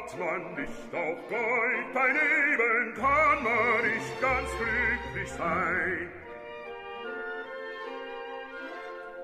hat 0.00 0.18
man 0.18 0.54
nicht 0.54 0.94
auch 0.94 1.28
Gold, 1.28 1.86
dein 1.94 2.14
Leben 2.14 2.94
kann 2.94 3.44
man 3.44 3.82
nicht 3.82 4.20
ganz 4.20 4.48
glücklich 4.56 5.30
sein. 5.32 6.08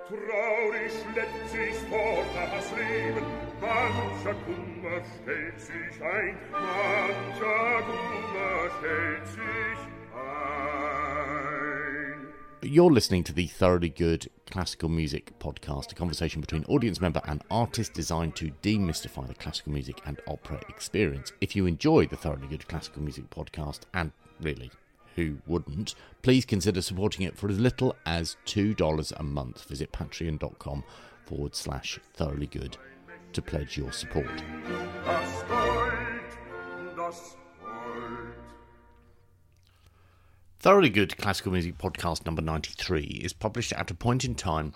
Traurig 0.08 0.92
schleppt 0.92 1.48
sich 1.48 1.74
fort 1.90 2.26
das 2.34 2.70
Leben, 2.76 3.26
mancher 3.60 4.34
Kummer 4.44 5.02
stellt 5.22 5.60
sich 5.60 6.02
ein, 6.02 6.36
mancher 6.52 7.82
Kummer 7.82 8.70
stellt 8.78 9.26
sich 9.28 9.40
ein. 9.40 9.95
You're 12.68 12.90
listening 12.90 13.22
to 13.24 13.32
the 13.32 13.46
Thoroughly 13.46 13.90
Good 13.90 14.28
Classical 14.50 14.88
Music 14.88 15.38
Podcast, 15.38 15.92
a 15.92 15.94
conversation 15.94 16.40
between 16.40 16.64
audience 16.64 17.00
member 17.00 17.22
and 17.24 17.44
artist 17.48 17.92
designed 17.92 18.34
to 18.36 18.50
demystify 18.60 19.28
the 19.28 19.34
classical 19.34 19.72
music 19.72 20.02
and 20.04 20.20
opera 20.26 20.60
experience. 20.68 21.32
If 21.40 21.54
you 21.54 21.66
enjoy 21.66 22.06
the 22.06 22.16
Thoroughly 22.16 22.48
Good 22.48 22.66
Classical 22.66 23.02
Music 23.02 23.30
Podcast, 23.30 23.82
and 23.94 24.10
really 24.40 24.72
who 25.14 25.38
wouldn't, 25.46 25.94
please 26.22 26.44
consider 26.44 26.82
supporting 26.82 27.24
it 27.24 27.38
for 27.38 27.48
as 27.48 27.60
little 27.60 27.94
as 28.04 28.36
$2 28.46 29.12
a 29.16 29.22
month. 29.22 29.64
Visit 29.68 29.92
patreon.com 29.92 30.82
forward 31.24 31.54
slash 31.54 32.00
thoroughly 32.14 32.48
good 32.48 32.76
to 33.32 33.42
pledge 33.42 33.78
your 33.78 33.92
support. 33.92 34.42
Thoroughly 40.66 40.90
Good 40.90 41.16
Classical 41.16 41.52
Music 41.52 41.78
Podcast 41.78 42.26
number 42.26 42.42
93 42.42 43.20
is 43.22 43.32
published 43.32 43.72
at 43.74 43.92
a 43.92 43.94
point 43.94 44.24
in 44.24 44.34
time 44.34 44.74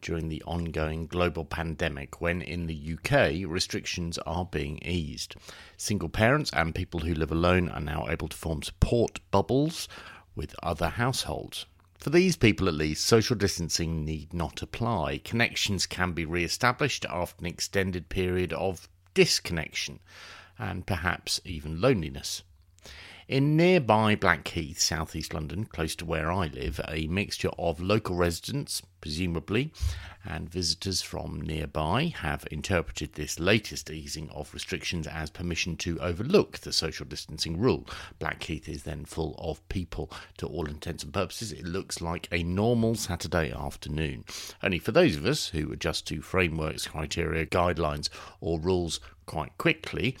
during 0.00 0.30
the 0.30 0.42
ongoing 0.44 1.06
global 1.06 1.44
pandemic 1.44 2.22
when 2.22 2.40
in 2.40 2.66
the 2.66 2.94
UK 2.94 3.46
restrictions 3.46 4.16
are 4.24 4.46
being 4.46 4.78
eased. 4.78 5.36
Single 5.76 6.08
parents 6.08 6.50
and 6.54 6.74
people 6.74 7.00
who 7.00 7.12
live 7.12 7.30
alone 7.30 7.68
are 7.68 7.82
now 7.82 8.06
able 8.08 8.28
to 8.28 8.36
form 8.36 8.62
support 8.62 9.20
bubbles 9.30 9.88
with 10.34 10.56
other 10.62 10.88
households. 10.88 11.66
For 11.98 12.08
these 12.08 12.36
people, 12.36 12.66
at 12.66 12.72
least, 12.72 13.04
social 13.04 13.36
distancing 13.36 14.06
need 14.06 14.32
not 14.32 14.62
apply. 14.62 15.18
Connections 15.18 15.84
can 15.84 16.14
be 16.14 16.24
re 16.24 16.44
established 16.44 17.04
after 17.10 17.42
an 17.42 17.46
extended 17.46 18.08
period 18.08 18.54
of 18.54 18.88
disconnection 19.12 20.00
and 20.58 20.86
perhaps 20.86 21.42
even 21.44 21.78
loneliness. 21.78 22.42
In 23.28 23.56
nearby 23.56 24.14
Blackheath, 24.14 24.78
southeast 24.78 25.34
London, 25.34 25.64
close 25.64 25.96
to 25.96 26.04
where 26.04 26.30
I 26.30 26.46
live, 26.46 26.80
a 26.86 27.08
mixture 27.08 27.50
of 27.58 27.80
local 27.80 28.14
residents, 28.14 28.82
presumably, 29.00 29.72
and 30.24 30.48
visitors 30.48 31.02
from 31.02 31.40
nearby 31.40 32.14
have 32.18 32.46
interpreted 32.52 33.14
this 33.14 33.40
latest 33.40 33.90
easing 33.90 34.30
of 34.30 34.54
restrictions 34.54 35.08
as 35.08 35.30
permission 35.30 35.76
to 35.78 35.98
overlook 35.98 36.58
the 36.58 36.72
social 36.72 37.04
distancing 37.04 37.58
rule. 37.58 37.88
Blackheath 38.20 38.68
is 38.68 38.84
then 38.84 39.04
full 39.04 39.34
of 39.38 39.68
people. 39.68 40.08
To 40.36 40.46
all 40.46 40.68
intents 40.68 41.02
and 41.02 41.12
purposes, 41.12 41.50
it 41.50 41.64
looks 41.64 42.00
like 42.00 42.28
a 42.30 42.44
normal 42.44 42.94
Saturday 42.94 43.50
afternoon. 43.50 44.24
Only 44.62 44.78
for 44.78 44.92
those 44.92 45.16
of 45.16 45.26
us 45.26 45.48
who 45.48 45.72
adjust 45.72 46.06
to 46.06 46.22
frameworks, 46.22 46.86
criteria, 46.86 47.44
guidelines, 47.44 48.08
or 48.40 48.60
rules 48.60 49.00
quite 49.26 49.58
quickly, 49.58 50.16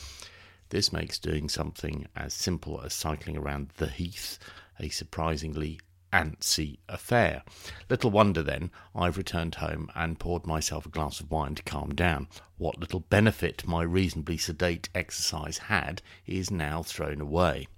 this 0.70 0.92
makes 0.92 1.18
doing 1.18 1.48
something 1.48 2.06
as 2.16 2.34
simple 2.34 2.80
as 2.82 2.94
cycling 2.94 3.36
around 3.36 3.70
the 3.76 3.88
heath 3.88 4.38
a 4.78 4.88
surprisingly 4.88 5.80
antsy 6.12 6.78
affair. 6.88 7.42
Little 7.90 8.10
wonder 8.10 8.42
then 8.42 8.70
I've 8.94 9.18
returned 9.18 9.56
home 9.56 9.90
and 9.94 10.18
poured 10.18 10.46
myself 10.46 10.86
a 10.86 10.90
glass 10.90 11.20
of 11.20 11.30
wine 11.30 11.54
to 11.56 11.62
calm 11.62 11.94
down. 11.94 12.28
What 12.58 12.78
little 12.78 13.00
benefit 13.00 13.66
my 13.66 13.82
reasonably 13.82 14.38
sedate 14.38 14.88
exercise 14.94 15.58
had 15.58 16.02
is 16.26 16.50
now 16.50 16.82
thrown 16.82 17.20
away. 17.20 17.68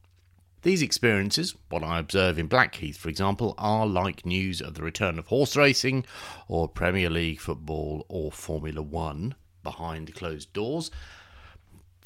These 0.63 0.83
experiences, 0.83 1.55
what 1.69 1.85
I 1.85 1.99
observe 1.99 2.39
in 2.39 2.49
Blackheath, 2.49 2.97
for 2.97 3.09
example, 3.09 3.55
are 3.59 3.87
like 3.87 4.27
news 4.27 4.61
of 4.61 4.75
the 4.75 4.83
return 4.83 5.19
of 5.19 5.29
horse 5.29 5.57
racing, 5.57 6.05
or 6.49 6.69
Premier 6.69 7.09
League 7.09 7.41
football, 7.41 8.05
or 8.09 8.33
Formula 8.33 8.83
One 8.83 9.37
behind 9.63 10.15
closed 10.15 10.53
doors, 10.53 10.91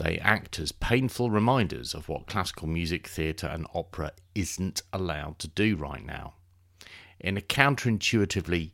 they 0.03 0.19
act 0.19 0.59
as 0.59 0.73
painful 0.73 1.31
reminders 1.31 1.95
of 1.95 2.09
what 2.09 2.27
classical 2.27 2.67
music, 2.67 3.07
theatre, 3.07 3.47
and 3.47 3.67
opera 3.73 4.13
isn't 4.35 4.83
allowed 4.93 5.39
to 5.39 5.49
do 5.49 5.77
right 5.77 6.05
now. 6.05 6.35
In 7.21 7.37
a 7.37 7.41
counterintuitively 7.41 8.73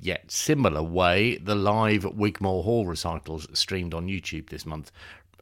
yet 0.00 0.30
similar 0.30 0.82
way, 0.82 1.38
the 1.38 1.54
live 1.54 2.04
Wigmore 2.04 2.64
Hall 2.64 2.84
recitals 2.84 3.48
streamed 3.58 3.94
on 3.94 4.08
YouTube 4.08 4.50
this 4.50 4.66
month 4.66 4.92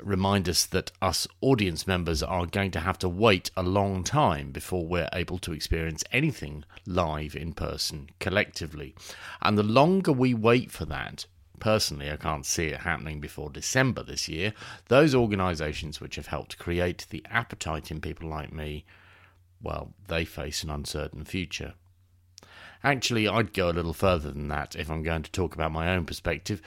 remind 0.02 0.48
us 0.48 0.66
that 0.66 0.92
us 1.02 1.26
audience 1.40 1.86
members 1.86 2.22
are 2.22 2.46
going 2.46 2.70
to 2.70 2.80
have 2.80 2.98
to 2.98 3.08
wait 3.08 3.50
a 3.56 3.62
long 3.62 4.04
time 4.04 4.52
before 4.52 4.86
we're 4.86 5.08
able 5.12 5.38
to 5.38 5.52
experience 5.52 6.04
anything 6.12 6.64
live 6.86 7.34
in 7.34 7.52
person 7.52 8.08
collectively. 8.20 8.94
And 9.42 9.56
the 9.56 9.62
longer 9.62 10.12
we 10.12 10.34
wait 10.34 10.70
for 10.70 10.84
that, 10.84 11.26
Personally, 11.58 12.10
I 12.10 12.16
can't 12.16 12.46
see 12.46 12.66
it 12.66 12.80
happening 12.80 13.20
before 13.20 13.50
December 13.50 14.02
this 14.02 14.28
year. 14.28 14.52
Those 14.88 15.14
organisations 15.14 16.00
which 16.00 16.16
have 16.16 16.26
helped 16.26 16.58
create 16.58 17.06
the 17.10 17.24
appetite 17.30 17.90
in 17.90 18.00
people 18.00 18.28
like 18.28 18.52
me, 18.52 18.84
well, 19.62 19.92
they 20.08 20.24
face 20.24 20.62
an 20.62 20.70
uncertain 20.70 21.24
future. 21.24 21.74
Actually, 22.84 23.26
I'd 23.26 23.54
go 23.54 23.70
a 23.70 23.72
little 23.72 23.94
further 23.94 24.30
than 24.30 24.48
that 24.48 24.76
if 24.76 24.90
I'm 24.90 25.02
going 25.02 25.22
to 25.22 25.32
talk 25.32 25.54
about 25.54 25.72
my 25.72 25.94
own 25.94 26.04
perspective, 26.04 26.60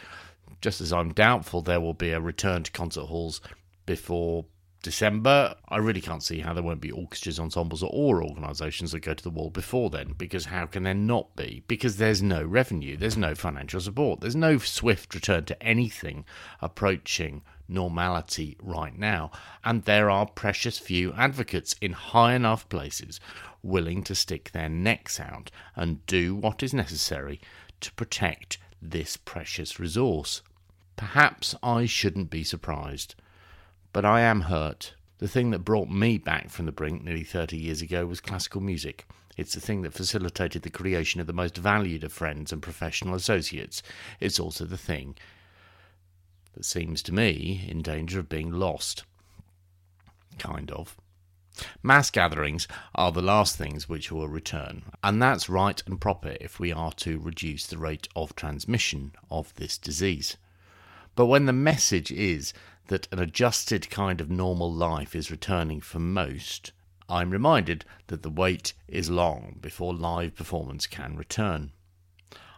just 0.61 0.81
as 0.81 0.91
I'm 0.91 1.13
doubtful 1.13 1.61
there 1.61 1.79
will 1.79 1.93
be 1.93 2.11
a 2.11 2.19
return 2.19 2.63
to 2.63 2.71
concert 2.71 3.05
halls 3.05 3.41
before 3.85 4.45
December, 4.81 5.55
I 5.67 5.77
really 5.77 5.99
can't 5.99 6.23
see 6.23 6.39
how 6.39 6.53
there 6.53 6.63
won't 6.63 6.79
be 6.79 6.91
orchestras, 6.91 7.37
ensembles, 7.37 7.83
or 7.83 8.23
organisations 8.23 8.93
that 8.93 9.01
go 9.01 9.13
to 9.13 9.23
the 9.23 9.29
wall 9.29 9.49
before 9.49 9.89
then, 9.89 10.13
because 10.17 10.45
how 10.45 10.67
can 10.67 10.83
there 10.83 10.93
not 10.93 11.35
be? 11.35 11.63
Because 11.67 11.97
there's 11.97 12.21
no 12.21 12.43
revenue, 12.43 12.95
there's 12.95 13.17
no 13.17 13.35
financial 13.35 13.81
support, 13.81 14.21
there's 14.21 14.37
no 14.37 14.57
swift 14.57 15.13
return 15.13 15.43
to 15.45 15.61
anything 15.61 16.23
approaching 16.61 17.41
normality 17.67 18.55
right 18.61 18.97
now, 18.97 19.31
and 19.65 19.83
there 19.83 20.09
are 20.09 20.25
precious 20.25 20.79
few 20.79 21.11
advocates 21.13 21.75
in 21.81 21.91
high 21.91 22.33
enough 22.33 22.67
places 22.69 23.19
willing 23.61 24.01
to 24.03 24.15
stick 24.15 24.51
their 24.51 24.69
necks 24.69 25.19
out 25.19 25.51
and 25.75 26.05
do 26.05 26.35
what 26.35 26.63
is 26.63 26.73
necessary 26.73 27.41
to 27.81 27.91
protect 27.93 28.57
this 28.81 29.17
precious 29.17 29.77
resource. 29.77 30.41
Perhaps 30.95 31.53
I 31.61 31.85
shouldn't 31.85 32.29
be 32.29 32.45
surprised. 32.45 33.15
But 33.91 34.05
I 34.05 34.21
am 34.21 34.41
hurt. 34.41 34.93
The 35.17 35.27
thing 35.27 35.51
that 35.51 35.59
brought 35.59 35.89
me 35.89 36.17
back 36.17 36.49
from 36.49 36.65
the 36.65 36.71
brink 36.71 37.03
nearly 37.03 37.23
30 37.23 37.57
years 37.57 37.81
ago 37.81 38.05
was 38.05 38.21
classical 38.21 38.61
music. 38.61 39.05
It's 39.35 39.53
the 39.53 39.61
thing 39.61 39.81
that 39.81 39.93
facilitated 39.93 40.61
the 40.61 40.69
creation 40.69 41.21
of 41.21 41.27
the 41.27 41.33
most 41.33 41.57
valued 41.57 42.03
of 42.03 42.11
friends 42.11 42.51
and 42.51 42.61
professional 42.61 43.15
associates. 43.15 43.81
It's 44.19 44.39
also 44.39 44.65
the 44.65 44.77
thing 44.77 45.15
that 46.53 46.65
seems 46.65 47.01
to 47.03 47.13
me 47.13 47.65
in 47.67 47.81
danger 47.81 48.19
of 48.19 48.29
being 48.29 48.51
lost. 48.51 49.03
Kind 50.37 50.71
of. 50.71 50.97
Mass 51.83 52.09
gatherings 52.09 52.67
are 52.95 53.11
the 53.11 53.21
last 53.21 53.57
things 53.57 53.89
which 53.89 54.11
will 54.11 54.29
return, 54.29 54.83
and 55.03 55.21
that's 55.21 55.49
right 55.49 55.81
and 55.85 55.99
proper 55.99 56.37
if 56.39 56.59
we 56.59 56.71
are 56.71 56.93
to 56.93 57.19
reduce 57.19 57.67
the 57.67 57.77
rate 57.77 58.07
of 58.15 58.35
transmission 58.35 59.11
of 59.29 59.53
this 59.55 59.77
disease. 59.77 60.37
But 61.15 61.25
when 61.25 61.45
the 61.45 61.53
message 61.53 62.11
is 62.11 62.53
that 62.89 63.07
an 63.11 63.19
adjusted 63.19 63.89
kind 63.89 64.19
of 64.19 64.29
normal 64.29 64.71
life 64.71 65.15
is 65.15 65.31
returning 65.31 65.79
for 65.79 65.99
most, 65.99 66.71
I'm 67.07 67.31
reminded 67.31 67.85
that 68.07 68.21
the 68.21 68.29
wait 68.29 68.73
is 68.87 69.09
long 69.09 69.57
before 69.61 69.93
live 69.93 70.35
performance 70.35 70.85
can 70.85 71.15
return. 71.15 71.71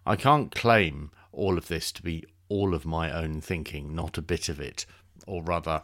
I 0.05 0.15
can't 0.15 0.53
claim 0.53 1.11
all 1.31 1.57
of 1.57 1.67
this 1.67 1.91
to 1.93 2.01
be 2.01 2.25
all 2.49 2.73
of 2.73 2.85
my 2.85 3.11
own 3.11 3.39
thinking, 3.39 3.95
not 3.95 4.17
a 4.17 4.21
bit 4.21 4.49
of 4.49 4.59
it, 4.59 4.85
or 5.27 5.43
rather, 5.43 5.83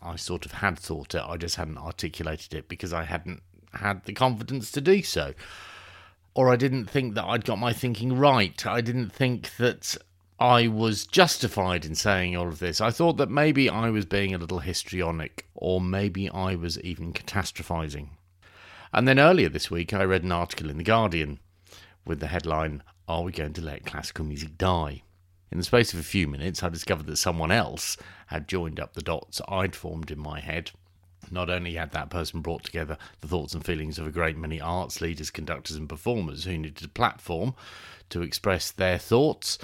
I 0.00 0.16
sort 0.16 0.46
of 0.46 0.52
had 0.52 0.78
thought 0.78 1.14
it, 1.14 1.22
I 1.24 1.36
just 1.36 1.56
hadn't 1.56 1.78
articulated 1.78 2.54
it 2.54 2.68
because 2.68 2.92
I 2.92 3.04
hadn't 3.04 3.42
had 3.74 4.04
the 4.04 4.12
confidence 4.12 4.72
to 4.72 4.80
do 4.80 5.02
so. 5.02 5.34
Or 6.34 6.50
I 6.50 6.56
didn't 6.56 6.86
think 6.86 7.14
that 7.14 7.24
I'd 7.24 7.44
got 7.44 7.58
my 7.58 7.72
thinking 7.72 8.16
right. 8.16 8.64
I 8.66 8.80
didn't 8.80 9.10
think 9.10 9.56
that 9.56 9.96
I 10.42 10.66
was 10.66 11.06
justified 11.06 11.84
in 11.84 11.94
saying 11.94 12.36
all 12.36 12.48
of 12.48 12.58
this. 12.58 12.80
I 12.80 12.90
thought 12.90 13.16
that 13.18 13.30
maybe 13.30 13.70
I 13.70 13.90
was 13.90 14.04
being 14.04 14.34
a 14.34 14.38
little 14.38 14.58
histrionic, 14.58 15.46
or 15.54 15.80
maybe 15.80 16.28
I 16.28 16.56
was 16.56 16.80
even 16.80 17.12
catastrophizing. 17.12 18.08
And 18.92 19.06
then 19.06 19.20
earlier 19.20 19.48
this 19.48 19.70
week, 19.70 19.94
I 19.94 20.02
read 20.02 20.24
an 20.24 20.32
article 20.32 20.68
in 20.68 20.78
The 20.78 20.82
Guardian 20.82 21.38
with 22.04 22.18
the 22.18 22.26
headline, 22.26 22.82
Are 23.06 23.22
We 23.22 23.30
Going 23.30 23.52
to 23.52 23.60
Let 23.60 23.86
Classical 23.86 24.24
Music 24.24 24.58
Die? 24.58 25.02
In 25.52 25.58
the 25.58 25.64
space 25.64 25.94
of 25.94 26.00
a 26.00 26.02
few 26.02 26.26
minutes, 26.26 26.60
I 26.64 26.70
discovered 26.70 27.06
that 27.06 27.18
someone 27.18 27.52
else 27.52 27.96
had 28.26 28.48
joined 28.48 28.80
up 28.80 28.94
the 28.94 29.00
dots 29.00 29.40
I'd 29.46 29.76
formed 29.76 30.10
in 30.10 30.18
my 30.18 30.40
head. 30.40 30.72
Not 31.30 31.50
only 31.50 31.74
had 31.74 31.92
that 31.92 32.10
person 32.10 32.40
brought 32.40 32.64
together 32.64 32.98
the 33.20 33.28
thoughts 33.28 33.54
and 33.54 33.64
feelings 33.64 33.96
of 33.96 34.08
a 34.08 34.10
great 34.10 34.36
many 34.36 34.60
arts 34.60 35.00
leaders, 35.00 35.30
conductors, 35.30 35.76
and 35.76 35.88
performers 35.88 36.42
who 36.42 36.58
needed 36.58 36.84
a 36.84 36.88
platform 36.88 37.54
to 38.10 38.22
express 38.22 38.72
their 38.72 38.98
thoughts, 38.98 39.56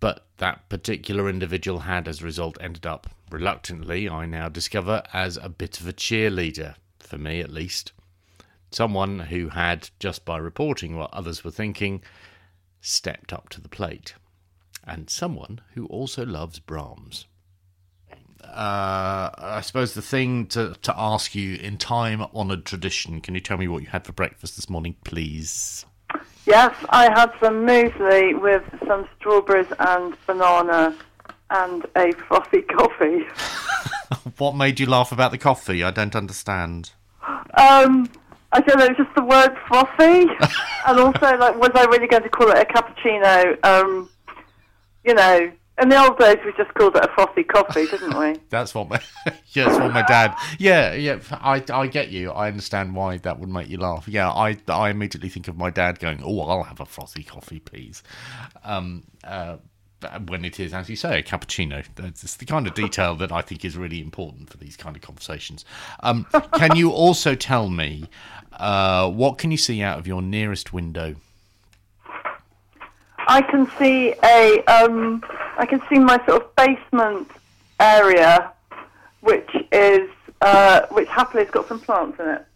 but 0.00 0.26
that 0.38 0.68
particular 0.68 1.28
individual 1.28 1.80
had, 1.80 2.06
as 2.06 2.20
a 2.20 2.24
result, 2.24 2.56
ended 2.60 2.86
up 2.86 3.08
reluctantly, 3.30 4.08
I 4.08 4.26
now 4.26 4.48
discover, 4.48 5.02
as 5.12 5.36
a 5.36 5.48
bit 5.48 5.80
of 5.80 5.88
a 5.88 5.92
cheerleader, 5.92 6.76
for 7.00 7.18
me 7.18 7.40
at 7.40 7.50
least. 7.50 7.92
Someone 8.70 9.18
who 9.20 9.48
had, 9.48 9.90
just 9.98 10.24
by 10.24 10.38
reporting 10.38 10.96
what 10.96 11.12
others 11.12 11.42
were 11.42 11.50
thinking, 11.50 12.02
stepped 12.80 13.32
up 13.32 13.48
to 13.50 13.60
the 13.60 13.68
plate. 13.68 14.14
And 14.84 15.10
someone 15.10 15.60
who 15.74 15.86
also 15.86 16.24
loves 16.24 16.58
Brahms. 16.58 17.26
Uh, 18.42 19.30
I 19.36 19.60
suppose 19.62 19.94
the 19.94 20.02
thing 20.02 20.46
to, 20.48 20.74
to 20.82 20.94
ask 20.98 21.34
you 21.34 21.56
in 21.56 21.76
time 21.76 22.22
honoured 22.34 22.64
tradition, 22.64 23.20
can 23.20 23.34
you 23.34 23.40
tell 23.40 23.58
me 23.58 23.68
what 23.68 23.82
you 23.82 23.88
had 23.88 24.06
for 24.06 24.12
breakfast 24.12 24.56
this 24.56 24.70
morning, 24.70 24.96
please? 25.04 25.84
Yes, 26.48 26.74
I 26.88 27.10
had 27.10 27.30
some 27.40 27.66
muesli 27.66 28.40
with 28.40 28.62
some 28.86 29.06
strawberries 29.18 29.70
and 29.80 30.16
banana 30.26 30.96
and 31.50 31.84
a 31.94 32.12
frothy 32.12 32.62
coffee. 32.76 33.26
what 34.38 34.56
made 34.56 34.80
you 34.80 34.86
laugh 34.86 35.12
about 35.12 35.30
the 35.30 35.36
coffee? 35.36 35.82
I 35.84 35.90
don't 35.90 36.16
understand. 36.16 36.92
Um, 37.22 38.08
I 38.52 38.60
don't 38.66 38.78
know, 38.78 38.88
just 38.88 39.14
the 39.14 39.24
word 39.24 39.54
frothy, 39.68 40.26
and 40.86 40.98
also 40.98 41.36
like, 41.36 41.58
was 41.58 41.72
I 41.74 41.84
really 41.84 42.06
going 42.06 42.22
to 42.22 42.30
call 42.30 42.50
it 42.50 42.56
a 42.56 42.64
cappuccino? 42.64 43.62
Um, 43.66 44.08
you 45.04 45.12
know, 45.12 45.52
in 45.80 45.88
the 45.88 46.02
old 46.02 46.18
days, 46.18 46.38
we 46.44 46.52
just 46.56 46.72
called 46.74 46.96
it 46.96 47.04
a 47.04 47.08
frothy 47.08 47.44
coffee, 47.44 47.86
didn't 47.86 48.18
we? 48.18 48.36
that's 48.50 48.74
what 48.74 48.88
my 48.88 49.00
yeah, 49.52 49.66
that's 49.66 49.78
what 49.78 49.92
my 49.92 50.02
dad. 50.02 50.34
Yeah, 50.58 50.94
yeah. 50.94 51.20
I, 51.32 51.62
I 51.70 51.86
get 51.86 52.10
you. 52.10 52.30
I 52.30 52.48
understand 52.48 52.94
why 52.94 53.18
that 53.18 53.38
would 53.38 53.48
make 53.48 53.68
you 53.68 53.78
laugh. 53.78 54.08
Yeah, 54.08 54.30
I 54.30 54.56
I 54.68 54.90
immediately 54.90 55.28
think 55.28 55.48
of 55.48 55.56
my 55.56 55.70
dad 55.70 55.98
going, 55.98 56.20
"Oh, 56.22 56.40
I'll 56.40 56.64
have 56.64 56.80
a 56.80 56.86
frothy 56.86 57.22
coffee, 57.22 57.60
please." 57.60 58.02
Um, 58.64 59.04
uh, 59.24 59.58
when 60.26 60.44
it 60.44 60.60
is, 60.60 60.72
as 60.72 60.88
you 60.88 60.96
say, 60.96 61.18
a 61.18 61.22
cappuccino. 61.22 61.84
It's 61.98 62.36
the 62.36 62.44
kind 62.44 62.66
of 62.66 62.74
detail 62.74 63.16
that 63.16 63.32
I 63.32 63.42
think 63.42 63.64
is 63.64 63.76
really 63.76 64.00
important 64.00 64.48
for 64.48 64.56
these 64.56 64.76
kind 64.76 64.94
of 64.94 65.02
conversations. 65.02 65.64
Um, 66.00 66.26
can 66.54 66.76
you 66.76 66.90
also 66.90 67.34
tell 67.34 67.68
me 67.68 68.08
uh, 68.52 69.10
what 69.10 69.38
can 69.38 69.50
you 69.50 69.56
see 69.56 69.82
out 69.82 69.98
of 69.98 70.06
your 70.06 70.22
nearest 70.22 70.72
window? 70.72 71.16
I 73.26 73.42
can 73.42 73.70
see 73.78 74.14
a, 74.24 74.64
um, 74.64 75.22
I 75.58 75.66
can 75.66 75.82
see 75.90 75.98
my 75.98 76.24
sort 76.24 76.42
of 76.42 76.56
basement 76.56 77.28
area, 77.80 78.52
which 79.20 79.50
is, 79.72 80.08
uh, 80.40 80.82
which 80.92 81.08
happily 81.08 81.44
has 81.44 81.52
got 81.52 81.66
some 81.66 81.80
plants 81.80 82.18
in 82.20 82.28
it. 82.28 82.46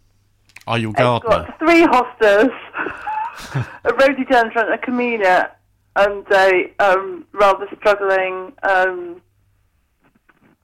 Are 0.65 0.77
you 0.77 0.91
a 0.91 0.93
gardener? 0.93 1.41
It's 1.41 1.49
got 1.49 1.59
three 1.59 1.83
hostas, 1.85 3.67
a 3.83 3.93
rhododendron, 3.93 4.71
a 4.71 4.77
camellia, 4.77 5.51
and 5.97 6.25
a 6.31 6.71
um, 6.79 7.25
rather 7.33 7.67
struggling, 7.77 8.53
um, 8.63 9.21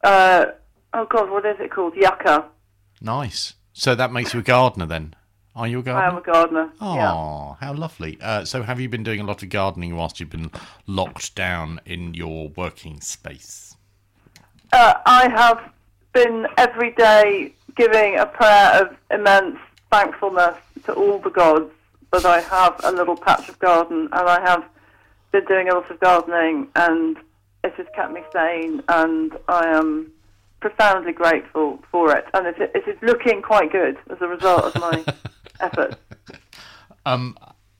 uh, 0.04 0.46
oh 0.94 1.06
god, 1.06 1.30
what 1.30 1.46
is 1.46 1.58
it 1.60 1.72
called? 1.72 1.94
Yucca. 1.96 2.46
Nice. 3.02 3.56
So 3.74 3.96
that 3.96 4.12
makes 4.14 4.34
you 4.34 4.40
a 4.40 4.44
gardener 4.44 4.86
then? 4.86 5.14
Are 5.56 5.68
you 5.68 5.80
a 5.80 5.84
gardener? 5.84 6.06
I 6.06 6.08
am 6.10 6.18
a 6.18 6.22
gardener. 6.22 6.70
Oh, 6.80 6.96
yeah. 6.96 7.66
how 7.66 7.74
lovely. 7.74 8.18
Uh, 8.22 8.46
so 8.46 8.64
have 8.64 8.80
you 8.80 8.88
been 8.88 9.04
doing 9.04 9.20
a 9.20 9.24
lot 9.24 9.44
of 9.44 9.50
gardening 9.50 9.96
whilst 9.96 10.20
you've 10.20 10.30
been 10.30 10.52
locked 10.88 11.36
down 11.36 11.82
in 11.86 12.14
your 12.14 12.50
working 12.50 13.02
space? 13.02 13.76
Uh, 14.72 14.94
I 15.06 15.28
have 15.30 15.72
been 16.14 16.48
every 16.58 16.92
day 16.92 17.54
giving 17.76 18.18
a 18.18 18.26
prayer 18.26 18.82
of 18.84 18.96
immense 19.12 19.58
thankfulness 19.92 20.56
to 20.86 20.94
all 20.94 21.20
the 21.20 21.30
gods 21.30 21.72
that 22.12 22.26
I 22.26 22.42
have 22.42 22.80
a 22.84 22.92
little 22.92 23.16
patch 23.16 23.50
of 23.50 23.60
garden 23.60 24.10
and 24.12 24.30
I 24.30 24.42
have 24.42 24.64
been 25.32 25.46
doing 25.46 25.70
a 25.70 25.76
lot 25.76 25.90
of 25.90 26.00
gardening 26.00 26.68
and 26.76 27.18
it 27.64 27.74
has 27.76 27.88
kept 27.96 28.12
me 28.12 28.22
sane 28.34 28.82
and 28.88 29.38
I 29.48 29.68
am 29.68 30.12
profoundly 30.60 31.14
grateful 31.14 31.80
for 31.92 32.16
it 32.16 32.26
and 32.34 32.48
it, 32.48 32.56
it 32.60 32.88
is 32.88 32.98
looking 33.02 33.42
quite 33.42 33.72
good 33.72 33.98
as 34.10 34.18
a 34.22 34.28
result 34.28 34.64
of 34.64 34.76
my 34.82 35.06
efforts. 35.60 35.96
Um, 37.06 37.38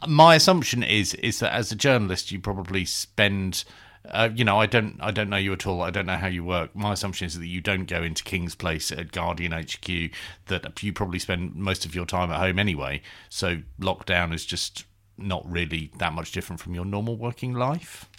my 0.08 0.36
assumption 0.36 0.82
is 0.82 1.14
is 1.16 1.40
that 1.40 1.54
as 1.54 1.72
a 1.72 1.76
journalist, 1.76 2.32
you 2.32 2.40
probably 2.40 2.86
spend. 2.86 3.64
Uh, 4.10 4.30
you 4.34 4.46
know, 4.46 4.58
I 4.58 4.66
don't, 4.66 4.98
I 5.02 5.12
don't 5.12 5.30
know 5.30 5.38
you 5.38 5.52
at 5.52 5.68
all. 5.68 5.82
I 5.82 5.92
don't 5.92 6.06
know 6.06 6.16
how 6.16 6.28
you 6.28 6.44
work. 6.44 6.74
My 6.74 6.94
assumption 6.94 7.28
is 7.28 7.38
that 7.38 7.46
you 7.46 7.60
don't 7.60 7.86
go 7.86 8.02
into 8.02 8.24
King's 8.24 8.56
Place 8.56 8.94
at 8.94 9.12
Guardian 9.12 9.52
HQ. 9.52 10.12
That 10.48 10.82
you 10.82 10.94
probably 10.94 11.20
spend 11.20 11.54
most 11.56 11.86
of 11.86 11.94
your 11.94 12.06
time 12.06 12.32
at 12.32 12.40
home 12.40 12.58
anyway. 12.58 13.02
So 13.28 13.58
lockdown 13.80 14.34
is 14.34 14.46
just 14.46 14.86
not 15.18 15.44
really 15.46 15.92
that 15.98 16.14
much 16.14 16.32
different 16.32 16.62
from 16.62 16.74
your 16.74 16.86
normal 16.86 17.18
working 17.18 17.54
life. 17.54 18.10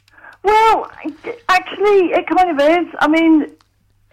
Well, 0.43 0.91
actually, 1.49 2.13
it 2.13 2.27
kind 2.27 2.51
of 2.51 2.61
is. 2.61 2.95
I 3.01 3.09
mean, 3.09 3.51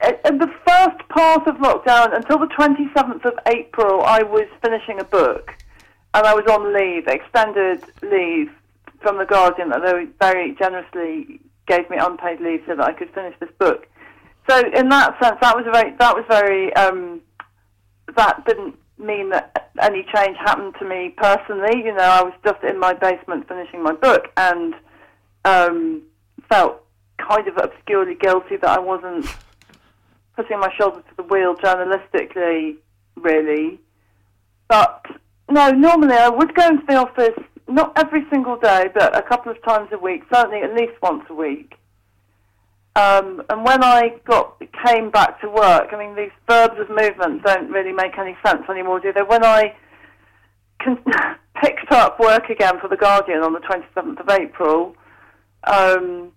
in 0.03 0.38
the 0.38 0.51
first 0.65 1.09
part 1.09 1.47
of 1.47 1.55
lockdown, 1.55 2.15
until 2.15 2.39
the 2.39 2.47
27th 2.47 3.25
of 3.25 3.33
April, 3.47 4.03
I 4.03 4.23
was 4.23 4.47
finishing 4.61 4.99
a 4.99 5.03
book 5.03 5.53
and 6.13 6.25
I 6.25 6.33
was 6.33 6.45
on 6.49 6.73
leave, 6.73 7.07
extended 7.07 7.83
leave 8.03 8.51
from 9.01 9.17
The 9.17 9.25
Guardian, 9.25 9.69
that 9.69 9.81
they 9.81 10.05
very 10.19 10.55
generously 10.55 11.39
gave 11.67 11.89
me 11.89 11.97
unpaid 11.97 12.39
leave 12.41 12.63
so 12.67 12.75
that 12.75 12.85
I 12.85 12.94
could 12.94 13.13
finish 13.13 13.35
this 13.39 13.49
book. 13.59 13.88
So, 14.49 14.59
in 14.59 14.89
that 14.89 15.21
sense, 15.21 15.38
that 15.41 15.55
was 15.55 15.65
very, 15.71 15.91
that 15.97 16.15
was 16.15 16.25
very, 16.29 16.73
um, 16.75 17.21
that 18.15 18.45
didn't 18.45 18.75
mean 18.97 19.29
that 19.29 19.71
any 19.81 20.05
change 20.15 20.38
happened 20.38 20.75
to 20.79 20.85
me 20.85 21.13
personally. 21.17 21.83
You 21.83 21.93
know, 21.93 22.03
I 22.03 22.23
was 22.23 22.33
just 22.45 22.63
in 22.63 22.79
my 22.79 22.93
basement 22.93 23.47
finishing 23.47 23.83
my 23.83 23.93
book 23.93 24.31
and 24.38 24.73
um, 25.43 26.03
felt 26.50 26.83
kind 27.17 27.47
of 27.47 27.57
obscurely 27.57 28.15
guilty 28.15 28.57
that 28.57 28.69
I 28.69 28.79
wasn't 28.79 29.27
putting 30.38 30.60
my 30.60 30.72
shoulder 30.80 31.01
to 31.01 31.16
the 31.18 31.24
wheel 31.24 31.56
journalistically, 31.56 32.78
really. 33.16 33.81
But 34.69 35.06
no, 35.50 35.72
normally 35.72 36.16
I 36.16 36.30
would 36.30 36.54
go 36.56 36.68
into 36.68 36.86
the 36.88 36.95
office 36.95 37.38
not 37.68 37.92
every 37.98 38.24
single 38.31 38.56
day, 38.57 38.86
but 38.94 39.18
a 39.18 39.22
couple 39.22 39.51
of 39.51 39.62
times 39.63 39.89
a 39.92 39.98
week, 39.98 40.24
certainly 40.34 40.62
at 40.62 40.74
least 40.74 40.94
once 41.01 41.24
a 41.30 41.34
week. 41.34 41.74
Um, 42.95 43.44
and 43.50 43.66
when 43.66 43.84
I 43.84 44.16
got 44.25 44.62
came 44.86 45.12
back 45.12 45.42
to 45.42 45.50
work, 45.50 45.89
I 45.92 45.98
mean, 45.98 46.16
these 46.16 46.31
verbs 46.50 46.80
of 46.80 46.89
movement 46.89 47.44
don't 47.44 47.69
really 47.69 47.92
make 47.92 48.18
any 48.18 48.38
sense 48.45 48.63
anymore, 48.69 49.00
do 49.00 49.12
they? 49.12 49.22
When 49.22 49.44
I 49.44 49.75
con- 50.84 51.04
picked 51.63 51.92
up 51.92 52.19
work 52.19 52.50
again 52.50 52.80
for 52.80 52.88
the 52.88 52.98
Guardian 52.98 53.39
on 53.44 53.54
the 53.54 53.60
27th 53.60 54.19
of 54.19 54.30
April, 54.30 54.95
um, 55.66 56.31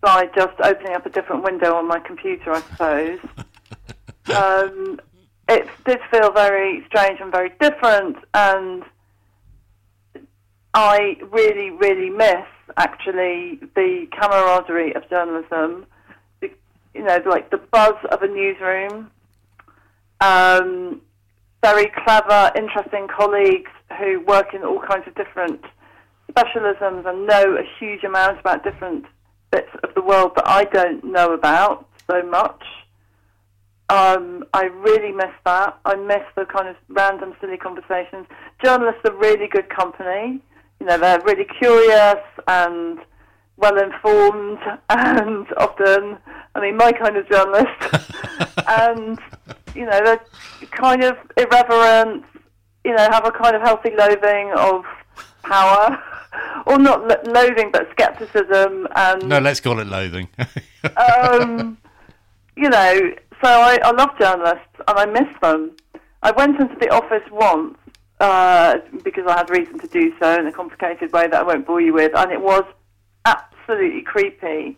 by 0.00 0.26
just 0.34 0.54
opening 0.62 0.94
up 0.94 1.06
a 1.06 1.10
different 1.10 1.42
window 1.42 1.74
on 1.74 1.86
my 1.86 1.98
computer, 1.98 2.52
I 2.52 2.60
suppose. 2.60 3.18
um, 4.36 5.00
it 5.48 5.68
did 5.84 5.98
feel 6.10 6.30
very 6.32 6.84
strange 6.86 7.20
and 7.20 7.32
very 7.32 7.50
different, 7.60 8.16
and 8.34 8.84
I 10.74 11.16
really, 11.30 11.70
really 11.70 12.10
miss 12.10 12.46
actually 12.76 13.58
the 13.74 14.06
camaraderie 14.12 14.94
of 14.94 15.08
journalism. 15.08 15.86
The, 16.40 16.50
you 16.94 17.02
know, 17.02 17.20
like 17.26 17.50
the 17.50 17.56
buzz 17.56 17.94
of 18.10 18.22
a 18.22 18.28
newsroom. 18.28 19.10
Um, 20.20 21.00
very 21.62 21.90
clever, 22.04 22.52
interesting 22.56 23.08
colleagues 23.08 23.70
who 23.98 24.20
work 24.20 24.54
in 24.54 24.62
all 24.62 24.80
kinds 24.80 25.06
of 25.06 25.14
different 25.14 25.64
specialisms 26.30 27.06
and 27.06 27.26
know 27.26 27.56
a 27.56 27.64
huge 27.78 28.04
amount 28.04 28.38
about 28.38 28.62
different 28.62 29.06
bits 29.50 29.70
of 29.82 29.94
the 29.94 30.02
world 30.02 30.32
that 30.36 30.48
I 30.48 30.64
don't 30.64 31.04
know 31.04 31.32
about 31.32 31.86
so 32.08 32.22
much. 32.22 32.62
Um, 33.90 34.44
I 34.52 34.64
really 34.64 35.12
miss 35.12 35.32
that. 35.46 35.78
I 35.84 35.96
miss 35.96 36.22
the 36.36 36.44
kind 36.44 36.68
of 36.68 36.76
random, 36.88 37.34
silly 37.40 37.56
conversations. 37.56 38.26
Journalists 38.62 39.00
are 39.06 39.14
really 39.14 39.48
good 39.48 39.70
company. 39.70 40.40
You 40.80 40.86
know, 40.86 40.98
they're 40.98 41.20
really 41.20 41.46
curious 41.58 42.22
and 42.46 42.98
well 43.56 43.78
informed, 43.78 44.58
and 44.90 45.46
often, 45.56 46.18
I 46.54 46.60
mean, 46.60 46.76
my 46.76 46.92
kind 46.92 47.16
of 47.16 47.28
journalist. 47.28 48.58
and 48.68 49.18
you 49.74 49.86
know, 49.86 50.00
they're 50.04 50.24
kind 50.70 51.02
of 51.04 51.16
irreverent. 51.36 52.24
You 52.84 52.94
know, 52.94 53.08
have 53.10 53.26
a 53.26 53.32
kind 53.32 53.56
of 53.56 53.62
healthy 53.62 53.90
loathing 53.96 54.52
of 54.56 54.84
power 55.42 56.02
or 56.66 56.78
not 56.78 57.06
lo- 57.06 57.32
loathing, 57.32 57.70
but 57.72 57.88
skepticism 57.90 58.86
and 58.94 59.28
No, 59.28 59.38
let's 59.38 59.60
call 59.60 59.78
it 59.78 59.86
loathing. 59.86 60.28
um, 60.96 61.78
you 62.56 62.68
know. 62.68 63.12
So 63.42 63.48
I, 63.48 63.78
I 63.84 63.92
love 63.92 64.10
journalists 64.18 64.66
and 64.88 64.98
I 64.98 65.06
miss 65.06 65.28
them. 65.40 65.76
I 66.22 66.32
went 66.32 66.58
into 66.58 66.74
the 66.80 66.88
office 66.90 67.22
once 67.30 67.78
uh, 68.20 68.78
because 69.04 69.24
I 69.28 69.36
had 69.38 69.50
reason 69.50 69.78
to 69.78 69.86
do 69.86 70.12
so 70.20 70.38
in 70.38 70.46
a 70.46 70.52
complicated 70.52 71.12
way 71.12 71.28
that 71.28 71.34
I 71.40 71.42
won't 71.42 71.66
bore 71.66 71.80
you 71.80 71.92
with, 71.94 72.12
and 72.16 72.32
it 72.32 72.40
was 72.40 72.64
absolutely 73.24 74.02
creepy. 74.02 74.76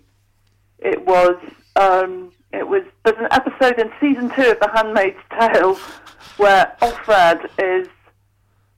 It 0.79 1.07
was. 1.07 1.37
Um, 1.76 2.33
it 2.52 2.69
was. 2.69 2.83
There's 3.05 3.19
an 3.19 3.29
episode 3.31 3.79
in 3.79 3.90
season 4.00 4.31
two 4.35 4.50
of 4.50 4.61
The 4.61 4.71
Handmaid's 4.75 5.17
Tale 5.38 5.75
where 6.37 6.76
Offred 6.83 7.49
is 7.59 7.88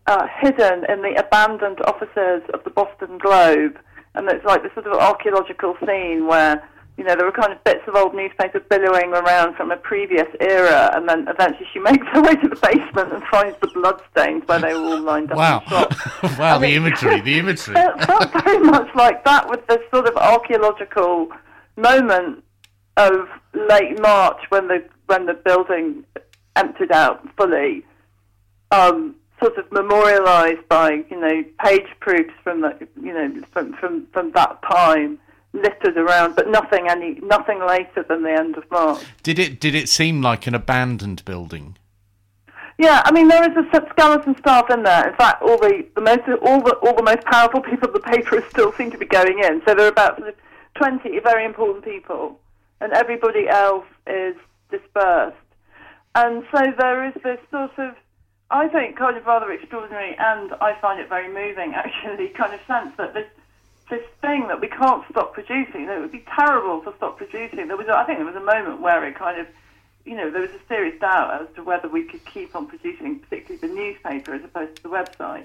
uh, 0.06 0.26
hidden 0.40 0.84
in 0.88 1.02
the 1.02 1.14
abandoned 1.18 1.80
offices 1.82 2.42
of 2.52 2.64
the 2.64 2.70
Boston 2.70 3.18
Globe, 3.18 3.78
and 4.14 4.28
it's 4.28 4.44
like 4.44 4.62
this 4.62 4.72
sort 4.74 4.86
of 4.86 4.94
archaeological 4.94 5.76
scene 5.86 6.26
where 6.26 6.62
you 6.98 7.04
know, 7.04 7.16
there 7.16 7.24
were 7.24 7.32
kind 7.32 7.52
of 7.52 7.64
bits 7.64 7.80
of 7.88 7.94
old 7.94 8.14
newspaper 8.14 8.60
billowing 8.60 9.12
around 9.12 9.56
from 9.56 9.70
a 9.70 9.76
previous 9.76 10.26
era, 10.40 10.90
and 10.94 11.08
then 11.08 11.26
eventually 11.26 11.66
she 11.72 11.78
makes 11.80 12.06
her 12.08 12.22
way 12.22 12.34
to 12.34 12.48
the 12.48 12.56
basement 12.56 13.12
and 13.12 13.22
finds 13.30 13.58
the 13.60 13.68
bloodstains 13.68 14.42
where 14.46 14.60
they 14.60 14.74
were 14.74 14.80
all 14.80 15.00
lined 15.00 15.32
up. 15.32 15.38
Wow. 15.38 15.62
wow, 16.38 16.58
the 16.58 16.68
imagery, 16.74 17.20
the 17.20 17.38
imagery. 17.38 17.74
It 17.76 18.04
felt 18.04 18.32
very 18.44 18.58
much 18.60 18.94
like 18.94 19.24
that 19.24 19.48
with 19.48 19.66
this 19.66 19.78
sort 19.92 20.06
of 20.06 20.16
archaeological 20.16 21.28
moment 21.76 22.44
of 22.98 23.26
late 23.54 23.98
March 24.00 24.38
when 24.50 24.68
the 24.68 24.84
when 25.06 25.26
the 25.26 25.34
building 25.34 26.04
emptied 26.56 26.92
out 26.92 27.26
fully, 27.36 27.84
um, 28.70 29.14
sort 29.42 29.58
of 29.58 29.70
memorialised 29.72 30.66
by 30.68 31.04
you 31.10 31.20
know 31.20 31.44
page 31.64 31.88
proofs 32.00 32.32
from 32.42 32.60
the 32.60 32.88
you 33.00 33.12
know 33.12 33.42
from 33.52 33.72
from 33.74 34.06
from 34.12 34.30
that 34.32 34.62
time 34.62 35.18
littered 35.52 35.98
around, 35.98 36.34
but 36.34 36.48
nothing 36.48 36.88
any 36.88 37.14
nothing 37.20 37.60
later 37.66 38.04
than 38.08 38.22
the 38.22 38.32
end 38.32 38.56
of 38.56 38.70
March. 38.70 39.04
Did 39.22 39.38
it 39.38 39.60
did 39.60 39.74
it 39.74 39.88
seem 39.88 40.22
like 40.22 40.46
an 40.46 40.54
abandoned 40.54 41.24
building? 41.24 41.76
Yeah, 42.78 43.02
I 43.04 43.12
mean 43.12 43.28
there 43.28 43.44
is 43.48 43.56
a 43.56 43.68
set 43.70 43.88
skeleton 43.90 44.36
staff 44.38 44.70
in 44.70 44.82
there. 44.82 45.08
In 45.08 45.16
fact, 45.16 45.42
all 45.42 45.58
the, 45.58 45.86
the 45.94 46.00
most 46.00 46.22
all 46.40 46.62
the 46.62 46.74
all 46.76 46.94
the 46.94 47.02
most 47.02 47.24
powerful 47.24 47.60
people 47.60 47.88
of 47.88 47.94
the 47.94 48.00
paper 48.00 48.42
still 48.48 48.72
seem 48.72 48.90
to 48.92 48.98
be 48.98 49.06
going 49.06 49.40
in. 49.40 49.60
So 49.66 49.74
there 49.74 49.86
are 49.86 49.90
about 49.90 50.16
sort 50.18 50.30
of 50.30 50.34
twenty 50.74 51.18
very 51.18 51.44
important 51.44 51.84
people, 51.84 52.38
and 52.80 52.92
everybody 52.92 53.48
else 53.48 53.86
is 54.06 54.36
dispersed. 54.70 55.36
And 56.14 56.44
so 56.52 56.60
there 56.78 57.06
is 57.08 57.14
this 57.22 57.38
sort 57.50 57.78
of, 57.78 57.94
I 58.52 58.68
think, 58.68 58.96
kind 58.96 59.16
of 59.16 59.26
rather 59.26 59.50
extraordinary, 59.50 60.14
and 60.18 60.52
I 60.60 60.78
find 60.80 61.00
it 61.00 61.08
very 61.08 61.28
moving 61.28 61.72
actually, 61.74 62.28
kind 62.28 62.54
of 62.54 62.60
sense 62.66 62.94
that 62.98 63.14
this 63.14 63.28
this 63.90 64.06
thing 64.22 64.46
that 64.48 64.60
we 64.60 64.68
can't 64.68 65.04
stop 65.10 65.34
producing, 65.34 65.86
that 65.86 65.98
it 65.98 66.00
would 66.00 66.12
be 66.12 66.24
terrible 66.34 66.80
to 66.80 66.94
stop 66.96 67.18
producing. 67.18 67.68
There 67.68 67.76
was, 67.76 67.88
I 67.88 68.04
think, 68.04 68.18
there 68.18 68.26
was 68.26 68.36
a 68.36 68.40
moment 68.40 68.80
where 68.80 69.06
it 69.06 69.16
kind 69.16 69.38
of 69.38 69.46
you 70.04 70.16
know, 70.16 70.30
there 70.30 70.40
was 70.40 70.50
a 70.50 70.68
serious 70.68 70.98
doubt 71.00 71.42
as 71.42 71.54
to 71.54 71.62
whether 71.62 71.88
we 71.88 72.04
could 72.04 72.24
keep 72.24 72.54
on 72.56 72.66
producing, 72.66 73.20
particularly 73.20 73.68
the 73.68 73.74
newspaper 73.74 74.34
as 74.34 74.44
opposed 74.44 74.76
to 74.76 74.82
the 74.82 74.88
website. 74.88 75.44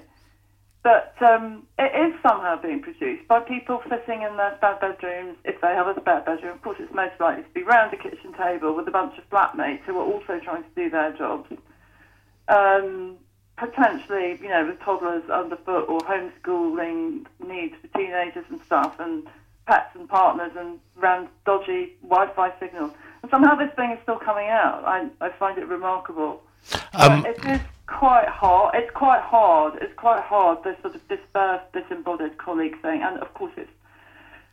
But 0.82 1.14
um, 1.20 1.66
it 1.78 1.92
is 1.94 2.20
somehow 2.22 2.60
being 2.60 2.80
produced 2.80 3.26
by 3.28 3.40
people 3.40 3.82
sitting 3.88 4.22
in 4.22 4.36
their 4.36 4.56
spare 4.56 4.78
bedrooms, 4.80 5.36
if 5.44 5.60
they 5.60 5.68
have 5.68 5.86
a 5.86 6.00
spare 6.00 6.22
bedroom. 6.22 6.54
Of 6.54 6.62
course, 6.62 6.78
it's 6.80 6.94
most 6.94 7.20
likely 7.20 7.42
to 7.42 7.48
be 7.50 7.62
round 7.62 7.92
a 7.92 7.96
kitchen 7.96 8.32
table 8.32 8.74
with 8.74 8.88
a 8.88 8.90
bunch 8.90 9.18
of 9.18 9.28
flatmates 9.28 9.82
who 9.82 9.98
are 9.98 10.04
also 10.04 10.40
trying 10.40 10.62
to 10.62 10.70
do 10.74 10.88
their 10.88 11.12
jobs. 11.12 11.50
Um, 12.48 13.16
potentially, 13.56 14.38
you 14.40 14.48
know, 14.48 14.66
with 14.66 14.80
toddlers 14.80 15.28
underfoot 15.28 15.88
or 15.88 16.00
homeschooling 16.00 17.26
needs 17.46 17.74
for 17.80 17.98
teenagers 17.98 18.44
and 18.48 18.62
stuff, 18.62 18.96
and 18.98 19.26
pets 19.66 19.94
and 19.94 20.08
partners 20.08 20.52
and 20.56 20.78
round 20.96 21.28
dodgy 21.44 21.96
Wi-Fi 22.02 22.52
signals. 22.58 22.92
And 23.22 23.30
somehow 23.30 23.54
this 23.56 23.72
thing 23.74 23.90
is 23.90 23.98
still 24.02 24.18
coming 24.18 24.48
out. 24.48 24.84
I, 24.84 25.08
I 25.20 25.30
find 25.30 25.58
it 25.58 25.66
remarkable. 25.66 26.42
Um, 26.94 27.26
it 27.26 27.44
is 27.44 27.60
quite 27.86 28.28
hard. 28.28 28.74
It's 28.74 28.90
quite 28.92 29.20
hard. 29.20 29.78
It's 29.82 29.94
quite 29.94 30.22
hard. 30.22 30.64
This 30.64 30.76
sort 30.82 30.94
of 30.94 31.06
dispersed, 31.08 31.72
disembodied 31.72 32.38
colleague 32.38 32.80
thing, 32.80 33.02
and 33.02 33.18
of 33.18 33.32
course 33.34 33.52
it's 33.56 33.70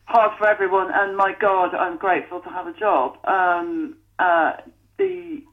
hard 0.05 0.37
for 0.37 0.47
everyone. 0.47 0.91
And 0.93 1.15
my 1.15 1.33
God, 1.39 1.73
I'm 1.73 1.97
grateful 1.97 2.41
to 2.41 2.49
have 2.49 2.67
a 2.67 2.73
job. 2.73 3.17
Um, 3.25 3.97
uh, 4.19 4.53
the 4.97 5.43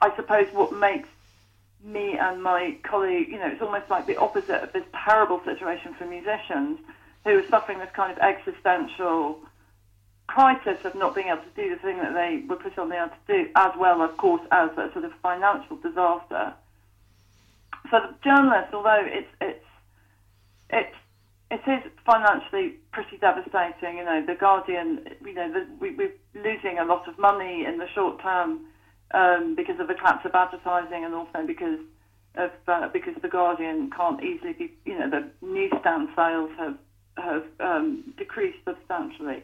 I 0.00 0.14
suppose 0.14 0.46
what 0.52 0.72
makes 0.72 1.08
me 1.84 2.16
and 2.18 2.42
my 2.42 2.76
colleague, 2.82 3.28
you 3.28 3.38
know, 3.38 3.46
it's 3.46 3.62
almost 3.62 3.88
like 3.88 4.06
the 4.06 4.16
opposite 4.16 4.62
of 4.62 4.72
this 4.72 4.84
terrible 5.04 5.40
situation 5.44 5.94
for 5.94 6.06
musicians 6.06 6.78
who 7.24 7.38
are 7.38 7.48
suffering 7.48 7.78
this 7.78 7.90
kind 7.94 8.12
of 8.12 8.18
existential 8.18 9.40
crisis 10.26 10.84
of 10.84 10.94
not 10.94 11.14
being 11.14 11.28
able 11.28 11.42
to 11.42 11.50
do 11.56 11.70
the 11.70 11.80
thing 11.80 11.98
that 11.98 12.14
they 12.14 12.44
were 12.48 12.56
put 12.56 12.76
on 12.78 12.88
the 12.88 12.96
to 12.96 13.10
do, 13.26 13.50
as 13.56 13.72
well, 13.78 14.02
of 14.02 14.16
course, 14.16 14.42
as 14.52 14.70
a 14.72 14.90
sort 14.92 15.04
of 15.04 15.12
financial 15.22 15.76
disaster. 15.76 16.52
So 17.90 17.98
the 18.00 18.14
journalists, 18.22 18.74
although 18.74 19.02
it's 19.04 19.28
it's 19.40 19.64
it's 20.70 20.96
it 21.50 21.62
is 21.66 21.90
financially 22.04 22.74
pretty 22.92 23.16
devastating. 23.16 23.96
You 23.96 24.04
know, 24.04 24.24
the 24.26 24.34
Guardian, 24.34 25.08
you 25.24 25.32
know, 25.32 25.50
the, 25.50 25.66
we, 25.80 25.94
we're 25.94 26.12
losing 26.34 26.78
a 26.78 26.84
lot 26.84 27.08
of 27.08 27.18
money 27.18 27.64
in 27.64 27.78
the 27.78 27.88
short 27.94 28.20
term 28.20 28.66
um, 29.12 29.54
because 29.54 29.78
of 29.80 29.88
the 29.88 29.94
collapse 29.94 30.24
of 30.24 30.34
advertising, 30.34 31.04
and 31.04 31.14
also 31.14 31.46
because 31.46 31.80
of 32.36 32.50
uh, 32.66 32.88
because 32.88 33.14
the 33.22 33.28
Guardian 33.28 33.90
can't 33.90 34.22
easily 34.22 34.52
be, 34.52 34.72
you 34.84 34.98
know, 34.98 35.10
the 35.10 35.28
newsstand 35.46 36.08
sales 36.14 36.50
have 36.58 36.76
have 37.16 37.44
um, 37.60 38.14
decreased 38.16 38.58
substantially. 38.64 39.42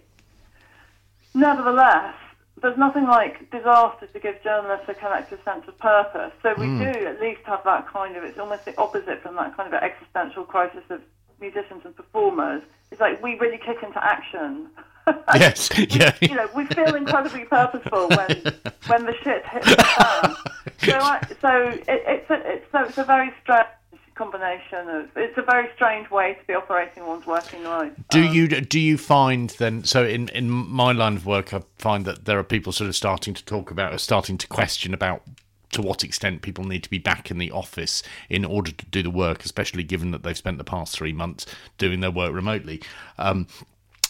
Nevertheless, 1.35 2.14
there's 2.62 2.78
nothing 2.78 3.04
like 3.04 3.50
disaster 3.50 4.06
to 4.06 4.21
give 4.21 4.42
journalists 4.42 4.88
a 4.88 4.94
collective 4.94 5.40
sense 5.44 5.64
of 5.66 5.76
purpose. 5.78 6.33
So 6.42 6.54
we 6.56 6.66
do 6.66 7.06
at 7.06 7.21
least 7.21 7.40
have 7.44 7.64
that 7.64 7.88
kind 7.88 8.16
of, 8.16 8.23
it's 8.23 8.38
almost 8.38 8.64
the 8.64 8.78
opposite 8.78 9.23
from 9.23 9.35
that 9.37 9.56
kind 9.56 9.73
of 9.73 9.83
existential 9.83 10.44
crisis 10.44 10.85
of 10.90 11.02
musicians 11.40 11.83
and 11.85 11.97
performers. 11.97 12.62
It's 12.92 13.00
like 13.00 13.23
we 13.23 13.37
really 13.38 13.59
kick 13.59 13.83
into 13.83 14.02
action. 14.02 14.68
yes, 15.34 15.70
yeah. 15.90 16.14
you 16.20 16.34
know, 16.34 16.49
we 16.54 16.66
feel 16.66 16.94
incredibly 16.94 17.44
purposeful 17.44 18.08
when 18.08 18.28
when 18.87 19.06
the 19.06 19.14
shit 19.23 19.44
hits 19.46 19.76
the 19.76 19.84
fan. 19.84 20.37
So, 20.78 20.99
I, 20.99 21.20
so 21.40 21.68
it, 21.68 21.84
it's 21.88 22.30
a, 22.30 22.52
it's 22.52 22.73
so 22.73 22.84
it's 22.84 22.99
a 22.99 23.04
very 23.04 23.32
strange 23.42 23.68
combination 24.14 24.88
of 24.88 25.08
it's 25.16 25.37
a 25.37 25.42
very 25.42 25.68
strange 25.75 26.08
way 26.11 26.34
to 26.34 26.46
be 26.46 26.54
operating 26.54 27.06
one's 27.06 27.26
working 27.26 27.64
life. 27.64 27.92
Do 28.11 28.23
you 28.23 28.49
do 28.49 28.80
you 28.80 28.96
find 28.96 29.50
then? 29.50 29.84
So 29.84 30.04
in 30.04 30.28
in 30.28 30.50
my 30.50 30.92
line 30.92 31.16
of 31.16 31.26
work, 31.26 31.52
I 31.52 31.62
find 31.78 32.04
that 32.04 32.25
there 32.25 32.38
are 32.38 32.44
people 32.44 32.73
sort 32.73 32.88
of 32.88 32.96
starting 32.96 33.34
to 33.34 33.44
talk 33.44 33.70
about, 33.70 33.99
starting 34.00 34.38
to 34.38 34.46
question 34.46 34.94
about 34.94 35.23
to 35.73 35.82
what 35.82 36.04
extent 36.04 36.40
people 36.40 36.64
need 36.64 36.84
to 36.84 36.90
be 36.90 36.99
back 36.99 37.30
in 37.30 37.38
the 37.38 37.50
office 37.50 38.02
in 38.28 38.44
order 38.44 38.70
to 38.70 38.87
do 38.87 39.02
the 39.02 39.11
work, 39.11 39.44
especially 39.44 39.82
given 39.82 40.12
that 40.12 40.23
they've 40.23 40.37
spent 40.37 40.56
the 40.56 40.64
past 40.64 40.96
three 40.96 41.12
months 41.12 41.46
doing 41.78 41.99
their 41.99 42.12
work 42.12 42.32
remotely. 42.32 42.80
Um, 43.18 43.49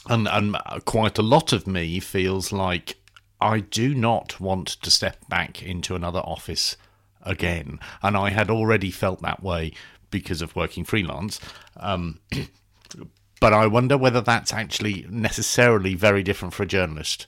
and 0.09 0.29
and 0.29 0.57
quite 0.85 1.19
a 1.19 1.23
lot 1.23 1.53
of 1.53 1.67
me 1.67 2.01
feels 2.01 2.53
like 2.53 2.97
I 3.41 3.61
do 3.61 3.95
not 3.95 4.41
want 4.41 4.69
to 4.69 4.91
step 4.91 5.29
back 5.29 5.63
into 5.63 5.95
another 5.95 6.21
office 6.21 6.77
again, 7.23 7.81
and 8.03 8.17
I 8.17 8.31
had 8.31 8.51
already 8.51 8.91
felt 8.91 9.23
that 9.23 9.43
way 9.43 9.73
because 10.11 10.43
of 10.43 10.55
working 10.55 10.85
freelance. 10.85 11.41
Um, 11.77 12.21
but 13.41 13.53
I 13.53 13.67
wonder 13.67 13.99
whether 13.99 14.21
that's 14.21 14.53
actually 14.53 15.07
necessarily 15.11 15.95
very 15.95 16.23
different 16.23 16.55
for 16.55 16.63
a 16.63 16.67
journalist. 16.67 17.27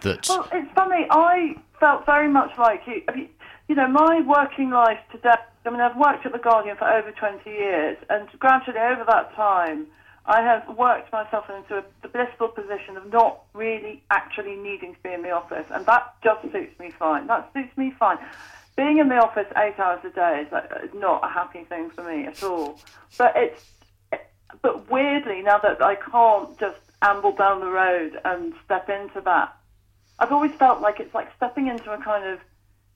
That 0.00 0.28
Well, 0.28 0.48
it's 0.52 0.72
funny. 0.74 1.06
I 1.10 1.54
felt 1.80 2.04
very 2.04 2.28
much 2.28 2.56
like 2.58 2.82
you. 2.86 3.02
I 3.08 3.14
mean, 3.14 3.28
You 3.68 3.74
know, 3.74 3.88
my 3.88 4.20
working 4.20 4.70
life 4.70 5.00
today. 5.10 5.34
I 5.64 5.70
mean, 5.70 5.80
I've 5.80 5.96
worked 5.96 6.24
at 6.24 6.32
the 6.32 6.38
Guardian 6.38 6.76
for 6.76 6.86
over 6.86 7.10
20 7.10 7.50
years, 7.50 7.96
and 8.08 8.28
gradually 8.38 8.78
over 8.78 9.04
that 9.08 9.34
time, 9.34 9.86
I 10.26 10.42
have 10.42 10.76
worked 10.76 11.12
myself 11.12 11.48
into 11.48 11.78
a, 11.78 11.84
the 12.02 12.08
blissful 12.08 12.48
position 12.48 12.96
of 12.96 13.12
not 13.12 13.42
really 13.54 14.02
actually 14.10 14.56
needing 14.56 14.94
to 14.94 15.00
be 15.02 15.12
in 15.12 15.22
the 15.22 15.30
office, 15.30 15.66
and 15.70 15.86
that 15.86 16.14
just 16.22 16.42
suits 16.50 16.78
me 16.80 16.90
fine. 16.98 17.28
That 17.28 17.50
suits 17.52 17.76
me 17.76 17.92
fine. 17.96 18.18
Being 18.76 18.98
in 18.98 19.08
the 19.08 19.16
office 19.16 19.46
eight 19.56 19.78
hours 19.78 20.00
a 20.04 20.10
day 20.10 20.44
is, 20.44 20.52
like, 20.52 20.70
is 20.82 20.92
not 20.94 21.24
a 21.24 21.28
happy 21.28 21.64
thing 21.64 21.90
for 21.90 22.02
me 22.02 22.26
at 22.26 22.42
all. 22.42 22.78
But 23.16 23.34
it's, 23.36 23.64
but 24.62 24.90
weirdly, 24.90 25.42
now 25.42 25.58
that 25.58 25.80
I 25.80 25.94
can't 25.94 26.58
just 26.58 26.80
amble 27.00 27.32
down 27.32 27.60
the 27.60 27.70
road 27.70 28.18
and 28.24 28.52
step 28.64 28.88
into 28.90 29.20
that, 29.22 29.56
I've 30.18 30.32
always 30.32 30.52
felt 30.52 30.80
like 30.80 30.98
it's 30.98 31.14
like 31.14 31.28
stepping 31.36 31.68
into 31.68 31.92
a 31.92 32.02
kind 32.02 32.26
of 32.26 32.40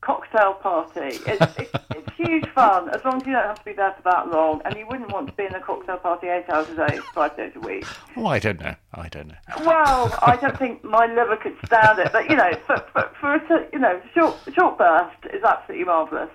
cocktail 0.00 0.54
party. 0.54 1.18
It's, 1.26 1.26
it's, 1.58 1.70
it's 1.94 2.16
huge 2.16 2.46
fun 2.50 2.88
as 2.90 3.04
long 3.04 3.20
as 3.20 3.26
you 3.26 3.32
don't 3.32 3.46
have 3.46 3.58
to 3.58 3.64
be 3.64 3.72
there 3.72 3.92
for 3.92 4.02
that 4.02 4.28
long, 4.30 4.62
and 4.64 4.76
you 4.76 4.86
wouldn't 4.86 5.12
want 5.12 5.28
to 5.28 5.32
be 5.34 5.44
in 5.44 5.54
a 5.54 5.60
cocktail 5.60 5.98
party 5.98 6.28
eight 6.28 6.48
hours 6.48 6.68
a 6.70 6.88
day, 6.88 6.98
five 7.14 7.36
days 7.36 7.52
a 7.56 7.60
week. 7.60 7.84
oh, 8.16 8.26
I 8.26 8.38
don't 8.38 8.60
know. 8.60 8.74
I 8.94 9.08
don't 9.08 9.28
know. 9.28 9.34
Well, 9.64 10.18
I 10.22 10.36
don't 10.36 10.58
think 10.58 10.84
my 10.84 11.06
liver 11.06 11.36
could 11.36 11.56
stand 11.64 11.98
it, 11.98 12.12
but 12.12 12.28
you 12.30 12.36
know, 12.36 12.52
for 12.66 12.84
for, 12.92 13.10
for 13.20 13.34
a 13.34 13.68
you 13.72 13.78
know 13.78 14.00
short 14.14 14.36
short 14.54 14.78
burst 14.78 15.34
is 15.34 15.42
absolutely 15.42 15.84
marvellous. 15.84 16.30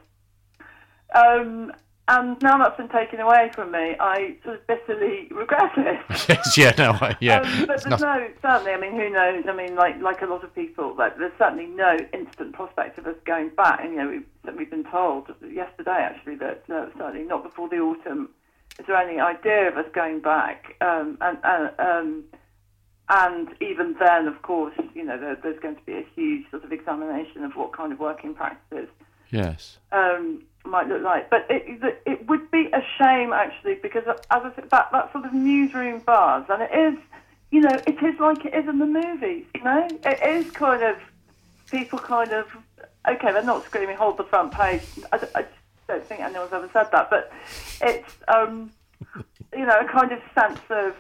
Um, 1.13 1.72
and 2.07 2.39
now 2.41 2.57
that's 2.57 2.77
been 2.77 2.89
taken 2.89 3.19
away 3.19 3.50
from 3.53 3.71
me, 3.71 3.95
I 4.00 4.35
sort 4.43 4.57
of 4.57 4.67
bitterly 4.67 5.27
regret 5.31 5.71
it. 5.77 6.00
yes, 6.29 6.57
yeah, 6.57 6.74
no, 6.77 6.91
I, 6.91 7.17
yeah. 7.19 7.41
Um, 7.41 7.65
but 7.65 7.67
there's 7.67 7.85
not- 7.88 8.01
no 8.01 8.27
certainly. 8.41 8.71
I 8.71 8.79
mean, 8.79 8.91
who 8.91 9.09
knows? 9.09 9.43
I 9.47 9.53
mean, 9.53 9.75
like 9.75 10.00
like 10.01 10.21
a 10.21 10.27
lot 10.27 10.43
of 10.43 10.53
people, 10.53 10.95
like, 10.95 11.17
there's 11.17 11.33
certainly 11.39 11.65
no 11.65 11.97
instant 12.13 12.53
prospect 12.53 12.97
of 12.97 13.07
us 13.07 13.15
going 13.25 13.50
back. 13.50 13.79
And 13.83 13.93
you 13.93 13.97
know, 13.97 14.09
we've, 14.09 14.57
we've 14.57 14.69
been 14.69 14.85
told 14.85 15.27
yesterday 15.51 15.97
actually 16.00 16.35
that 16.35 16.63
uh, 16.69 16.88
certainly 16.97 17.24
not 17.24 17.43
before 17.43 17.69
the 17.69 17.77
autumn 17.77 18.29
is 18.79 18.85
there 18.88 18.97
any 18.97 19.19
idea 19.19 19.69
of 19.69 19.77
us 19.77 19.85
going 19.93 20.19
back. 20.19 20.75
Um, 20.81 21.17
and 21.21 21.38
and 21.43 21.79
um, 21.79 22.24
and 23.09 23.50
even 23.62 23.95
then, 24.00 24.27
of 24.27 24.41
course, 24.41 24.75
you 24.93 25.03
know, 25.03 25.19
there, 25.19 25.38
there's 25.41 25.59
going 25.59 25.75
to 25.75 25.83
be 25.85 25.93
a 25.93 26.05
huge 26.15 26.50
sort 26.51 26.63
of 26.63 26.71
examination 26.71 27.43
of 27.43 27.55
what 27.55 27.71
kind 27.74 27.93
of 27.93 28.00
working 28.00 28.33
practices 28.33 28.89
yes. 29.29 29.77
um, 29.91 30.43
might 30.67 30.88
look 30.88 31.01
like. 31.01 31.29
But 31.29 31.45
it, 31.50 31.98
it, 32.05 32.27
would 32.27 32.50
be 32.51 32.69
a 32.74 32.81
shame, 32.98 33.34
actually, 33.34 33.75
because 33.75 34.03
as 34.07 34.17
I 34.29 34.51
said, 34.55 34.69
that, 34.69 34.91
that 34.91 35.12
sort 35.12 35.25
of 35.25 35.34
newsroom 35.34 36.00
buzz, 36.00 36.45
and 36.50 36.62
it 36.62 36.72
is, 36.74 36.98
you 37.51 37.62
know, 37.62 37.77
it 37.88 38.01
is 38.03 38.19
like 38.19 38.45
it 38.45 38.53
is 38.53 38.67
in 38.67 38.79
the 38.79 38.86
movies. 38.86 39.45
You 39.55 39.63
know, 39.63 39.88
it 40.03 40.45
is 40.45 40.51
kind 40.51 40.84
of 40.84 40.98
people 41.69 42.00
kind 42.00 42.31
of 42.31 42.48
okay. 43.07 43.31
They're 43.31 43.43
not 43.43 43.65
screaming 43.65 43.98
"hold 43.98 44.17
the 44.17 44.24
front 44.24 44.51
page." 44.51 44.81
I, 45.12 45.27
I 45.36 45.45
don't 45.88 46.05
think 46.05 46.22
anyone's 46.22 46.53
ever 46.53 46.69
said 46.74 46.91
that, 46.91 47.10
but 47.10 47.31
it's 47.81 48.15
um, 48.27 48.72
you 49.53 49.65
know 49.65 49.79
a 49.79 49.88
kind 49.88 50.12
of 50.12 50.19
sense 50.34 50.60
of 50.69 50.95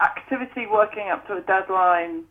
activity 0.00 0.66
working 0.66 1.08
up 1.08 1.26
to 1.26 1.36
a 1.36 1.40
deadline, 1.40 2.24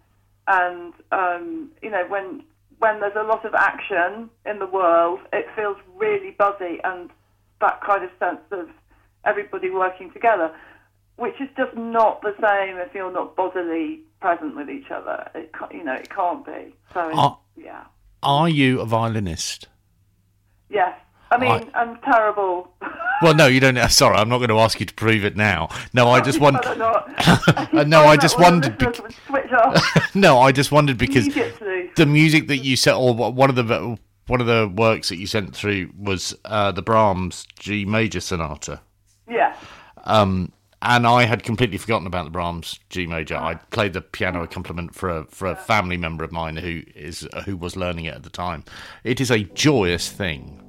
and 0.47 0.93
um, 1.11 1.71
you 1.81 1.89
know 1.89 2.05
when 2.07 2.43
when 2.81 2.99
there's 2.99 3.15
a 3.15 3.23
lot 3.23 3.45
of 3.45 3.53
action 3.53 4.27
in 4.45 4.57
the 4.57 4.65
world, 4.65 5.19
it 5.31 5.45
feels 5.55 5.77
really 5.95 6.31
buzzy 6.31 6.79
and 6.83 7.11
that 7.61 7.79
kind 7.81 8.03
of 8.03 8.09
sense 8.19 8.41
of 8.51 8.67
everybody 9.23 9.69
working 9.69 10.11
together, 10.11 10.51
which 11.17 11.35
is 11.39 11.47
just 11.55 11.75
not 11.77 12.21
the 12.23 12.33
same 12.41 12.77
if 12.77 12.93
you're 12.95 13.11
not 13.13 13.35
bodily 13.35 14.01
present 14.19 14.55
with 14.55 14.67
each 14.69 14.89
other. 14.89 15.29
It 15.35 15.51
you 15.71 15.83
know 15.83 15.93
it 15.93 16.09
can't 16.09 16.43
be. 16.43 16.75
So 16.93 17.11
Are- 17.15 17.37
yeah, 17.55 17.83
Are 18.23 18.49
you 18.49 18.81
a 18.81 18.85
violinist? 18.85 19.67
yes. 20.69 20.97
I 21.29 21.37
mean, 21.37 21.69
I- 21.73 21.81
I'm 21.81 21.97
terrible. 22.01 22.73
Well, 23.21 23.35
no, 23.35 23.47
you 23.47 23.59
don't. 23.59 23.77
Sorry, 23.89 24.15
I'm 24.15 24.29
not 24.29 24.37
going 24.39 24.49
to 24.49 24.59
ask 24.59 24.79
you 24.79 24.85
to 24.85 24.93
prove 24.93 25.23
it 25.25 25.35
now. 25.35 25.69
No, 25.93 26.09
I 26.09 26.21
just 26.21 26.39
want. 26.39 26.57
I 26.65 26.75
don't 26.75 27.73
know. 27.73 27.83
No, 27.83 28.05
I 28.05 28.17
just 28.17 28.39
wondered. 28.39 28.81
listeners 28.81 29.01
would 29.01 29.13
switch 29.27 29.51
off 29.51 30.15
no, 30.15 30.39
I 30.39 30.51
just 30.51 30.71
wondered 30.71 30.97
because 30.97 31.27
the 31.27 32.05
music 32.07 32.47
that 32.47 32.57
you 32.57 32.75
sent, 32.75 32.97
or 32.97 33.13
one 33.13 33.49
of 33.49 33.55
the 33.55 33.97
one 34.27 34.41
of 34.41 34.47
the 34.47 34.71
works 34.73 35.09
that 35.09 35.17
you 35.17 35.27
sent 35.27 35.55
through 35.55 35.91
was 35.97 36.35
uh, 36.45 36.71
the 36.71 36.81
Brahms 36.81 37.45
G 37.57 37.85
major 37.85 38.19
sonata. 38.19 38.81
Yeah. 39.29 39.55
Um, 40.03 40.51
and 40.81 41.05
I 41.05 41.25
had 41.25 41.43
completely 41.43 41.77
forgotten 41.77 42.07
about 42.07 42.23
the 42.25 42.31
Brahms 42.31 42.79
G 42.89 43.05
major. 43.05 43.35
I 43.35 43.55
played 43.55 43.93
the 43.93 44.01
piano 44.01 44.41
accompaniment 44.41 44.95
for 44.95 45.09
a 45.09 45.25
for 45.25 45.47
a 45.47 45.55
family 45.55 45.97
member 45.97 46.23
of 46.23 46.31
mine 46.31 46.57
who 46.57 46.81
is 46.95 47.27
who 47.45 47.55
was 47.55 47.75
learning 47.75 48.05
it 48.05 48.15
at 48.15 48.23
the 48.23 48.29
time. 48.29 48.63
It 49.03 49.21
is 49.21 49.29
a 49.29 49.39
joyous 49.43 50.09
thing. 50.09 50.60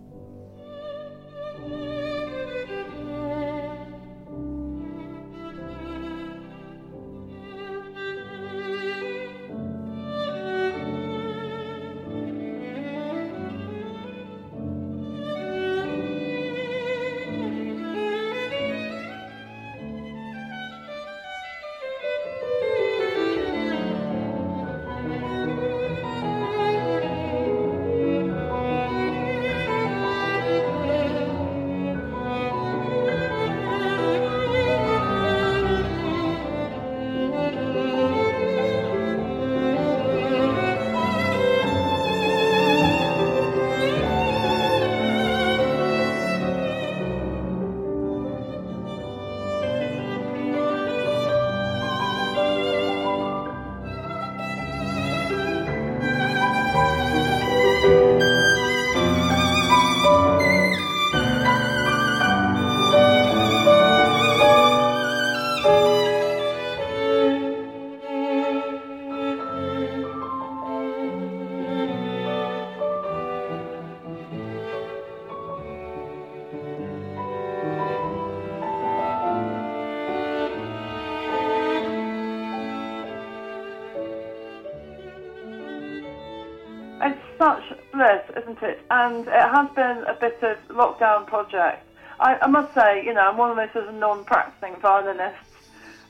And 88.62 89.26
it 89.26 89.32
has 89.32 89.68
been 89.74 90.04
a 90.06 90.16
bit 90.20 90.38
of 90.42 90.56
lockdown 90.68 91.26
project. 91.26 91.84
I, 92.20 92.36
I 92.42 92.46
must 92.46 92.72
say, 92.74 93.04
you 93.04 93.12
know, 93.14 93.22
I'm 93.22 93.36
one 93.36 93.50
of 93.50 93.56
those 93.56 93.72
sort 93.72 93.88
of 93.88 93.94
non-practicing 93.94 94.76
violinists. 94.80 95.38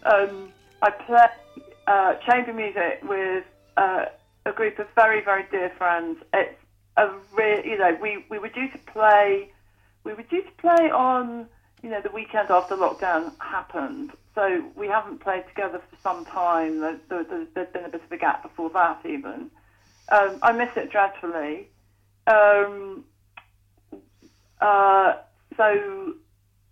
Um, 0.04 0.52
I 0.82 0.90
play 0.90 1.26
uh, 1.86 2.14
chamber 2.26 2.52
music 2.52 3.00
with 3.08 3.44
uh, 3.76 4.06
a 4.44 4.52
group 4.52 4.78
of 4.78 4.86
very, 4.94 5.24
very 5.24 5.44
dear 5.50 5.70
friends. 5.78 6.18
It's 6.34 6.58
a 6.98 7.08
real, 7.34 7.64
you 7.64 7.78
know, 7.78 7.96
we, 8.00 8.24
we 8.28 8.38
were 8.38 8.48
due 8.48 8.68
to 8.70 8.78
play, 8.92 9.50
we 10.04 10.12
were 10.12 10.24
due 10.24 10.42
to 10.42 10.50
play 10.58 10.90
on, 10.90 11.46
you 11.82 11.88
know, 11.88 12.02
the 12.02 12.10
weekend 12.10 12.50
after 12.50 12.76
lockdown 12.76 13.32
happened. 13.38 14.10
So 14.34 14.64
we 14.76 14.88
haven't 14.88 15.20
played 15.20 15.44
together 15.48 15.80
for 15.90 15.96
some 16.02 16.24
time. 16.26 16.80
There, 16.80 16.98
there, 17.08 17.24
there's- 17.24 17.48
there's 17.54 17.72
been 17.72 17.84
a 17.84 17.88
bit 17.88 18.02
of 18.04 18.12
a 18.12 18.16
gap 18.18 18.42
before 18.42 18.70
that, 18.70 19.00
even. 19.06 19.50
Um, 20.10 20.38
I 20.42 20.52
miss 20.52 20.68
it 20.76 20.90
dreadfully. 20.90 21.68
Um, 22.26 23.04
uh, 24.60 25.14
so, 25.56 26.14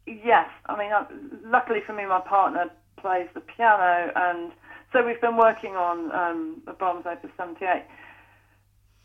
yes, 0.07 0.49
I 0.67 0.79
mean, 0.79 0.93
uh, 0.93 1.05
luckily 1.45 1.81
for 1.87 1.93
me, 1.93 2.07
my 2.07 2.21
partner 2.21 2.71
plays 2.97 3.29
the 3.35 3.41
piano, 3.41 4.13
and 4.15 4.53
so 4.93 5.05
we've 5.05 5.21
been 5.21 5.37
working 5.37 5.77
on 5.77 6.13
um, 6.13 6.63
the 6.67 6.73
Brahms 6.73 7.07
Opus 7.07 7.31
78. 7.37 7.85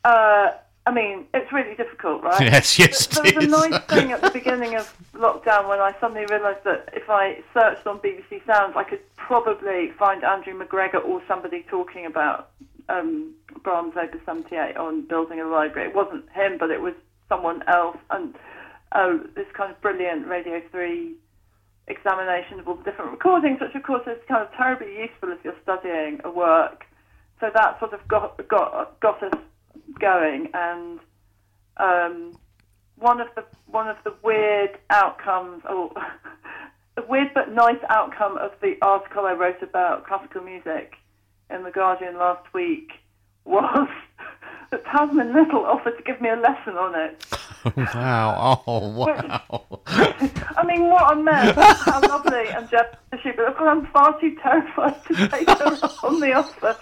Uh, 0.04 0.52
I 0.88 0.92
mean, 0.94 1.26
it's 1.34 1.52
really 1.52 1.76
difficult, 1.76 2.22
right? 2.22 2.40
Yes, 2.42 2.78
yes, 2.78 3.08
There 3.08 3.26
it 3.26 3.36
was 3.36 3.46
a 3.46 3.48
nice 3.48 3.84
thing 3.90 4.12
at 4.12 4.22
the 4.22 4.30
beginning 4.30 4.76
of 4.76 4.96
lockdown 5.16 5.68
when 5.68 5.80
I 5.80 5.96
suddenly 6.00 6.26
realised 6.28 6.64
that 6.64 6.90
if 6.94 7.10
I 7.10 7.40
searched 7.54 7.88
on 7.88 8.00
BBC 8.00 8.46
Sounds, 8.46 8.76
I 8.76 8.84
could 8.84 9.02
probably 9.16 9.92
find 9.98 10.24
Andrew 10.24 10.54
McGregor 10.54 11.04
or 11.04 11.24
somebody 11.28 11.66
talking 11.70 12.06
about 12.06 12.52
um, 12.90 13.34
Brahms 13.64 13.94
Opus 13.98 14.22
78 14.26 14.78
on 14.78 15.08
building 15.08 15.40
a 15.40 15.48
library. 15.48 15.90
It 15.90 15.96
wasn't 15.96 16.30
him, 16.32 16.58
but 16.60 16.70
it 16.70 16.82
was 16.82 16.94
someone 17.30 17.64
else. 17.68 17.98
And 18.10 18.36
oh, 18.94 19.20
this 19.36 19.48
kind 19.54 19.72
of 19.72 19.82
brilliant 19.82 20.28
Radio 20.28 20.62
3 20.72 21.16
examination 21.88 22.60
of 22.60 22.68
all 22.68 22.76
the 22.76 22.84
different 22.84 23.12
recordings, 23.12 23.60
which 23.62 23.76
of 23.76 23.84
course 23.84 24.04
is 24.08 24.18
kind 24.28 24.42
of 24.42 24.52
terribly 24.54 24.98
useful 24.98 25.32
if 25.32 25.40
you're 25.44 25.56
studying 25.64 26.20
a 26.24 26.32
work. 26.32 26.86
So 27.40 27.50
that 27.54 27.80
sort 27.80 27.94
of 27.94 28.08
got 28.08 28.48
got 28.48 29.00
got 29.02 29.22
us 29.22 29.34
going, 30.00 30.50
and 30.54 31.00
um, 31.78 32.38
one 32.98 33.20
of 33.20 33.28
the 33.36 33.44
one 33.68 33.90
of 33.90 33.98
the 34.04 34.14
weird 34.24 34.78
outcomes, 34.90 35.64
or 35.70 35.92
the 36.96 37.04
weird 37.08 37.34
but 37.34 37.52
nice 37.52 37.84
outcome 37.90 38.38
of 38.38 38.52
the 38.62 38.76
article 38.82 39.26
I 39.26 39.34
wrote 39.34 39.62
about 39.62 40.08
classical 40.08 40.42
music 40.42 40.96
in 41.50 41.64
the 41.64 41.72
Guardian 41.72 42.18
last 42.18 42.54
week 42.54 42.92
was 43.46 43.88
that 44.72 44.84
Tasmin 44.86 45.34
Little 45.34 45.66
offered 45.66 45.98
to 45.98 46.04
give 46.04 46.20
me 46.22 46.30
a 46.30 46.36
lesson 46.36 46.74
on 46.78 46.96
it. 46.96 47.26
wow! 47.78 48.64
Oh 48.68 48.90
wow! 48.90 49.82
I 49.88 50.64
mean, 50.66 50.88
what 50.90 51.14
a 51.14 51.16
mess! 51.16 51.56
How 51.56 52.00
lovely 52.02 52.48
and 52.50 52.70
generous 52.70 52.96
she? 53.24 53.32
But 53.32 53.48
of 53.48 53.56
course, 53.58 53.70
I'm 53.72 53.88
far 53.88 54.20
too 54.20 54.36
terrified 54.42 55.04
to 55.06 55.28
take 55.30 55.50
her 55.50 55.80
on 56.04 56.20
the 56.20 56.34
offer. 56.34 56.78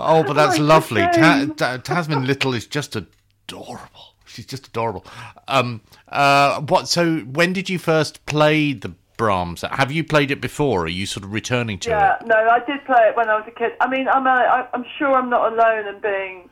Oh, 0.00 0.24
but 0.26 0.34
that's 0.34 0.58
Like 0.58 0.68
lovely. 0.68 1.00
Ta- 1.02 1.46
Ta- 1.56 1.78
Tasmin 1.78 2.26
Little 2.26 2.54
is 2.54 2.66
just 2.66 2.96
adorable. 2.96 4.14
She's 4.26 4.46
just 4.46 4.68
adorable. 4.68 5.04
Um, 5.46 5.80
uh, 6.08 6.60
what? 6.62 6.88
So, 6.88 7.20
when 7.20 7.52
did 7.52 7.68
you 7.70 7.78
first 7.78 8.24
play 8.26 8.72
the 8.72 8.94
Brahms? 9.18 9.62
Have 9.70 9.92
you 9.92 10.02
played 10.02 10.30
it 10.30 10.40
before? 10.40 10.84
Are 10.84 10.88
you 10.88 11.04
sort 11.04 11.24
of 11.24 11.32
returning 11.34 11.78
to 11.80 11.90
Yeah, 11.90 12.16
it? 12.18 12.26
no, 12.26 12.36
I 12.36 12.60
did 12.60 12.82
play 12.86 13.08
it 13.08 13.16
when 13.16 13.28
I 13.28 13.36
was 13.36 13.44
a 13.46 13.50
kid. 13.50 13.72
I 13.80 13.88
mean, 13.88 14.08
I'm 14.08 14.26
a, 14.26 14.30
I, 14.30 14.68
I'm 14.72 14.86
sure 14.98 15.14
I'm 15.14 15.28
not 15.28 15.52
alone 15.52 15.86
in 15.94 16.00
being 16.00 16.48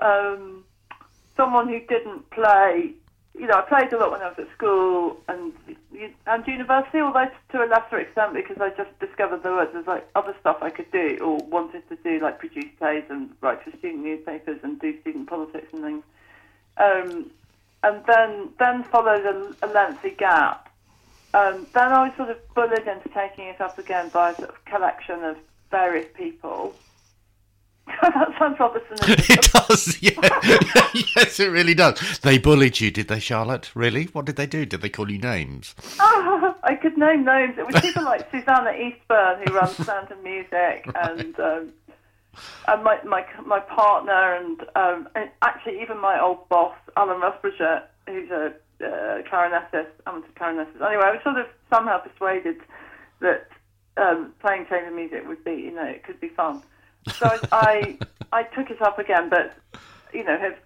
um, 0.00 0.64
someone 1.36 1.68
who 1.68 1.80
didn't 1.80 2.28
play. 2.30 2.92
You 3.38 3.46
know, 3.46 3.54
I 3.54 3.62
played 3.62 3.92
a 3.94 3.96
lot 3.98 4.10
when 4.10 4.20
I 4.20 4.28
was 4.28 4.38
at 4.38 4.52
school 4.54 5.16
and 5.28 5.52
and 6.26 6.46
university, 6.46 6.98
although 6.98 7.28
to 7.52 7.62
a 7.62 7.66
lesser 7.66 7.98
extent 7.98 8.34
because 8.34 8.56
I 8.60 8.70
just 8.70 8.98
discovered 8.98 9.42
there 9.42 9.52
was 9.52 9.68
like 9.86 10.08
other 10.14 10.34
stuff 10.40 10.58
I 10.62 10.70
could 10.70 10.90
do 10.90 11.18
or 11.22 11.38
wanted 11.48 11.88
to 11.88 11.96
do, 11.96 12.20
like 12.20 12.38
produce 12.38 12.70
plays 12.78 13.04
and 13.08 13.30
write 13.40 13.62
for 13.62 13.70
student 13.78 14.02
newspapers 14.04 14.58
and 14.62 14.80
do 14.80 15.00
student 15.00 15.28
politics 15.28 15.68
and 15.72 15.82
things. 15.82 16.04
Um, 16.76 17.30
and 17.82 18.02
then 18.06 18.48
then 18.58 18.84
followed 18.84 19.24
a, 19.24 19.66
a 19.66 19.68
lengthy 19.72 20.10
gap 20.10 20.69
um, 21.34 21.66
then 21.74 21.92
I 21.92 22.08
was 22.08 22.16
sort 22.16 22.30
of 22.30 22.36
bullied 22.54 22.86
into 22.86 23.08
taking 23.14 23.46
it 23.46 23.60
up 23.60 23.78
again 23.78 24.08
by 24.08 24.30
a 24.30 24.36
sort 24.36 24.50
of 24.50 24.64
collection 24.64 25.22
of 25.24 25.36
various 25.70 26.06
people. 26.14 26.74
that 28.02 28.34
sounds 28.38 28.58
rather 28.58 28.82
cynical. 28.96 29.34
it 29.34 29.52
does, 29.52 30.02
yeah. 30.02 31.00
yes, 31.16 31.40
it 31.40 31.50
really 31.50 31.74
does. 31.74 32.18
They 32.20 32.38
bullied 32.38 32.80
you, 32.80 32.90
did 32.90 33.08
they, 33.08 33.18
Charlotte? 33.20 33.70
Really? 33.74 34.04
What 34.06 34.24
did 34.26 34.36
they 34.36 34.46
do? 34.46 34.64
Did 34.64 34.80
they 34.80 34.88
call 34.88 35.10
you 35.10 35.18
names? 35.18 35.74
I 36.62 36.78
could 36.80 36.96
name 36.96 37.24
names. 37.24 37.58
It 37.58 37.66
was 37.66 37.80
people 37.80 38.04
like 38.04 38.30
Susanna 38.30 38.70
Eastburn 38.72 39.46
who 39.46 39.54
runs 39.54 39.76
Sound 39.76 40.10
and 40.10 40.22
Music, 40.22 40.88
and 40.94 41.38
um, 41.40 41.72
and 42.68 42.84
my 42.84 43.02
my 43.02 43.24
my 43.44 43.60
partner, 43.60 44.34
and, 44.34 44.60
um, 44.76 45.08
and 45.14 45.30
actually 45.42 45.80
even 45.82 45.98
my 45.98 46.20
old 46.20 46.48
boss, 46.48 46.74
Alan 46.96 47.20
Rusbridger, 47.20 47.82
who's 48.06 48.30
a 48.30 48.52
uh, 48.82 49.22
clarinetist, 49.30 49.90
amateur 50.06 50.32
clarinetist. 50.38 50.76
Anyway, 50.76 51.04
I 51.04 51.12
was 51.12 51.20
sort 51.22 51.38
of 51.38 51.46
somehow 51.72 51.98
persuaded 51.98 52.56
that 53.20 53.48
um, 53.96 54.32
playing 54.40 54.66
chamber 54.66 54.90
music 54.90 55.26
would 55.26 55.44
be, 55.44 55.52
you 55.52 55.72
know, 55.74 55.84
it 55.84 56.04
could 56.04 56.20
be 56.20 56.28
fun. 56.28 56.62
So 57.08 57.26
I, 57.52 57.98
I, 58.32 58.40
I 58.40 58.42
took 58.42 58.70
it 58.70 58.80
up 58.82 58.98
again, 58.98 59.28
but 59.28 59.56
you 60.12 60.24
know, 60.24 60.38
have 60.38 60.56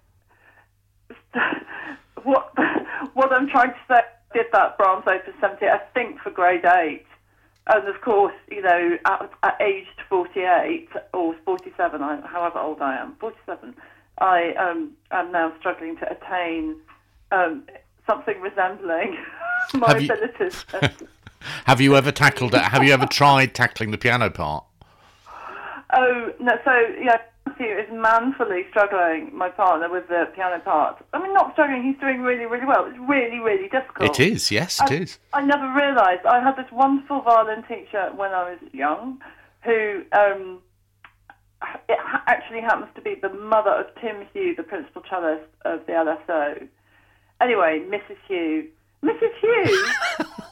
what 2.24 2.52
what 3.14 3.32
I'm 3.32 3.48
trying 3.48 3.70
to 3.70 3.78
say. 3.88 4.00
Did 4.32 4.46
that 4.52 4.76
Brahms 4.76 5.04
Opus 5.06 5.32
70, 5.40 5.64
I 5.66 5.78
think, 5.94 6.18
for 6.18 6.30
grade 6.30 6.64
eight, 6.64 7.06
and 7.68 7.86
of 7.86 8.00
course, 8.00 8.34
you 8.50 8.62
know, 8.62 8.98
at, 9.04 9.30
at 9.44 9.60
aged 9.62 10.00
48 10.08 10.88
or 11.12 11.36
47, 11.44 12.02
I, 12.02 12.20
however 12.26 12.58
old 12.58 12.80
I 12.80 12.96
am, 12.96 13.14
47, 13.20 13.76
I 14.18 14.52
um, 14.54 14.90
am 15.12 15.30
now 15.30 15.52
struggling 15.60 15.96
to 15.98 16.10
attain 16.10 16.76
um, 17.30 17.62
something 18.06 18.40
resembling 18.40 19.16
my 19.74 19.88
Have 19.92 20.02
you- 20.02 20.12
abilities. 20.12 20.64
Have 21.66 21.80
you 21.80 21.94
ever 21.94 22.10
tackled 22.10 22.54
it? 22.54 22.62
Have 22.62 22.82
you 22.82 22.92
ever 22.94 23.06
tried 23.06 23.54
tackling 23.54 23.90
the 23.90 23.98
piano 23.98 24.30
part? 24.30 24.64
Oh 25.92 26.32
no! 26.40 26.52
So 26.64 26.72
yeah, 27.00 27.18
Matthew 27.46 27.66
is 27.66 27.86
manfully 27.92 28.64
struggling. 28.70 29.30
My 29.36 29.48
partner 29.50 29.90
with 29.90 30.08
the 30.08 30.24
piano 30.34 30.58
part. 30.60 31.04
I 31.12 31.22
mean, 31.22 31.32
not 31.34 31.52
struggling. 31.52 31.82
He's 31.84 32.00
doing 32.00 32.22
really, 32.22 32.46
really 32.46 32.66
well. 32.66 32.86
It's 32.86 32.98
really, 32.98 33.38
really 33.38 33.68
difficult. 33.68 34.18
It 34.18 34.32
is, 34.32 34.50
yes, 34.50 34.80
it 34.80 34.90
I, 34.90 34.94
is. 34.94 35.18
I 35.32 35.42
never 35.44 35.72
realised. 35.72 36.24
I 36.26 36.40
had 36.40 36.56
this 36.56 36.70
wonderful 36.72 37.20
violin 37.20 37.62
teacher 37.64 38.10
when 38.16 38.32
I 38.32 38.50
was 38.50 38.58
young, 38.72 39.20
who 39.62 40.02
um, 40.12 40.60
it 41.88 41.98
actually 42.26 42.60
happens 42.60 42.88
to 42.96 43.02
be 43.02 43.14
the 43.20 43.28
mother 43.28 43.70
of 43.70 43.86
Tim 44.00 44.26
Hugh, 44.32 44.54
the 44.56 44.62
principal 44.64 45.02
cellist 45.08 45.44
of 45.64 45.84
the 45.86 45.92
LSO. 45.92 46.68
Anyway, 47.40 47.82
Mrs. 47.88 48.16
Hugh. 48.28 48.68
Mrs. 49.02 49.32
Hugh 49.40 49.86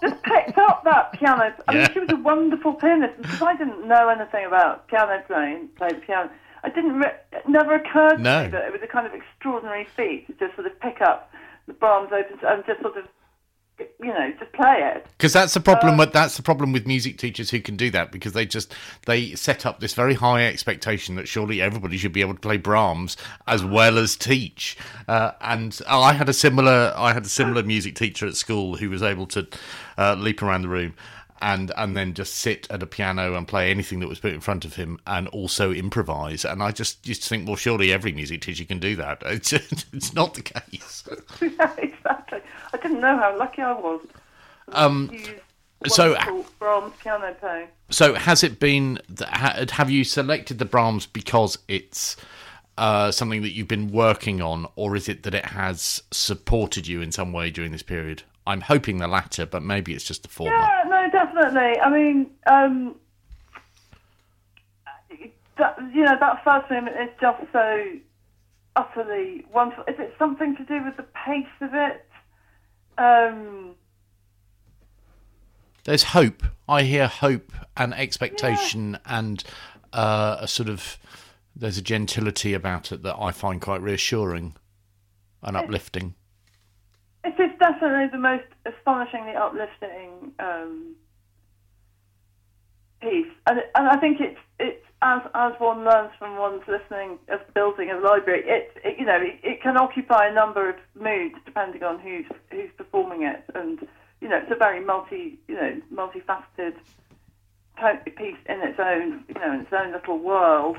just 0.02 0.22
picked 0.24 0.58
up 0.58 0.84
that 0.84 1.12
piano. 1.14 1.54
I 1.68 1.72
mean, 1.72 1.82
Yeah. 1.82 1.92
she 1.92 2.00
was 2.00 2.10
a 2.10 2.16
wonderful 2.16 2.74
pianist 2.74 3.16
because 3.22 3.40
I 3.40 3.56
didn't 3.56 3.86
know 3.88 4.08
anything 4.08 4.44
about 4.44 4.88
piano 4.88 5.22
playing, 5.26 5.68
play 5.76 5.88
the 5.88 6.00
piano. 6.00 6.28
I 6.64 6.68
didn't. 6.68 6.98
Re- 6.98 7.14
it 7.32 7.48
never 7.48 7.74
occurred 7.76 8.16
to 8.18 8.22
No. 8.22 8.42
me 8.44 8.48
that 8.50 8.64
it 8.66 8.72
was 8.72 8.82
a 8.82 8.86
kind 8.86 9.06
of 9.06 9.14
extraordinary 9.14 9.84
feat 9.96 10.26
to 10.26 10.32
just 10.34 10.54
sort 10.54 10.66
of 10.66 10.78
pick 10.80 11.00
up 11.00 11.32
the 11.66 11.72
Brahms 11.72 12.12
opens 12.12 12.40
and 12.42 12.64
just 12.66 12.80
sort 12.82 12.96
of, 12.98 13.04
you 13.78 14.12
know, 14.12 14.32
just 14.38 14.52
play 14.52 14.92
it. 14.94 15.06
Because 15.16 15.32
that's 15.32 15.54
the 15.54 15.60
problem. 15.60 15.96
with 15.96 16.12
that's 16.12 16.36
the 16.36 16.42
problem 16.42 16.72
with 16.72 16.86
music 16.86 17.18
teachers 17.18 17.50
who 17.50 17.60
can 17.60 17.76
do 17.76 17.90
that 17.90 18.10
because 18.10 18.32
they 18.32 18.44
just 18.44 18.74
they 19.06 19.34
set 19.34 19.64
up 19.64 19.80
this 19.80 19.94
very 19.94 20.14
high 20.14 20.46
expectation 20.46 21.14
that 21.14 21.28
surely 21.28 21.60
everybody 21.60 21.96
should 21.96 22.12
be 22.12 22.20
able 22.20 22.34
to 22.34 22.40
play 22.40 22.56
Brahms 22.56 23.16
as 23.46 23.64
well 23.64 23.98
as 23.98 24.16
teach. 24.16 24.76
Uh, 25.06 25.32
and 25.40 25.80
I 25.88 26.12
had 26.14 26.28
a 26.28 26.32
similar 26.32 26.92
I 26.96 27.12
had 27.12 27.24
a 27.24 27.28
similar 27.28 27.62
music 27.62 27.94
teacher 27.94 28.26
at 28.26 28.36
school 28.36 28.76
who 28.76 28.90
was 28.90 29.02
able 29.02 29.26
to 29.28 29.46
uh, 29.96 30.16
leap 30.18 30.42
around 30.42 30.62
the 30.62 30.68
room. 30.68 30.94
And, 31.44 31.72
and 31.76 31.96
then 31.96 32.14
just 32.14 32.34
sit 32.34 32.68
at 32.70 32.84
a 32.84 32.86
piano 32.86 33.34
and 33.34 33.48
play 33.48 33.72
anything 33.72 33.98
that 33.98 34.08
was 34.08 34.20
put 34.20 34.32
in 34.32 34.38
front 34.38 34.64
of 34.64 34.76
him, 34.76 35.00
and 35.08 35.26
also 35.26 35.72
improvise. 35.72 36.44
And 36.44 36.62
I 36.62 36.70
just 36.70 37.04
used 37.04 37.24
to 37.24 37.28
think, 37.28 37.48
well, 37.48 37.56
surely 37.56 37.92
every 37.92 38.12
music 38.12 38.42
teacher 38.42 38.64
can 38.64 38.78
do 38.78 38.94
that. 38.94 39.24
It's, 39.26 39.52
it's 39.52 40.14
not 40.14 40.34
the 40.34 40.42
case. 40.42 41.02
I 42.72 42.76
didn't 42.78 43.00
know 43.00 43.16
how 43.16 43.36
lucky 43.38 43.62
I 43.62 43.72
was. 43.72 44.00
Um, 44.68 45.10
so- 45.86 46.16
Brahms 46.58 46.94
piano 47.02 47.34
playing. 47.38 47.68
So 47.90 48.14
has 48.14 48.42
it 48.42 48.58
been? 48.58 48.98
Have 49.28 49.90
you 49.90 50.04
selected 50.04 50.58
the 50.58 50.64
Brahms 50.64 51.06
because 51.06 51.58
it's 51.68 52.16
uh, 52.78 53.10
something 53.10 53.42
that 53.42 53.50
you've 53.50 53.68
been 53.68 53.92
working 53.92 54.40
on, 54.40 54.66
or 54.76 54.96
is 54.96 55.08
it 55.08 55.24
that 55.24 55.34
it 55.34 55.46
has 55.46 56.02
supported 56.10 56.86
you 56.86 57.02
in 57.02 57.12
some 57.12 57.32
way 57.32 57.50
during 57.50 57.72
this 57.72 57.82
period? 57.82 58.22
I'm 58.46 58.62
hoping 58.62 58.98
the 58.98 59.08
latter, 59.08 59.46
but 59.46 59.62
maybe 59.62 59.94
it's 59.94 60.04
just 60.04 60.22
the 60.22 60.28
former. 60.28 60.56
Yeah, 60.56 60.84
no, 60.88 61.08
definitely. 61.10 61.78
I 61.80 61.90
mean, 61.90 62.30
um, 62.46 62.96
that, 65.58 65.78
you 65.94 66.02
know, 66.02 66.16
that 66.18 66.42
first 66.42 66.70
movement 66.70 66.96
is 66.96 67.10
just 67.20 67.40
so 67.52 67.84
utterly 68.74 69.44
wonderful. 69.52 69.84
Is 69.86 69.98
it 69.98 70.14
something 70.18 70.56
to 70.56 70.64
do 70.64 70.82
with 70.84 70.96
the 70.96 71.04
pace 71.24 71.46
of 71.60 71.74
it? 71.74 72.06
Um, 72.98 73.74
There's 75.84 76.02
hope. 76.04 76.42
I 76.68 76.82
hear 76.82 77.08
hope 77.08 77.52
and 77.76 77.92
expectation, 77.94 78.98
and 79.06 79.42
uh, 79.92 80.38
a 80.40 80.48
sort 80.48 80.68
of 80.68 80.98
there's 81.54 81.78
a 81.78 81.82
gentility 81.82 82.54
about 82.54 82.92
it 82.92 83.02
that 83.02 83.16
I 83.18 83.30
find 83.30 83.60
quite 83.60 83.82
reassuring 83.82 84.54
and 85.42 85.56
uplifting. 85.56 86.14
it 87.24 87.38
is 87.38 87.50
definitely 87.58 88.08
the 88.10 88.18
most 88.18 88.44
astonishingly 88.64 89.34
uplifting 89.34 90.32
um, 90.38 90.94
piece, 93.00 93.26
and 93.46 93.60
and 93.74 93.88
I 93.88 93.96
think 93.96 94.20
it's 94.20 94.40
it's 94.58 94.86
as 95.02 95.22
as 95.34 95.52
one 95.58 95.84
learns 95.84 96.12
from 96.18 96.36
one's 96.36 96.62
listening 96.68 97.18
of 97.28 97.40
building 97.54 97.90
a 97.90 97.98
library. 97.98 98.42
It, 98.46 98.72
it 98.84 98.98
you 98.98 99.04
know 99.04 99.16
it, 99.20 99.38
it 99.42 99.62
can 99.62 99.76
occupy 99.76 100.28
a 100.28 100.32
number 100.32 100.70
of 100.70 100.76
moods 100.94 101.34
depending 101.44 101.82
on 101.82 101.98
who's 101.98 102.26
who's 102.50 102.70
performing 102.76 103.24
it, 103.24 103.44
and 103.54 103.80
you 104.20 104.28
know 104.28 104.38
it's 104.38 104.52
a 104.52 104.56
very 104.56 104.82
multi 104.84 105.38
you 105.48 105.56
know 105.56 105.80
multifaceted 105.92 106.74
piece 108.16 108.36
in 108.48 108.60
its 108.60 108.78
own 108.78 109.24
you 109.28 109.34
know 109.34 109.52
in 109.52 109.60
its 109.60 109.72
own 109.72 109.92
little 109.92 110.18
world. 110.18 110.78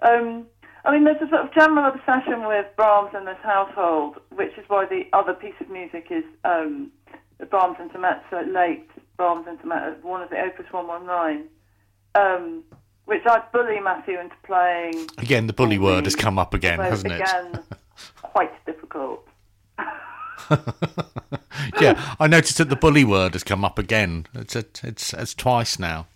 Um, 0.00 0.46
I 0.84 0.92
mean, 0.92 1.04
there's 1.04 1.22
a 1.22 1.28
sort 1.30 1.46
of 1.46 1.54
general 1.54 1.90
obsession 1.90 2.46
with 2.46 2.66
Brahms 2.76 3.14
in 3.16 3.24
this 3.24 3.38
household, 3.42 4.16
which 4.30 4.52
is 4.58 4.64
why 4.68 4.84
the 4.84 5.04
other 5.14 5.32
piece 5.32 5.54
of 5.60 5.70
music 5.70 6.08
is 6.10 6.24
um, 6.44 6.90
the 7.38 7.46
Brahms 7.46 7.78
Intermezzo, 7.80 8.42
late 8.52 8.90
Brahms 9.16 9.46
Intermezzo, 9.48 9.96
one 10.02 10.20
of 10.20 10.28
the 10.28 10.38
Opus 10.38 10.66
119, 10.70 11.48
um, 12.14 12.64
which 13.06 13.22
I 13.26 13.42
bully 13.52 13.80
Matthew 13.80 14.18
into 14.18 14.36
playing. 14.44 15.08
Again, 15.18 15.46
the 15.46 15.52
bully 15.52 15.78
word 15.78 16.04
has 16.06 16.16
come 16.16 16.38
up 16.38 16.54
again, 16.54 16.78
hasn't 16.78 17.12
it? 17.12 17.20
Again, 17.20 17.62
quite 18.22 18.64
difficult. 18.66 19.26
yeah, 21.80 22.14
I 22.20 22.26
noticed 22.26 22.58
that 22.58 22.68
the 22.68 22.76
bully 22.76 23.04
word 23.04 23.32
has 23.34 23.44
come 23.44 23.64
up 23.64 23.78
again. 23.78 24.26
It's 24.34 24.54
a, 24.56 24.64
it's 24.82 25.12
it's 25.14 25.34
twice 25.34 25.78
now. 25.78 26.06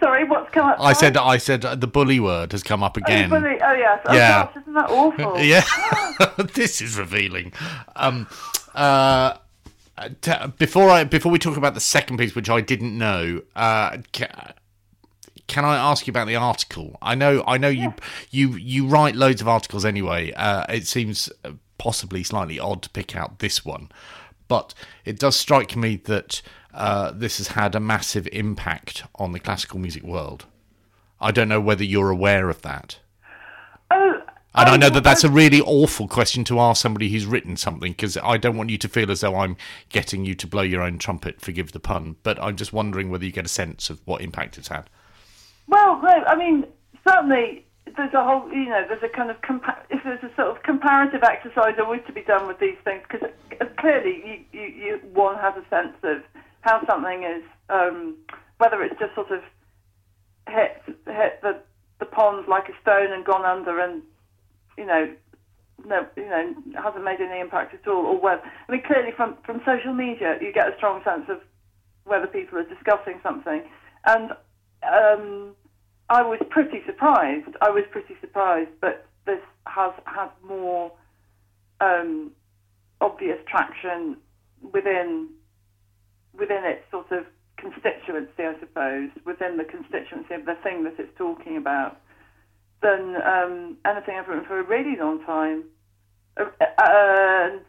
Sorry, 0.00 0.24
what's 0.24 0.50
come 0.52 0.66
up? 0.66 0.76
I 0.80 0.92
said 0.92 1.16
I 1.16 1.38
said 1.38 1.64
uh, 1.64 1.74
the 1.74 1.86
bully 1.86 2.20
word 2.20 2.52
has 2.52 2.62
come 2.62 2.82
up 2.82 2.96
Oh, 2.98 3.04
again. 3.04 3.30
bully. 3.30 3.56
Oh, 3.62 3.72
yes. 3.72 4.00
Oh, 4.06 4.14
Yeah. 4.14 4.44
gosh, 4.44 4.56
isn't 4.62 4.74
that 4.74 4.90
awful? 4.90 5.38
Yeah, 5.42 5.62
this 6.54 6.80
is 6.80 6.98
revealing. 6.98 7.52
Um, 7.96 8.26
uh, 8.74 9.34
t- 10.20 10.32
before 10.58 10.90
I 10.90 11.04
before 11.04 11.32
we 11.32 11.38
talk 11.38 11.56
about 11.56 11.74
the 11.74 11.80
second 11.80 12.18
piece, 12.18 12.34
which 12.34 12.50
I 12.50 12.60
didn't 12.60 12.96
know, 12.96 13.42
uh, 13.56 13.98
can 15.48 15.64
I 15.64 15.76
ask 15.76 16.06
you 16.06 16.12
about 16.12 16.28
the 16.28 16.36
article? 16.36 16.96
I 17.02 17.14
know, 17.14 17.42
I 17.46 17.58
know 17.58 17.68
you 17.68 17.94
you 18.30 18.50
you 18.56 18.86
write 18.86 19.16
loads 19.16 19.40
of 19.40 19.48
articles 19.48 19.84
anyway. 19.84 20.32
Uh, 20.32 20.64
it 20.68 20.86
seems 20.86 21.30
uh, 21.44 21.52
possibly 21.78 22.22
slightly 22.22 22.60
odd 22.60 22.82
to 22.82 22.90
pick 22.90 23.16
out 23.16 23.40
this 23.40 23.64
one, 23.64 23.90
but 24.46 24.74
it 25.04 25.18
does 25.18 25.36
strike 25.36 25.74
me 25.74 25.96
that 26.04 26.42
uh, 26.74 27.10
this 27.12 27.38
has 27.38 27.48
had 27.48 27.74
a 27.74 27.80
massive 27.80 28.28
impact 28.30 29.02
on 29.16 29.32
the 29.32 29.40
classical 29.40 29.78
music 29.78 30.02
world. 30.02 30.46
I 31.20 31.32
don't 31.32 31.48
know 31.48 31.60
whether 31.60 31.82
you're 31.82 32.10
aware 32.10 32.48
of 32.48 32.62
that. 32.62 32.98
Oh, 33.90 34.22
And 34.54 34.68
I 34.68 34.76
know 34.76 34.90
that 34.90 35.02
that's 35.02 35.24
a 35.24 35.30
really 35.30 35.60
awful 35.60 36.06
question 36.08 36.44
to 36.44 36.60
ask 36.60 36.80
somebody 36.80 37.08
who's 37.08 37.26
written 37.26 37.56
something 37.56 37.92
because 37.92 38.16
I 38.18 38.36
don't 38.36 38.56
want 38.56 38.70
you 38.70 38.78
to 38.78 38.88
feel 38.88 39.10
as 39.10 39.22
though 39.22 39.36
I'm 39.36 39.56
getting 39.88 40.24
you 40.24 40.34
to 40.34 40.46
blow 40.46 40.62
your 40.62 40.82
own 40.82 40.98
trumpet, 40.98 41.40
forgive 41.40 41.72
the 41.72 41.80
pun, 41.80 42.16
but 42.22 42.40
I'm 42.40 42.56
just 42.56 42.72
wondering 42.72 43.10
whether 43.10 43.24
you 43.24 43.32
get 43.32 43.46
a 43.46 43.48
sense 43.48 43.88
of 43.88 44.00
what 44.04 44.20
impact 44.20 44.58
it's 44.58 44.68
had. 44.68 44.90
No, 46.02 46.24
I 46.26 46.36
mean, 46.36 46.64
certainly 47.06 47.64
there's 47.96 48.14
a 48.14 48.22
whole, 48.22 48.48
you 48.52 48.68
know, 48.68 48.84
there's 48.88 49.02
a 49.02 49.08
kind 49.08 49.30
of, 49.30 49.40
compa- 49.40 49.82
if 49.90 50.02
there's 50.04 50.22
a 50.22 50.34
sort 50.36 50.48
of 50.56 50.62
comparative 50.62 51.22
exercise 51.22 51.74
always 51.78 52.02
to 52.06 52.12
be 52.12 52.22
done 52.22 52.46
with 52.46 52.58
these 52.60 52.76
things, 52.84 53.02
because 53.08 53.28
clearly 53.78 54.22
you, 54.52 54.60
you, 54.60 54.66
you, 54.66 55.00
one 55.12 55.36
has 55.38 55.54
a 55.56 55.68
sense 55.68 55.96
of 56.02 56.22
how 56.60 56.84
something 56.86 57.22
is, 57.24 57.42
um, 57.70 58.16
whether 58.58 58.82
it's 58.82 58.98
just 58.98 59.14
sort 59.14 59.30
of 59.30 59.40
hit, 60.48 60.82
hit 61.06 61.40
the, 61.42 61.58
the 61.98 62.06
pond 62.06 62.46
like 62.48 62.68
a 62.68 62.80
stone 62.82 63.12
and 63.12 63.24
gone 63.24 63.44
under 63.44 63.80
and, 63.80 64.02
you 64.76 64.86
know, 64.86 65.12
no, 65.86 66.06
you 66.16 66.28
know, 66.28 66.54
hasn't 66.82 67.04
made 67.04 67.20
any 67.20 67.40
impact 67.40 67.72
at 67.72 67.86
all, 67.88 68.04
or 68.04 68.20
whether, 68.20 68.42
I 68.68 68.72
mean, 68.72 68.82
clearly 68.84 69.12
from, 69.16 69.36
from 69.44 69.60
social 69.64 69.94
media 69.94 70.36
you 70.40 70.52
get 70.52 70.72
a 70.72 70.76
strong 70.76 71.02
sense 71.04 71.26
of 71.28 71.40
whether 72.04 72.26
people 72.26 72.58
are 72.58 72.64
discussing 72.64 73.20
something. 73.22 73.62
And 74.04 74.32
um, 74.82 75.54
I 76.10 76.22
was 76.22 76.40
pretty 76.50 76.80
surprised. 76.86 77.48
I 77.60 77.70
was 77.70 77.84
pretty 77.90 78.14
surprised, 78.20 78.70
but 78.80 79.06
this 79.26 79.40
has 79.66 79.92
had 80.04 80.30
more 80.46 80.92
um, 81.80 82.32
obvious 83.00 83.38
traction 83.46 84.16
within 84.72 85.28
within 86.38 86.64
its 86.64 86.82
sort 86.90 87.10
of 87.10 87.24
constituency, 87.56 88.44
I 88.44 88.54
suppose, 88.60 89.10
within 89.26 89.56
the 89.58 89.64
constituency 89.64 90.34
of 90.34 90.46
the 90.46 90.54
thing 90.62 90.84
that 90.84 90.94
it's 90.98 91.16
talking 91.18 91.56
about, 91.56 92.00
than 92.80 93.16
um, 93.16 93.76
anything 93.84 94.14
I've 94.16 94.28
written 94.28 94.44
for 94.46 94.60
a 94.60 94.62
really 94.62 94.96
long 94.96 95.24
time. 95.24 95.64
Uh, 96.36 96.44
and 96.78 97.60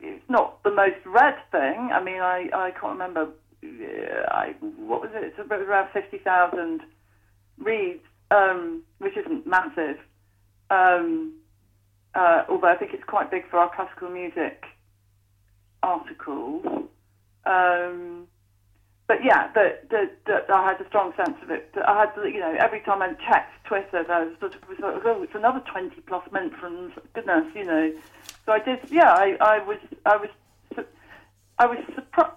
it's 0.00 0.24
not 0.28 0.62
the 0.62 0.70
most 0.70 1.00
read 1.06 1.36
thing. 1.50 1.90
I 1.92 2.02
mean, 2.02 2.20
I, 2.20 2.48
I 2.52 2.70
can't 2.72 2.92
remember. 2.92 3.28
Uh, 3.64 4.26
I, 4.28 4.54
what 4.60 5.00
was 5.00 5.10
it? 5.14 5.24
It's 5.24 5.50
around 5.50 5.88
50,000 5.92 6.82
reads, 7.58 8.04
um, 8.30 8.82
which 8.98 9.16
isn't 9.16 9.46
massive. 9.46 9.98
Um, 10.70 11.34
uh, 12.14 12.44
although 12.48 12.68
I 12.68 12.76
think 12.76 12.92
it's 12.94 13.04
quite 13.04 13.30
big 13.30 13.48
for 13.48 13.58
our 13.58 13.74
classical 13.74 14.10
music 14.10 14.64
articles. 15.82 16.64
Um, 17.44 18.26
but 19.08 19.24
yeah, 19.24 19.50
that 19.52 19.90
that 19.90 20.48
I 20.48 20.64
had 20.64 20.80
a 20.80 20.88
strong 20.88 21.12
sense 21.16 21.36
of 21.42 21.50
it. 21.50 21.74
I 21.86 22.00
had, 22.00 22.12
you 22.24 22.40
know, 22.40 22.56
every 22.58 22.80
time 22.80 23.02
I 23.02 23.12
checked 23.28 23.64
Twitter, 23.66 24.04
there 24.04 24.24
was 24.24 24.38
sort 24.40 24.54
of, 24.54 24.68
was 24.68 24.78
oh, 24.82 25.22
it's 25.22 25.34
another 25.34 25.60
twenty 25.60 26.00
plus 26.02 26.24
mentions. 26.32 26.92
Goodness, 27.12 27.46
you 27.54 27.64
know. 27.64 27.92
So 28.46 28.52
I 28.52 28.60
did. 28.60 28.78
Yeah, 28.90 29.12
I, 29.12 29.36
I 29.40 29.58
was, 29.58 29.78
I 30.06 30.16
was, 30.16 30.30
I 31.58 31.66
was, 31.66 31.78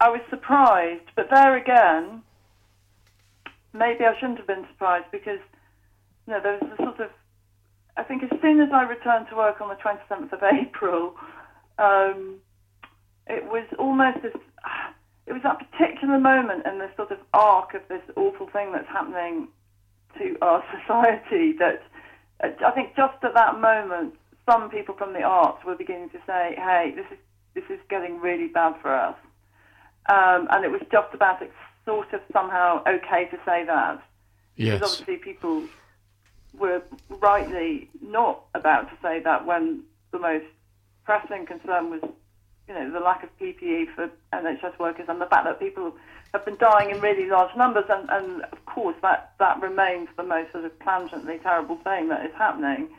I 0.02 0.10
was 0.10 0.22
surprised. 0.30 1.10
But 1.16 1.30
there 1.30 1.56
again, 1.56 2.24
maybe 3.76 4.06
I 4.06 4.18
shouldn't 4.20 4.38
have 4.38 4.48
been 4.48 4.66
surprised 4.72 5.12
because, 5.12 5.40
you 6.26 6.34
know, 6.34 6.40
there 6.42 6.58
was 6.62 6.72
a 6.72 6.84
sort 6.84 7.00
of. 7.00 7.10
I 7.98 8.04
think 8.04 8.24
as 8.24 8.30
soon 8.42 8.60
as 8.60 8.70
I 8.74 8.84
returned 8.84 9.28
to 9.30 9.36
work 9.36 9.62
on 9.62 9.70
the 9.70 9.76
twenty 9.76 10.02
seventh 10.10 10.34
of 10.34 10.44
April, 10.44 11.16
um, 11.78 12.40
it 13.28 13.46
was 13.46 13.66
almost 13.80 14.18
as 14.26 14.34
it 15.28 15.34
was 15.34 15.42
that 15.44 15.60
particular 15.72 16.20
moment 16.20 16.66
in 16.66 16.80
this 16.80 16.92
sort 16.96 17.12
of 17.12 17.18
arc 17.34 17.74
of 17.74 17.82
this 17.90 18.02
awful 18.16 18.48
thing 18.50 18.72
that's 18.72 18.88
happening 18.88 19.48
to 20.18 20.36
our 20.42 20.64
society 20.82 21.54
that 21.60 21.82
I 22.44 22.72
think 22.72 22.96
just 22.96 23.24
at 23.24 23.34
that 23.34 23.60
moment, 23.60 24.16
some 24.50 24.70
people 24.70 24.96
from 24.96 25.14
the 25.14 25.24
arts 25.24 25.64
were 25.66 25.76
beginning 25.76 26.10
to 26.12 26.20
say, 26.28 26.56
"Hey, 26.58 26.94
this 26.96 27.06
is 27.12 27.18
this 27.54 27.64
is 27.70 27.80
getting 27.90 28.20
really 28.20 28.48
bad 28.48 28.76
for 28.82 28.94
us," 28.94 29.16
um, 30.08 30.48
and 30.52 30.64
it 30.64 30.72
was 30.72 30.82
just 30.92 31.14
about 31.14 31.42
sort 31.86 32.12
of 32.14 32.22
somehow 32.34 32.82
okay 32.88 33.26
to 33.26 33.38
say 33.46 33.66
that. 33.66 34.02
Yes. 34.56 34.80
Because 34.80 35.00
obviously 35.00 35.18
people 35.18 35.64
were 36.58 36.82
rightly 37.10 37.90
not 38.02 38.44
about 38.54 38.90
to 38.90 38.96
say 39.02 39.20
that 39.20 39.46
when 39.46 39.84
the 40.12 40.20
most 40.20 40.46
pressing 41.04 41.46
concern 41.46 41.90
was 41.90 42.02
you 42.68 42.74
know, 42.74 42.92
the 42.92 43.00
lack 43.00 43.24
of 43.24 43.30
PPE 43.40 43.94
for 43.94 44.10
NHS 44.34 44.80
workers 44.80 45.06
and 45.08 45.22
the 45.22 45.28
fact 45.28 45.46
that 45.46 45.60
people 45.60 45.94
have 46.34 46.46
been 46.46 46.58
dying 46.58 46.90
in 46.90 47.00
really 47.00 47.30
large 47.30 47.56
numbers, 47.56 47.86
and, 47.90 48.10
and 48.10 48.42
of 48.52 48.66
course 48.66 48.96
that, 49.02 49.34
that 49.40 49.62
remains 49.62 50.10
the 50.18 50.24
most 50.24 50.52
sort 50.52 50.66
of 50.66 50.78
plangently 50.80 51.42
terrible 51.42 51.78
thing 51.78 52.10
that 52.10 52.26
is 52.26 52.32
happening. 52.38 52.90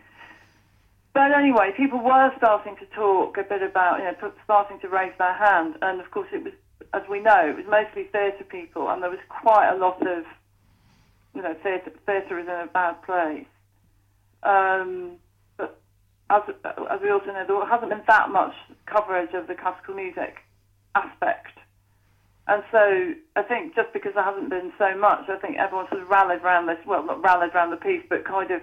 But 1.12 1.32
anyway, 1.32 1.72
people 1.76 1.98
were 1.98 2.32
starting 2.36 2.76
to 2.76 2.86
talk 2.86 3.38
a 3.38 3.42
bit 3.42 3.62
about, 3.62 3.98
you 3.98 4.04
know, 4.04 4.32
starting 4.44 4.78
to 4.80 4.88
raise 4.88 5.12
their 5.18 5.34
hand, 5.34 5.76
and 5.82 6.00
of 6.00 6.10
course 6.10 6.28
it 6.32 6.44
was, 6.44 6.52
as 6.96 7.02
we 7.08 7.20
know, 7.20 7.50
it 7.50 7.56
was 7.56 7.66
mostly 7.68 8.04
theatre 8.04 8.44
people, 8.48 8.88
and 8.88 9.02
there 9.02 9.10
was 9.10 9.20
quite 9.28 9.70
a 9.70 9.76
lot 9.76 10.00
of, 10.02 10.24
you 11.34 11.42
know, 11.42 11.54
theatre, 11.62 11.92
theatre 12.06 12.38
is 12.38 12.46
in 12.46 12.54
a 12.54 12.70
bad 12.72 13.02
place. 13.02 13.46
Um, 14.42 15.16
but 15.56 15.78
as, 16.30 16.42
as 16.64 17.00
we 17.02 17.10
also 17.10 17.26
know, 17.26 17.44
there 17.46 17.66
hasn't 17.66 17.90
been 17.90 18.02
that 18.08 18.30
much 18.30 18.54
coverage 18.86 19.34
of 19.34 19.46
the 19.46 19.54
classical 19.54 19.94
music 19.94 20.36
aspect. 20.94 21.58
And 22.48 22.62
so 22.70 23.12
I 23.34 23.42
think 23.42 23.74
just 23.74 23.92
because 23.92 24.12
there 24.14 24.24
hasn't 24.24 24.50
been 24.50 24.72
so 24.78 24.96
much, 24.96 25.28
I 25.28 25.36
think 25.36 25.56
everyone 25.58 25.88
sort 25.90 26.02
of 26.02 26.08
rallied 26.08 26.42
around 26.42 26.66
this, 26.66 26.78
well, 26.86 27.04
not 27.04 27.22
rallied 27.22 27.54
around 27.54 27.70
the 27.70 27.76
piece, 27.76 28.02
but 28.08 28.24
kind 28.24 28.50
of, 28.52 28.62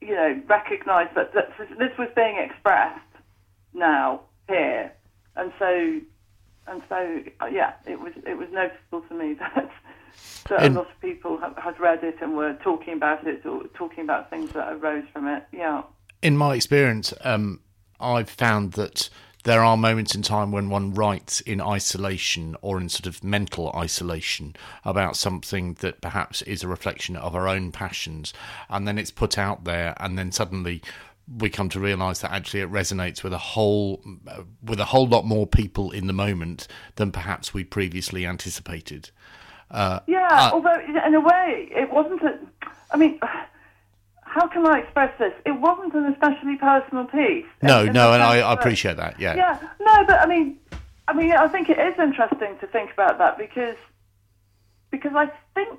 you 0.00 0.14
know, 0.14 0.40
recognised 0.46 1.16
that, 1.16 1.32
that 1.32 1.48
this 1.78 1.96
was 1.98 2.08
being 2.14 2.36
expressed 2.38 3.00
now, 3.72 4.20
here. 4.46 4.92
And 5.36 5.52
so, 5.58 6.00
and 6.66 6.82
so, 6.88 7.22
yeah, 7.50 7.74
it 7.86 8.00
was, 8.00 8.12
it 8.26 8.38
was 8.38 8.48
noticeable 8.52 9.02
to 9.02 9.14
me 9.14 9.34
that, 9.38 9.70
that 10.48 10.62
a 10.62 10.68
lot 10.70 10.90
of 10.90 11.00
people 11.00 11.38
had, 11.38 11.54
had 11.56 11.78
read 11.80 12.02
it 12.04 12.16
and 12.20 12.36
were 12.36 12.54
talking 12.62 12.94
about 12.94 13.26
it 13.26 13.44
or 13.46 13.64
talking 13.74 14.04
about 14.04 14.30
things 14.30 14.52
that 14.52 14.72
arose 14.72 15.04
from 15.12 15.28
it. 15.28 15.44
Yeah 15.52 15.82
in 16.24 16.38
my 16.38 16.54
experience, 16.54 17.12
um, 17.20 17.60
I've 18.00 18.30
found 18.30 18.72
that 18.72 19.10
there 19.44 19.62
are 19.62 19.76
moments 19.76 20.14
in 20.14 20.22
time 20.22 20.52
when 20.52 20.70
one 20.70 20.94
writes 20.94 21.42
in 21.42 21.60
isolation 21.60 22.56
or 22.62 22.80
in 22.80 22.88
sort 22.88 23.06
of 23.06 23.22
mental 23.22 23.70
isolation 23.76 24.56
about 24.86 25.18
something 25.18 25.74
that 25.80 26.00
perhaps 26.00 26.40
is 26.40 26.62
a 26.62 26.68
reflection 26.68 27.14
of 27.14 27.34
our 27.34 27.46
own 27.46 27.72
passions, 27.72 28.32
and 28.70 28.88
then 28.88 28.96
it's 28.96 29.10
put 29.10 29.36
out 29.36 29.64
there, 29.64 29.94
and 30.00 30.18
then 30.18 30.32
suddenly 30.32 30.80
we 31.26 31.48
come 31.48 31.68
to 31.70 31.80
realize 31.80 32.20
that 32.20 32.32
actually 32.32 32.60
it 32.60 32.70
resonates 32.70 33.22
with 33.22 33.32
a 33.32 33.38
whole 33.38 34.04
with 34.62 34.80
a 34.80 34.86
whole 34.86 35.06
lot 35.06 35.24
more 35.24 35.46
people 35.46 35.90
in 35.90 36.06
the 36.06 36.12
moment 36.12 36.68
than 36.96 37.12
perhaps 37.12 37.54
we 37.54 37.64
previously 37.64 38.26
anticipated. 38.26 39.10
Uh, 39.70 40.00
yeah, 40.06 40.28
uh, 40.30 40.50
although 40.52 40.78
in 40.80 41.14
a 41.14 41.20
way 41.20 41.68
it 41.70 41.90
wasn't. 41.92 42.22
A, 42.22 42.38
I 42.90 42.96
mean 42.96 43.18
how 44.34 44.48
can 44.48 44.66
I 44.66 44.80
express 44.80 45.16
this? 45.16 45.32
It 45.46 45.60
wasn't 45.60 45.94
an 45.94 46.06
especially 46.06 46.56
personal 46.56 47.04
piece. 47.04 47.46
No, 47.62 47.84
no, 47.84 48.12
and 48.12 48.20
I, 48.20 48.40
I, 48.40 48.52
appreciate 48.52 48.96
that. 48.96 49.20
Yeah. 49.20 49.36
Yeah. 49.36 49.60
No, 49.80 50.04
but 50.06 50.20
I 50.20 50.26
mean, 50.26 50.58
I 51.06 51.12
mean, 51.12 51.30
I 51.30 51.46
think 51.46 51.68
it 51.68 51.78
is 51.78 51.96
interesting 52.00 52.58
to 52.58 52.66
think 52.66 52.92
about 52.92 53.18
that 53.18 53.38
because 53.38 53.76
because 54.90 55.12
I 55.14 55.30
think 55.54 55.78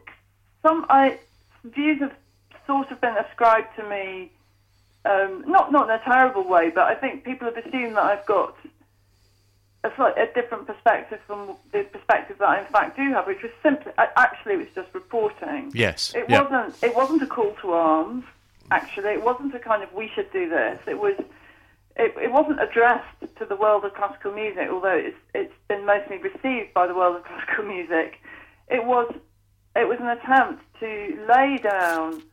some 0.61 0.85
I 0.89 1.19
views 1.65 1.99
have 1.99 2.13
sort 2.65 2.91
of 2.91 3.01
been 3.01 3.17
ascribed 3.17 3.75
to 3.75 3.89
me, 3.89 4.31
um, 5.05 5.43
not 5.47 5.71
not 5.71 5.89
in 5.89 5.95
a 5.95 6.03
terrible 6.03 6.43
way, 6.43 6.71
but 6.73 6.85
I 6.85 6.95
think 6.95 7.23
people 7.23 7.47
have 7.47 7.57
assumed 7.57 7.95
that 7.95 8.03
I've 8.03 8.25
got 8.25 8.55
a, 9.83 9.91
slightly, 9.95 10.23
a 10.23 10.33
different 10.33 10.67
perspective 10.67 11.19
from 11.27 11.55
the 11.71 11.83
perspective 11.83 12.37
that 12.39 12.49
I 12.49 12.59
in 12.59 12.65
fact 12.65 12.97
do 12.97 13.11
have, 13.13 13.27
which 13.27 13.43
was 13.43 13.51
simply 13.61 13.91
actually 13.97 14.53
it 14.55 14.57
was 14.57 14.67
just 14.73 14.93
reporting. 14.93 15.71
Yes. 15.73 16.13
It 16.15 16.27
wasn't. 16.29 16.83
It 16.83 16.95
wasn't 16.95 17.21
a 17.21 17.27
call 17.27 17.55
to 17.61 17.71
arms 17.71 18.25
actually. 18.71 19.09
It 19.09 19.23
wasn't 19.23 19.53
a 19.53 19.59
kind 19.59 19.83
of 19.83 19.93
we 19.93 20.09
should 20.13 20.31
do 20.31 20.49
this. 20.49 20.79
It 20.87 20.99
was 20.99 21.15
it, 21.97 22.13
it 22.21 22.31
wasn't 22.31 22.61
addressed 22.61 23.21
to 23.37 23.45
the 23.45 23.55
world 23.55 23.85
of 23.85 23.93
classical 23.93 24.33
music, 24.33 24.67
although 24.69 24.97
it's 24.97 25.17
it's 25.33 25.53
been 25.67 25.85
mostly 25.85 26.17
received 26.17 26.73
by 26.73 26.87
the 26.87 26.95
world 26.95 27.17
of 27.17 27.23
classical 27.23 27.63
music. 27.75 28.19
It 28.69 28.85
was 28.85 29.13
it 29.75 29.87
was 29.87 29.99
an 29.99 30.07
attempt 30.07 30.63
to 30.79 31.25
lay 31.29 31.57
down 31.61 32.23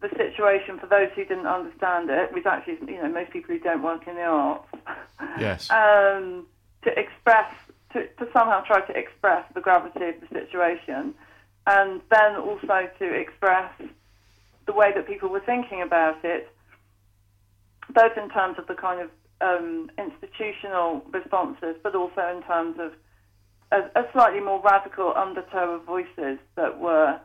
the 0.00 0.08
situation 0.10 0.78
for 0.78 0.86
those 0.86 1.10
who 1.14 1.24
didn't 1.24 1.46
understand 1.46 2.08
it, 2.10 2.32
which 2.32 2.46
actually 2.46 2.78
you 2.86 3.02
know 3.02 3.08
most 3.08 3.30
people 3.32 3.54
who 3.54 3.60
don't 3.60 3.82
work 3.82 4.06
in 4.06 4.14
the 4.14 4.22
arts. 4.22 4.68
Yes. 5.38 5.68
um, 5.70 6.46
to 6.82 6.96
express 6.98 7.52
to, 7.92 8.06
to 8.06 8.28
somehow 8.32 8.60
try 8.62 8.80
to 8.80 8.96
express 8.96 9.44
the 9.54 9.60
gravity 9.60 10.08
of 10.08 10.20
the 10.20 10.28
situation, 10.28 11.14
and 11.66 12.00
then 12.10 12.36
also 12.36 12.88
to 12.98 13.14
express 13.14 13.70
the 14.66 14.72
way 14.72 14.92
that 14.94 15.06
people 15.06 15.28
were 15.28 15.40
thinking 15.40 15.82
about 15.82 16.24
it, 16.24 16.48
both 17.92 18.16
in 18.16 18.28
terms 18.30 18.58
of 18.58 18.66
the 18.66 18.74
kind 18.74 19.00
of 19.00 19.10
um, 19.40 19.90
institutional 19.98 21.02
responses, 21.12 21.76
but 21.82 21.94
also 21.94 22.36
in 22.36 22.42
terms 22.42 22.78
of 22.78 22.92
a, 23.72 24.00
a, 24.00 24.04
slightly 24.12 24.40
more 24.40 24.60
radical 24.62 25.12
undertow 25.14 25.74
of 25.74 25.84
voices 25.84 26.38
that 26.56 26.78
were 26.80 27.18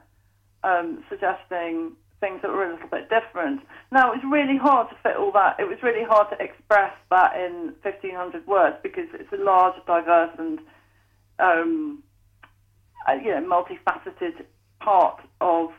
um, 0.63 1.03
suggesting 1.09 1.93
things 2.23 2.41
that 2.41 2.51
were 2.51 2.63
a 2.63 2.73
little 2.73 2.87
bit 2.87 3.09
different. 3.09 3.59
Now, 3.91 4.13
it 4.13 4.23
was 4.23 4.31
really 4.31 4.57
hard 4.57 4.87
to 4.89 4.95
fit 5.03 5.17
all 5.17 5.33
that. 5.33 5.59
It 5.59 5.67
was 5.67 5.77
really 5.83 6.05
hard 6.07 6.29
to 6.31 6.41
express 6.41 6.93
that 7.11 7.35
in 7.35 7.75
1,500 7.83 8.47
words 8.47 8.77
because 8.81 9.11
it's 9.13 9.31
a 9.33 9.43
large, 9.43 9.75
diverse, 9.85 10.31
and 10.39 10.59
um, 11.39 12.01
uh, 13.09 13.13
you 13.13 13.31
know, 13.31 13.43
multifaceted 13.43 14.45
part 14.79 15.19
of 15.41 15.71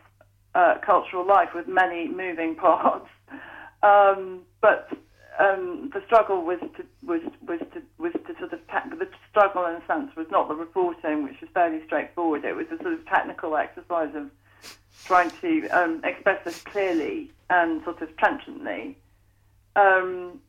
uh, 0.54 0.74
cultural 0.85 1.26
life 1.26 1.48
with 1.54 1.66
many 1.66 2.09
moving 2.09 2.54
parts. 2.61 3.09
Um, 3.83 4.42
but 4.61 4.88
um, 5.40 5.90
the 5.94 6.02
struggle 6.07 6.44
was 6.44 6.61
to 6.76 6.85
was 7.07 7.22
was 7.48 7.61
to 7.72 7.83
was 7.98 8.12
to 8.12 8.35
sort 8.38 8.52
of 8.52 8.61
te- 8.68 8.96
the 8.98 9.09
struggle 9.30 9.64
in 9.64 9.76
a 9.76 9.87
sense 9.87 10.14
was 10.14 10.26
not 10.30 10.48
the 10.48 10.54
reporting, 10.54 11.24
which 11.24 11.40
was 11.40 11.48
fairly 11.54 11.80
straightforward. 11.87 12.44
It 12.44 12.54
was 12.54 12.66
a 12.66 12.83
sort 12.83 12.94
of 12.94 13.04
technical 13.07 13.57
exercise 13.57 14.14
of 14.14 14.28
trying 15.04 15.30
to 15.42 15.68
um, 15.68 16.00
express 16.04 16.44
this 16.44 16.60
clearly 16.62 17.30
and 17.50 17.82
sort 17.84 18.00
of 18.02 18.16
trenchantly. 18.16 18.96
Um, 19.76 20.40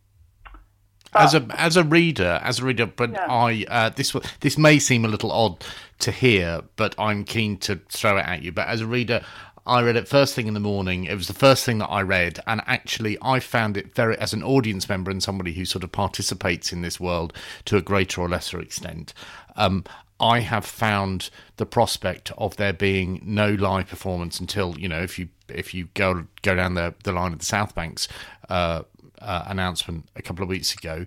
as 1.13 1.33
a 1.33 1.45
as 1.57 1.77
a 1.77 1.83
reader, 1.83 2.39
as 2.43 2.59
a 2.59 2.65
reader, 2.65 2.85
but 2.85 3.11
Yeah. 3.11 3.25
I 3.29 3.65
uh, 3.69 3.89
this 3.89 4.15
this 4.41 4.57
may 4.57 4.79
seem 4.79 5.05
a 5.05 5.07
little 5.07 5.31
odd 5.31 5.63
to 5.99 6.11
hear, 6.11 6.61
but 6.75 6.95
I'm 6.99 7.23
keen 7.23 7.57
to 7.59 7.79
throw 7.89 8.17
it 8.17 8.25
at 8.25 8.41
you. 8.41 8.51
But 8.51 8.67
as 8.67 8.81
a 8.81 8.87
reader, 8.87 9.21
I 9.65 9.81
read 9.81 9.95
it 9.95 10.07
first 10.07 10.35
thing 10.35 10.47
in 10.47 10.53
the 10.53 10.59
morning. 10.59 11.05
It 11.05 11.15
was 11.15 11.27
the 11.27 11.33
first 11.33 11.65
thing 11.65 11.77
that 11.79 11.87
I 11.87 12.01
read, 12.01 12.39
and 12.45 12.61
actually, 12.67 13.17
I 13.21 13.39
found 13.39 13.77
it 13.77 13.95
very 13.95 14.17
as 14.19 14.33
an 14.33 14.43
audience 14.43 14.89
member 14.89 15.09
and 15.09 15.23
somebody 15.23 15.53
who 15.53 15.65
sort 15.65 15.83
of 15.83 15.91
participates 15.91 16.73
in 16.73 16.81
this 16.81 16.99
world 16.99 17.33
to 17.65 17.77
a 17.77 17.81
greater 17.81 18.21
or 18.21 18.29
lesser 18.29 18.59
extent. 18.59 19.13
Um, 19.55 19.85
I 20.19 20.39
have 20.39 20.65
found 20.65 21.29
the 21.57 21.65
prospect 21.65 22.31
of 22.37 22.55
there 22.57 22.73
being 22.73 23.21
no 23.23 23.51
live 23.51 23.87
performance 23.87 24.39
until 24.39 24.77
you 24.79 24.87
know 24.87 25.01
if 25.01 25.19
you 25.19 25.29
if 25.49 25.73
you 25.73 25.89
go 25.93 26.25
go 26.41 26.55
down 26.55 26.75
the 26.75 26.93
the 27.03 27.11
line 27.11 27.33
of 27.33 27.39
the 27.39 27.45
South 27.45 27.75
Banks 27.75 28.07
uh, 28.49 28.83
uh, 29.21 29.43
announcement 29.47 30.07
a 30.15 30.21
couple 30.21 30.43
of 30.43 30.49
weeks 30.49 30.73
ago 30.73 31.05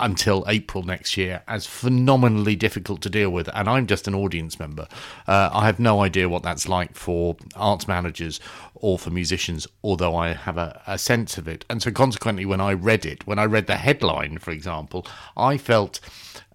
until 0.00 0.44
April 0.48 0.82
next 0.82 1.16
year 1.16 1.42
as 1.46 1.66
phenomenally 1.66 2.56
difficult 2.56 3.00
to 3.02 3.08
deal 3.08 3.30
with. 3.30 3.48
And 3.54 3.68
I'm 3.68 3.86
just 3.86 4.08
an 4.08 4.14
audience 4.14 4.58
member. 4.58 4.88
Uh, 5.26 5.50
I 5.52 5.66
have 5.66 5.78
no 5.78 6.02
idea 6.02 6.28
what 6.28 6.42
that's 6.42 6.68
like 6.68 6.94
for 6.94 7.36
arts 7.54 7.86
managers 7.86 8.40
or 8.74 8.98
for 8.98 9.10
musicians, 9.10 9.66
although 9.82 10.16
I 10.16 10.32
have 10.32 10.58
a, 10.58 10.82
a 10.86 10.98
sense 10.98 11.38
of 11.38 11.46
it. 11.46 11.64
And 11.70 11.80
so, 11.80 11.90
consequently, 11.90 12.44
when 12.44 12.60
I 12.60 12.72
read 12.72 13.06
it, 13.06 13.26
when 13.26 13.38
I 13.38 13.44
read 13.44 13.66
the 13.66 13.76
headline, 13.76 14.38
for 14.38 14.50
example, 14.50 15.06
I 15.36 15.56
felt 15.56 16.00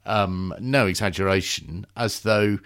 um, 0.09 0.53
no 0.59 0.87
exaggeration 0.87 1.85
as 1.95 2.21
though 2.21 2.59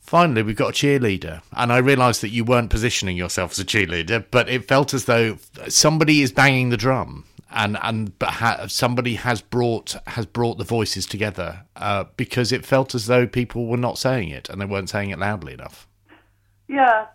finally 0.00 0.42
we've 0.42 0.56
got 0.56 0.70
a 0.70 0.72
cheerleader. 0.72 1.42
And 1.56 1.72
i 1.72 1.78
realized 1.78 2.20
that 2.22 2.30
you 2.30 2.44
weren't 2.44 2.70
positioning 2.70 3.16
yourself 3.16 3.52
as 3.52 3.58
a 3.58 3.64
cheerleader 3.64 4.24
but 4.30 4.48
it 4.48 4.68
felt 4.68 4.92
as 4.92 5.06
though 5.06 5.38
somebody 5.68 6.22
is 6.22 6.32
banging 6.32 6.70
the 6.70 6.76
drum 6.76 7.24
and 7.54 7.78
and 7.82 8.18
but 8.18 8.30
ha- 8.30 8.66
somebody 8.66 9.14
has 9.14 9.40
brought 9.40 9.96
has 10.08 10.26
brought 10.26 10.58
the 10.58 10.64
voices 10.64 11.06
together 11.06 11.62
uh, 11.76 12.04
because 12.16 12.52
it 12.52 12.66
felt 12.66 12.94
as 12.94 13.06
though 13.06 13.26
people 13.26 13.66
were 13.66 13.76
not 13.76 13.96
saying 13.96 14.28
it 14.28 14.50
and 14.50 14.60
they 14.60 14.64
weren't 14.64 14.90
saying 14.90 15.10
it 15.10 15.18
loudly 15.18 15.54
enough. 15.54 15.86
Yeah, 16.68 17.06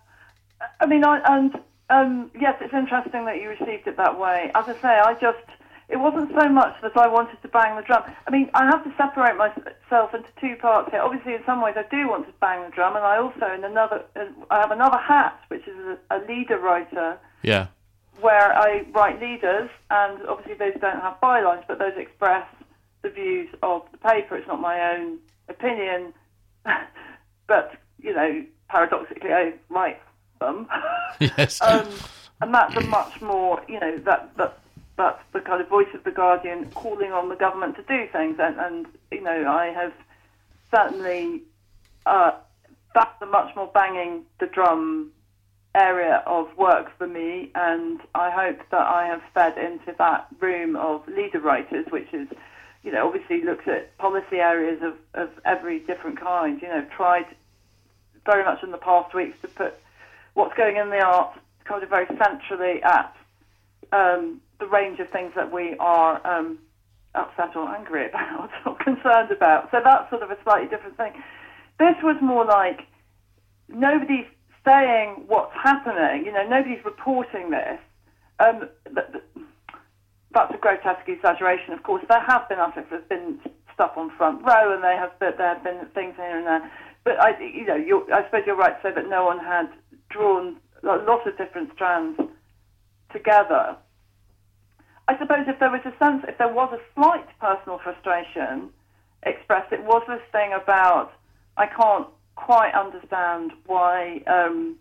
I 0.80 0.86
mean, 0.86 1.04
I, 1.04 1.20
and 1.26 1.60
um, 1.90 2.32
yes, 2.40 2.56
it's 2.62 2.74
interesting 2.74 3.26
that 3.26 3.42
you 3.42 3.50
received 3.50 3.88
it 3.88 3.98
that 3.98 4.18
way. 4.18 4.52
As 4.56 4.68
I 4.68 4.74
say, 4.82 4.88
I 4.88 5.14
just 5.16 5.38
it 5.90 5.98
wasn't 5.98 6.32
so 6.40 6.48
much 6.50 6.76
that 6.82 6.96
I 6.96 7.08
wanted 7.08 7.42
to 7.42 7.48
bang 7.48 7.76
the 7.76 7.82
drum. 7.82 8.04
I 8.28 8.32
mean, 8.32 8.50
I 8.54 8.66
have 8.66 8.84
to 8.84 8.94
separate 8.96 9.38
myself 9.38 10.14
into 10.14 10.30
two 10.40 10.56
parts 10.62 10.92
here. 10.92 11.02
Obviously, 11.02 11.34
in 11.34 11.44
some 11.46 11.62
ways, 11.62 11.76
I 11.78 11.84
do 11.90 12.08
want 12.08 12.28
to 12.28 12.34
bang 12.40 12.64
the 12.64 12.76
drum, 12.76 12.96
and 12.96 13.04
I 13.06 13.18
also, 13.18 13.52
in 13.54 13.64
another, 13.64 14.04
I 14.50 14.60
have 14.60 14.72
another 14.72 14.98
hat, 14.98 15.40
which 15.48 15.68
is 15.68 15.78
a, 15.78 16.18
a 16.18 16.20
leader 16.28 16.60
writer, 16.60 17.18
yeah 17.42 17.68
where 18.22 18.54
I 18.54 18.86
write 18.92 19.22
leaders, 19.22 19.70
and 19.90 20.26
obviously 20.28 20.56
those 20.56 20.80
don't 20.82 21.00
have 21.00 21.20
bylines, 21.22 21.64
but 21.68 21.80
those 21.80 21.94
express 21.98 22.46
the 23.02 23.10
views 23.10 23.50
of 23.64 23.84
the 23.92 23.98
paper. 23.98 24.36
It's 24.36 24.48
not 24.48 24.60
my 24.60 24.96
own 24.96 25.20
opinion, 25.48 26.14
but 27.48 27.76
you 28.02 28.14
know, 28.14 28.46
paradoxically, 28.68 29.32
I 29.32 29.54
write 29.70 30.02
them. 30.40 30.68
yes 31.20 31.62
um, 31.66 31.88
and 32.42 32.54
that's 32.54 32.76
a 32.76 32.82
much 32.82 33.22
more, 33.22 33.62
you 33.68 33.80
know, 33.80 33.98
that 34.00 34.36
that 34.38 34.60
that's 35.00 35.24
the 35.32 35.40
kind 35.40 35.62
of 35.62 35.70
voice 35.70 35.88
of 35.96 36.04
the 36.04 36.12
Guardian 36.12 36.70
calling 36.72 37.14
on 37.14 37.30
the 37.30 37.36
government 37.36 37.78
to 37.78 37.84
do 37.84 38.06
things, 38.12 38.36
and 38.38 38.60
and 38.60 38.86
you 39.12 39.22
know, 39.22 39.48
I 39.50 39.68
have 39.68 39.94
certainly 40.70 41.42
uh, 42.06 42.32
that's 42.94 43.22
a 43.22 43.26
much 43.26 43.56
more 43.56 43.68
banging 43.68 44.26
the 44.40 44.46
drum 44.46 45.12
area 45.74 46.22
of 46.28 46.50
work 46.58 46.92
for 46.98 47.08
me, 47.08 47.50
and 47.56 48.02
I 48.14 48.30
hope 48.30 48.60
that 48.72 48.82
I 48.82 49.08
have 49.08 49.22
fed 49.34 49.58
into 49.58 49.96
that 49.98 50.28
room 50.42 50.76
of 50.76 51.08
leader 51.08 51.40
writers, 51.40 51.86
which 51.90 52.14
is, 52.14 52.28
you 52.84 52.92
know, 52.92 53.08
obviously 53.08 53.42
looks 53.42 53.68
at 53.68 53.98
policy 53.98 54.38
areas 54.38 54.82
of, 54.84 54.96
of 55.14 55.30
every 55.46 55.80
different 55.80 56.20
kind. 56.20 56.62
You 56.62 56.68
know, 56.68 56.86
tried 56.96 57.26
very 58.26 58.44
much 58.44 58.62
in 58.64 58.72
the 58.72 58.78
past 58.78 59.16
weeks 59.16 59.38
to 59.44 59.48
put 59.48 59.76
what's 60.34 60.58
going 60.58 60.76
in 60.76 60.90
the 60.90 61.00
arts 61.00 61.40
kind 61.64 61.84
of 61.84 61.90
very 61.90 62.08
centrally 62.18 62.84
at 62.84 63.16
um, 63.92 64.42
the 64.60 64.68
range 64.68 65.00
of 65.00 65.10
things 65.10 65.32
that 65.36 65.52
we 65.52 65.76
are 65.80 66.26
um, 66.26 66.60
upset 67.16 67.56
or 67.56 67.68
angry 67.70 68.08
about 68.08 68.50
or 68.66 68.76
concerned 68.76 69.32
about. 69.32 69.70
So 69.72 69.80
that's 69.84 70.10
sort 70.10 70.24
of 70.24 70.32
a 70.32 70.38
slightly 70.44 70.68
different 70.68 70.98
thing. 70.98 71.14
This 71.80 71.96
was 72.04 72.18
more 72.22 72.46
like 72.46 72.82
nobody's 73.68 74.28
saying 74.66 75.24
what's 75.28 75.54
happening. 75.54 76.26
You 76.26 76.34
know, 76.34 76.48
nobody's 76.48 76.84
reporting 76.84 77.52
this. 77.52 77.80
Um, 78.40 78.70
th- 78.86 79.08
th- 79.12 79.46
that's 80.32 80.54
a 80.54 80.58
grotesque 80.58 81.08
exaggeration. 81.08 81.74
Of 81.74 81.84
course, 81.84 82.04
there 82.08 82.22
have 82.22 82.48
been 82.50 82.60
others. 82.60 82.86
There's 82.90 83.08
been 83.10 83.40
stuff 83.74 83.92
on 83.96 84.12
front 84.18 84.44
row, 84.44 84.74
and 84.74 84.84
they 84.84 84.96
have 84.96 85.12
but 85.20 85.38
there 85.38 85.56
have 85.56 85.64
been 85.64 85.80
things 85.96 86.16
here 86.16 86.38
and 86.38 86.46
there. 86.46 86.72
But 87.04 87.20
I, 87.20 87.40
you 87.40 87.66
know, 87.66 88.06
I 88.14 88.24
suppose 88.26 88.44
you're 88.46 88.56
right 88.56 88.76
to 88.76 88.90
say 88.90 88.94
that 88.94 89.10
no 89.10 89.26
one 89.26 89.40
had 89.40 89.70
drawn 90.10 90.58
a 90.84 90.88
lot 90.88 91.26
of 91.28 91.38
different 91.38 91.72
strands 91.74 92.20
together. 93.12 93.76
I 95.08 95.18
suppose 95.18 95.46
if 95.48 95.60
there 95.60 95.72
was 95.72 95.82
a 95.86 95.98
sense, 95.98 96.24
if 96.28 96.38
there 96.38 96.54
was 96.54 96.72
a 96.72 96.80
slight 96.94 97.26
personal 97.40 97.80
frustration 97.80 98.70
expressed, 99.24 99.74
it 99.74 99.84
was 99.84 100.04
this 100.08 100.22
thing 100.32 100.54
about 100.54 101.12
I 101.58 101.66
can't 101.66 102.08
quite 102.36 102.74
understand 102.74 103.52
why 103.66 104.22
um, 104.28 104.78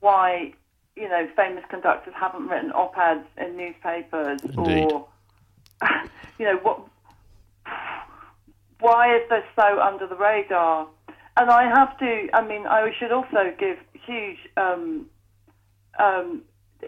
why 0.00 0.52
you 0.96 1.08
know 1.08 1.28
famous 1.36 1.64
conductors 1.70 2.14
haven't 2.16 2.48
written 2.48 2.72
op-eds 2.72 3.26
in 3.38 3.56
newspapers 3.56 4.40
Indeed. 4.42 4.92
or 4.92 5.06
you 6.38 6.44
know 6.44 6.58
what 6.58 6.80
why 8.80 9.16
is 9.16 9.22
this 9.30 9.44
so 9.54 9.80
under 9.80 10.06
the 10.06 10.16
radar? 10.16 10.88
And 11.36 11.48
I 11.48 11.64
have 11.64 11.96
to. 11.98 12.28
I 12.34 12.46
mean, 12.46 12.66
I 12.66 12.90
should 12.98 13.12
also 13.12 13.54
give 13.58 13.78
huge. 13.92 14.38
Um, 14.56 15.06
um, 15.98 16.42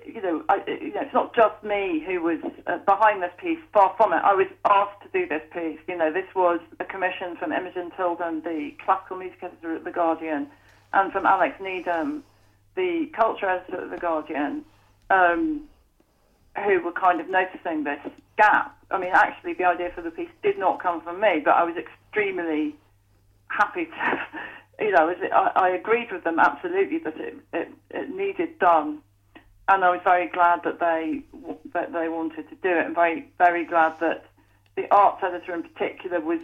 you 0.06 0.20
know, 0.20 0.42
I, 0.48 0.56
you 0.66 0.92
know, 0.92 1.02
it's 1.02 1.14
not 1.14 1.34
just 1.34 1.62
me 1.62 2.02
who 2.04 2.20
was 2.20 2.40
uh, 2.66 2.78
behind 2.78 3.22
this 3.22 3.32
piece. 3.38 3.58
Far 3.72 3.94
from 3.96 4.12
it. 4.12 4.22
I 4.24 4.34
was 4.34 4.48
asked 4.68 5.02
to 5.02 5.08
do 5.12 5.28
this 5.28 5.42
piece. 5.52 5.78
You 5.86 5.96
know, 5.96 6.12
this 6.12 6.26
was 6.34 6.60
a 6.80 6.84
commission 6.84 7.36
from 7.36 7.52
Imogen 7.52 7.92
Tilden, 7.96 8.42
the 8.42 8.72
classical 8.84 9.16
music 9.16 9.38
editor 9.42 9.76
at 9.76 9.84
The 9.84 9.92
Guardian, 9.92 10.48
and 10.92 11.12
from 11.12 11.26
Alex 11.26 11.56
Needham, 11.60 12.24
the 12.74 13.10
culture 13.14 13.48
editor 13.48 13.84
at 13.84 13.90
The 13.90 13.98
Guardian, 13.98 14.64
um, 15.10 15.62
who 16.64 16.82
were 16.82 16.92
kind 16.92 17.20
of 17.20 17.28
noticing 17.28 17.84
this 17.84 18.00
gap. 18.36 18.76
I 18.90 18.98
mean, 18.98 19.10
actually, 19.12 19.54
the 19.54 19.64
idea 19.64 19.90
for 19.94 20.02
the 20.02 20.10
piece 20.10 20.30
did 20.42 20.58
not 20.58 20.82
come 20.82 21.02
from 21.02 21.20
me, 21.20 21.40
but 21.44 21.52
I 21.52 21.62
was 21.62 21.76
extremely 21.76 22.74
happy 23.48 23.86
to. 23.86 24.20
You 24.76 24.90
know, 24.90 25.14
I, 25.32 25.52
I 25.54 25.68
agreed 25.68 26.10
with 26.10 26.24
them 26.24 26.40
absolutely 26.40 26.98
that 26.98 27.16
it, 27.16 27.36
it, 27.52 27.68
it 27.90 28.10
needed 28.10 28.58
done 28.58 29.02
and 29.68 29.84
I 29.84 29.90
was 29.90 30.00
very 30.04 30.28
glad 30.28 30.62
that 30.64 30.80
they 30.80 31.22
that 31.72 31.92
they 31.92 32.08
wanted 32.08 32.48
to 32.48 32.54
do 32.56 32.70
it, 32.70 32.86
and 32.86 32.94
very 32.94 33.28
very 33.38 33.64
glad 33.64 33.98
that 34.00 34.26
the 34.76 34.92
arts 34.94 35.22
editor 35.22 35.54
in 35.54 35.62
particular 35.62 36.20
was 36.20 36.40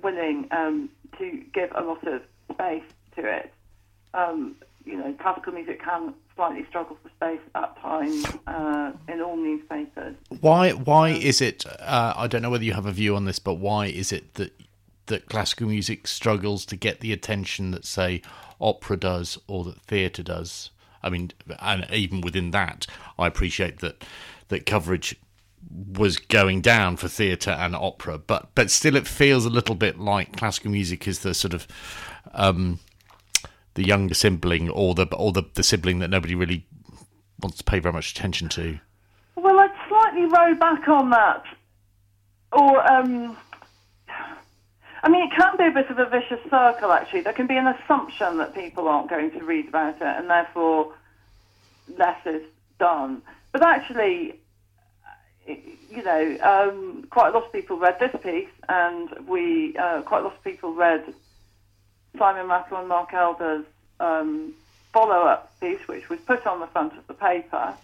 willing 0.00 0.48
um, 0.50 0.88
to 1.18 1.42
give 1.52 1.70
a 1.74 1.82
lot 1.82 2.06
of 2.06 2.22
space 2.52 2.84
to 3.16 3.26
it. 3.26 3.52
Um, 4.14 4.56
you 4.84 4.96
know, 4.96 5.12
classical 5.20 5.52
music 5.52 5.82
can 5.82 6.14
slightly 6.34 6.64
struggle 6.68 6.96
for 7.02 7.08
space 7.10 7.40
at 7.54 7.76
times 7.80 8.26
uh, 8.46 8.92
in 9.08 9.20
all 9.20 9.36
newspapers. 9.36 10.16
Why? 10.40 10.72
Why 10.72 11.10
is 11.10 11.40
it? 11.40 11.64
Uh, 11.66 12.14
I 12.16 12.26
don't 12.26 12.42
know 12.42 12.50
whether 12.50 12.64
you 12.64 12.72
have 12.72 12.86
a 12.86 12.92
view 12.92 13.14
on 13.16 13.26
this, 13.26 13.38
but 13.38 13.54
why 13.54 13.86
is 13.86 14.12
it 14.12 14.34
that 14.34 14.52
that 15.06 15.26
classical 15.26 15.68
music 15.68 16.06
struggles 16.06 16.64
to 16.66 16.76
get 16.76 17.00
the 17.00 17.12
attention 17.12 17.70
that, 17.72 17.84
say, 17.84 18.22
opera 18.60 18.96
does 18.96 19.38
or 19.46 19.64
that 19.64 19.80
theatre 19.82 20.22
does? 20.22 20.70
I 21.02 21.10
mean, 21.10 21.32
and 21.60 21.86
even 21.90 22.20
within 22.20 22.50
that, 22.52 22.86
I 23.18 23.26
appreciate 23.26 23.80
that 23.80 24.04
that 24.48 24.66
coverage 24.66 25.16
was 25.96 26.18
going 26.18 26.60
down 26.60 26.96
for 26.96 27.08
theatre 27.08 27.50
and 27.50 27.74
opera, 27.74 28.18
but 28.18 28.50
but 28.54 28.70
still, 28.70 28.96
it 28.96 29.06
feels 29.06 29.44
a 29.44 29.50
little 29.50 29.74
bit 29.74 29.98
like 29.98 30.36
classical 30.36 30.70
music 30.70 31.06
is 31.06 31.20
the 31.20 31.34
sort 31.34 31.54
of 31.54 31.66
um, 32.32 32.78
the 33.74 33.86
younger 33.86 34.14
sibling 34.14 34.68
or 34.70 34.94
the 34.94 35.06
or 35.14 35.32
the, 35.32 35.44
the 35.54 35.62
sibling 35.62 35.98
that 36.00 36.10
nobody 36.10 36.34
really 36.34 36.66
wants 37.40 37.58
to 37.58 37.64
pay 37.64 37.78
very 37.78 37.92
much 37.92 38.12
attention 38.12 38.48
to. 38.50 38.78
Well, 39.36 39.58
I'd 39.58 39.70
slightly 39.88 40.26
row 40.26 40.54
back 40.54 40.88
on 40.88 41.10
that, 41.10 41.44
or 42.52 42.92
um, 42.92 43.36
I 45.02 45.08
mean, 45.08 45.24
it 45.24 45.32
can 45.36 45.56
be 45.56 45.66
a 45.66 45.70
bit 45.70 45.90
of 45.90 45.98
a 45.98 46.06
vicious 46.06 46.40
circle. 46.48 46.92
Actually, 46.92 47.22
there 47.22 47.32
can 47.32 47.48
be 47.48 47.56
an 47.56 47.66
assumption 47.66 48.36
that 48.38 48.54
people 48.54 48.86
aren't 48.86 49.10
going 49.10 49.32
to 49.32 49.44
read 49.44 49.68
about 49.68 49.96
it, 49.96 50.02
and 50.02 50.30
therefore 50.30 50.94
less 51.98 52.24
is 52.24 52.42
done. 52.78 53.22
But 53.50 53.62
actually, 53.62 54.38
you 55.46 56.02
know, 56.04 56.38
um, 56.42 57.04
quite 57.10 57.30
a 57.30 57.32
lot 57.32 57.46
of 57.46 57.52
people 57.52 57.78
read 57.78 57.98
this 57.98 58.14
piece, 58.22 58.48
and 58.68 59.10
we 59.26 59.76
uh, 59.76 60.02
quite 60.02 60.20
a 60.20 60.24
lot 60.24 60.36
of 60.36 60.44
people 60.44 60.72
read 60.72 61.12
Simon 62.16 62.46
Rattle 62.46 62.78
and 62.78 62.88
Mark 62.88 63.12
Elder's 63.12 63.64
um, 63.98 64.54
follow-up 64.92 65.58
piece, 65.60 65.80
which 65.88 66.08
was 66.08 66.20
put 66.20 66.46
on 66.46 66.60
the 66.60 66.66
front 66.68 66.96
of 66.96 67.06
the 67.08 67.14
paper, 67.14 67.74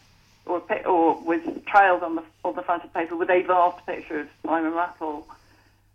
or 0.47 0.63
or 0.87 1.21
was 1.23 1.41
trailed 1.67 2.05
on 2.05 2.15
the 2.15 2.23
on 2.45 2.55
the 2.55 2.63
front 2.63 2.85
of 2.85 2.93
the 2.93 2.99
paper 2.99 3.17
with 3.17 3.31
a 3.31 3.43
vast 3.43 3.85
picture 3.87 4.21
of 4.21 4.29
Simon 4.47 4.73
Rattle. 4.73 5.27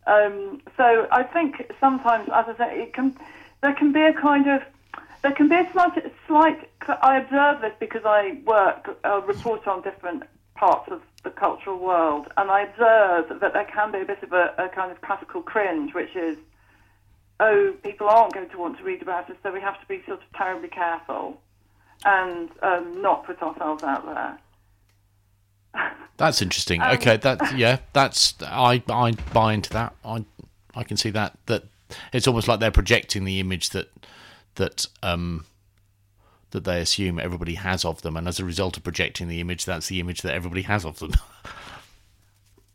Um, 0.06 0.62
so 0.76 1.08
I 1.12 1.24
think 1.24 1.72
sometimes, 1.80 2.30
as 2.34 2.46
I 2.48 2.56
say, 2.58 2.82
it 2.84 2.94
can 2.94 3.18
there 3.62 3.74
can 3.74 3.94
be 3.94 4.02
a 4.02 4.14
kind 4.14 4.50
of 4.50 4.62
there 5.22 5.32
can 5.32 5.48
be 5.48 5.56
a 5.56 5.70
slight, 5.72 6.14
slight 6.28 6.70
I 7.02 7.18
observe 7.18 7.62
this 7.62 7.74
because 7.80 8.02
I 8.06 8.42
work 8.46 8.98
uh, 9.06 9.22
report 9.22 9.66
on 9.68 9.82
different 9.82 10.24
parts 10.56 10.92
of 10.92 11.02
the 11.24 11.30
cultural 11.30 11.80
world, 11.80 12.28
and 12.36 12.52
I 12.52 12.64
observe 12.64 13.40
that 13.40 13.54
there 13.54 13.66
can 13.66 13.92
be 13.92 14.00
a 14.00 14.06
bit 14.06 14.22
of 14.22 14.34
a, 14.34 14.54
a 14.58 14.70
kind 14.70 14.92
of 14.92 15.00
classical 15.02 15.42
cringe, 15.42 15.94
which 15.94 16.14
is, 16.16 16.38
oh, 17.40 17.74
people 17.84 18.10
aren't 18.10 18.34
going 18.34 18.50
to 18.50 18.58
want 18.58 18.78
to 18.78 18.84
read 18.84 19.02
about 19.02 19.30
us, 19.30 19.38
so 19.42 19.52
we 19.54 19.62
have 19.62 19.80
to 19.80 19.88
be 19.88 20.04
sort 20.06 20.20
of 20.20 20.32
terribly 20.36 20.68
careful 20.68 21.40
and 22.06 22.50
um, 22.62 23.02
not 23.02 23.26
put 23.26 23.42
ourselves 23.42 23.82
out 23.84 24.06
there. 24.06 24.38
That's 26.18 26.42
interesting. 26.42 26.82
Um, 26.82 26.92
okay, 26.98 27.18
that 27.18 27.58
yeah, 27.58 27.80
that's 27.94 28.36
I 28.42 28.84
I 28.88 29.12
buy 29.34 29.54
into 29.54 29.72
that. 29.72 29.96
I 30.06 30.26
I 30.76 30.84
can 30.84 30.98
see 30.98 31.10
that 31.12 31.38
that 31.48 31.64
it's 32.12 32.28
almost 32.28 32.48
like 32.48 32.60
they're 32.60 32.72
projecting 32.72 33.26
the 33.26 33.40
image 33.40 33.72
that 33.72 33.90
that 34.56 34.86
um 35.02 35.46
that 36.52 36.66
they 36.66 36.80
assume 36.80 37.20
everybody 37.20 37.56
has 37.56 37.84
of 37.84 38.04
them, 38.04 38.16
and 38.16 38.28
as 38.28 38.40
a 38.40 38.46
result 38.46 38.78
of 38.78 38.84
projecting 38.84 39.28
the 39.28 39.42
image, 39.42 39.66
that's 39.66 39.88
the 39.88 40.00
image 40.00 40.22
that 40.22 40.34
everybody 40.34 40.62
has 40.64 40.86
of 40.86 41.00
them. 41.00 41.14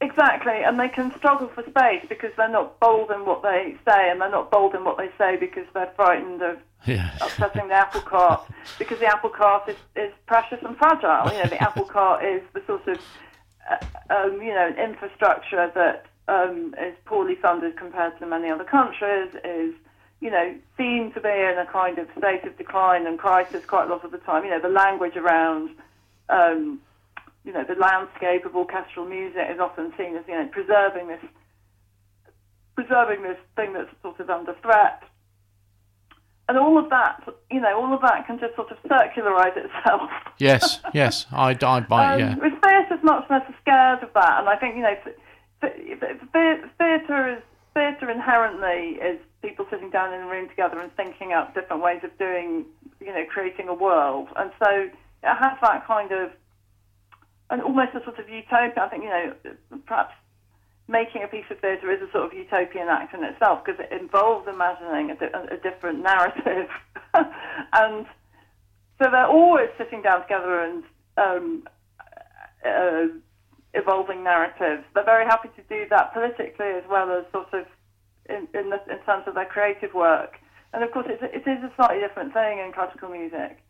Exactly, 0.00 0.62
and 0.64 0.78
they 0.78 0.88
can 0.88 1.12
struggle 1.16 1.48
for 1.48 1.64
space 1.68 2.04
because 2.08 2.30
they're 2.36 2.48
not 2.48 2.78
bold 2.78 3.10
in 3.10 3.26
what 3.26 3.42
they 3.42 3.76
say, 3.84 4.10
and 4.10 4.20
they're 4.20 4.30
not 4.30 4.48
bold 4.48 4.76
in 4.76 4.84
what 4.84 4.96
they 4.96 5.10
say 5.18 5.36
because 5.36 5.66
they're 5.74 5.92
frightened 5.96 6.40
of 6.40 6.58
yeah. 6.86 7.10
upsetting 7.20 7.66
the 7.68 7.74
apple 7.74 8.02
cart. 8.02 8.42
Because 8.78 9.00
the 9.00 9.06
apple 9.06 9.30
cart 9.30 9.68
is, 9.68 9.76
is 9.96 10.12
precious 10.26 10.58
and 10.62 10.76
fragile. 10.76 11.32
You 11.32 11.42
know, 11.42 11.48
the 11.48 11.60
apple 11.60 11.84
cart 11.96 12.24
is 12.24 12.42
the 12.52 12.62
sort 12.66 12.86
of 12.86 12.98
uh, 13.68 13.76
um, 14.14 14.40
you 14.40 14.54
know 14.54 14.68
infrastructure 14.68 15.72
that 15.74 16.06
um, 16.28 16.74
is 16.80 16.94
poorly 17.04 17.34
funded 17.34 17.76
compared 17.76 18.16
to 18.20 18.26
many 18.26 18.50
other 18.50 18.64
countries. 18.64 19.34
Is 19.42 19.74
you 20.20 20.30
know 20.30 20.54
seen 20.76 21.12
to 21.14 21.20
be 21.20 21.28
in 21.28 21.56
a 21.58 21.66
kind 21.72 21.98
of 21.98 22.06
state 22.16 22.44
of 22.44 22.56
decline 22.56 23.06
and 23.06 23.18
crisis 23.18 23.64
quite 23.64 23.88
a 23.88 23.90
lot 23.90 24.04
of 24.04 24.12
the 24.12 24.18
time. 24.18 24.44
You 24.44 24.50
know, 24.50 24.60
the 24.60 24.68
language 24.68 25.16
around 25.16 25.70
um, 26.28 26.80
you 27.44 27.52
know, 27.52 27.64
the 27.64 27.74
landscape 27.74 28.44
of 28.44 28.54
orchestral 28.54 29.06
music 29.06 29.46
is 29.50 29.58
often 29.60 29.92
seen 29.96 30.16
as, 30.16 30.24
you 30.28 30.34
know, 30.34 30.48
preserving 30.48 31.08
this, 31.08 31.20
preserving 32.74 33.22
this 33.22 33.38
thing 33.56 33.72
that's 33.72 33.90
sort 34.02 34.20
of 34.20 34.30
under 34.30 34.54
threat. 34.62 35.02
And 36.48 36.56
all 36.56 36.78
of 36.78 36.88
that, 36.90 37.22
you 37.50 37.60
know, 37.60 37.78
all 37.78 37.92
of 37.94 38.00
that 38.00 38.26
can 38.26 38.38
just 38.38 38.56
sort 38.56 38.70
of 38.70 38.78
circularize 38.84 39.56
itself. 39.56 40.10
Yes, 40.40 40.78
yes, 40.94 41.26
I, 41.32 41.58
I 41.60 41.80
buy 41.80 42.14
it, 42.14 42.20
yeah. 42.20 42.32
Um, 42.34 42.38
with 42.38 42.52
theatre, 42.62 42.94
it's 42.94 43.02
much 43.02 43.28
less 43.28 43.42
scared 43.60 44.04
of 44.04 44.10
that, 44.14 44.38
and 44.38 44.48
I 44.48 44.54
think, 44.54 44.76
you 44.76 44.82
know, 44.82 44.94
theatre 46.78 47.34
is 47.34 47.42
theatre 47.74 48.08
inherently 48.08 49.00
is 49.02 49.18
people 49.42 49.66
sitting 49.68 49.90
down 49.90 50.14
in 50.14 50.20
a 50.20 50.26
room 50.28 50.48
together 50.48 50.78
and 50.78 50.94
thinking 50.94 51.32
up 51.32 51.54
different 51.54 51.82
ways 51.82 52.00
of 52.04 52.16
doing, 52.18 52.64
you 53.00 53.12
know, 53.12 53.24
creating 53.28 53.68
a 53.68 53.74
world, 53.74 54.28
and 54.36 54.52
so 54.62 54.70
it 54.70 54.92
has 55.24 55.58
that 55.60 55.84
kind 55.88 56.12
of 56.12 56.30
and 57.50 57.62
almost 57.62 57.94
a 57.94 58.04
sort 58.04 58.18
of 58.18 58.28
utopia. 58.28 58.82
I 58.82 58.88
think 58.88 59.04
you 59.04 59.10
know 59.10 59.34
perhaps 59.86 60.14
making 60.88 61.22
a 61.22 61.28
piece 61.28 61.44
of 61.50 61.58
theatre 61.60 61.92
is 61.92 62.00
a 62.00 62.10
sort 62.12 62.24
of 62.24 62.32
utopian 62.32 62.88
act 62.88 63.14
in 63.14 63.22
itself 63.22 63.64
because 63.64 63.78
it 63.78 63.92
involves 63.92 64.48
imagining 64.48 65.10
a, 65.10 65.54
a, 65.54 65.56
different 65.58 66.02
narrative, 66.02 66.68
and 67.14 68.06
so 68.98 69.10
they're 69.10 69.26
always 69.26 69.68
sitting 69.76 70.02
down 70.02 70.22
together 70.22 70.60
and 70.60 70.84
um, 71.18 71.68
uh, 72.64 73.06
evolving 73.74 74.24
narratives. 74.24 74.84
They're 74.94 75.04
very 75.04 75.24
happy 75.24 75.48
to 75.56 75.62
do 75.68 75.86
that 75.90 76.12
politically 76.12 76.72
as 76.76 76.84
well 76.88 77.12
as 77.12 77.24
sort 77.32 77.52
of 77.52 77.66
in, 78.28 78.48
in, 78.58 78.70
the, 78.70 78.80
in 78.90 78.98
terms 79.04 79.24
of 79.26 79.34
their 79.34 79.46
creative 79.46 79.94
work. 79.94 80.36
And 80.72 80.82
of 80.82 80.90
course, 80.90 81.06
it's, 81.08 81.22
it 81.22 81.48
is 81.48 81.62
a 81.64 81.72
slightly 81.76 82.00
different 82.00 82.32
thing 82.32 82.58
in 82.58 82.72
classical 82.72 83.08
music. 83.08 83.62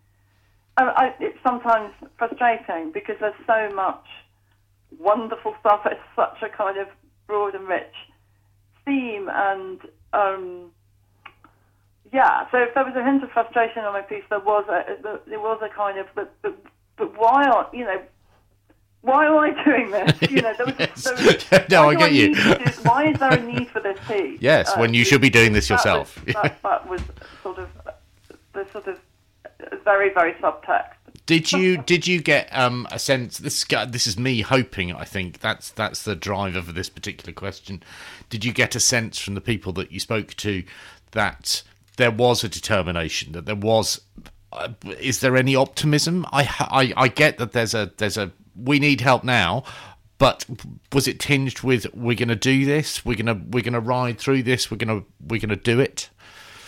I, 0.85 1.15
it's 1.21 1.39
sometimes 1.43 1.93
frustrating 2.17 2.93
because 2.93 3.17
there's 3.21 3.35
so 3.47 3.75
much 3.75 4.05
wonderful 4.99 5.55
stuff. 5.61 5.81
It's 5.87 6.01
such 6.15 6.43
a 6.43 6.49
kind 6.49 6.79
of 6.79 6.89
broad 7.27 7.55
and 7.55 7.67
rich 7.69 7.95
theme, 8.85 9.29
and 9.31 9.81
um, 10.13 10.71
yeah. 12.13 12.49
So 12.51 12.59
if 12.59 12.75
there 12.75 12.85
was 12.85 12.95
a 12.97 13.05
hint 13.05 13.23
of 13.23 13.31
frustration 13.31 13.85
on 13.85 13.93
my 13.93 14.03
piece, 14.03 14.25
there 14.31 14.41
was 14.41 14.65
a 14.69 15.19
there 15.29 15.41
was 15.41 15.61
a 15.63 15.69
kind 15.75 15.99
of 15.99 16.07
but 16.15 16.35
but, 16.43 16.57
but 16.97 17.19
why 17.19 17.47
are 17.49 17.69
you 17.73 17.85
know 17.85 18.01
why 19.03 19.27
am 19.27 19.39
I 19.39 19.65
doing 19.65 19.91
this? 19.91 20.13
You 20.31 20.43
know, 20.43 20.53
there 20.57 20.67
was, 20.67 21.05
there 21.05 21.15
was, 21.15 21.69
no, 21.71 21.89
I 21.89 21.95
get 21.95 22.11
I 22.11 22.13
you. 22.13 22.35
why 22.83 23.11
is 23.11 23.19
there 23.19 23.33
a 23.33 23.43
need 23.43 23.69
for 23.69 23.81
this 23.81 23.99
piece? 24.07 24.41
Yes, 24.41 24.69
uh, 24.69 24.77
when 24.77 24.93
you 24.93 25.05
should 25.05 25.21
be 25.21 25.31
doing 25.31 25.53
this 25.53 25.71
yourself. 25.71 26.25
Was, 26.27 26.35
that, 26.35 26.63
that 26.63 26.89
was 26.89 27.01
sort 27.43 27.59
of 27.59 27.69
the 28.53 28.67
sort 28.73 28.89
of 28.89 28.99
very 29.85 30.13
very 30.13 30.33
subtext. 30.35 30.95
Did 31.27 31.53
you 31.53 31.77
did 31.77 32.07
you 32.07 32.23
get 32.23 32.49
um, 32.57 32.89
a 32.91 32.99
sense? 32.99 33.37
This 33.37 33.63
this 33.65 34.07
is 34.07 34.19
me 34.19 34.41
hoping. 34.41 34.95
I 34.95 35.05
think 35.05 35.41
that's 35.41 35.71
that's 35.71 36.03
the 36.03 36.17
driver 36.17 36.63
for 36.63 36.73
this 36.73 36.89
particular 36.89 37.35
question. 37.35 37.83
Did 38.31 38.45
you 38.47 38.53
get 38.53 38.75
a 38.75 38.81
sense 38.81 39.19
from 39.19 39.35
the 39.35 39.43
people 39.43 39.73
that 39.75 39.93
you 39.93 40.01
spoke 40.01 40.35
to 40.37 40.65
that 41.11 41.63
there 41.99 42.11
was 42.11 42.45
a 42.45 42.49
determination 42.49 43.33
that 43.33 43.45
there 43.45 43.55
was? 43.55 44.01
Uh, 44.51 44.71
is 44.99 45.21
there 45.21 45.37
any 45.37 45.55
optimism? 45.55 46.25
I, 46.33 46.49
I 46.61 47.05
I 47.05 47.09
get 47.09 47.37
that 47.37 47.53
there's 47.53 47.75
a 47.75 47.93
there's 47.99 48.17
a 48.17 48.33
we 48.57 48.79
need 48.79 49.03
help 49.03 49.23
now, 49.23 49.65
but 50.17 50.47
was 50.93 51.07
it 51.07 51.21
tinged 51.21 51.61
with 51.61 51.95
we're 51.95 52.17
going 52.17 52.29
to 52.29 52.37
do 52.37 52.65
this? 52.65 53.05
We're 53.05 53.17
gonna 53.17 53.41
we're 53.51 53.63
gonna 53.63 53.81
ride 53.81 54.19
through 54.19 54.45
this. 54.45 54.71
We're 54.71 54.79
gonna 54.79 55.03
we're 55.21 55.41
gonna 55.41 55.57
do 55.57 55.79
it. 55.79 56.09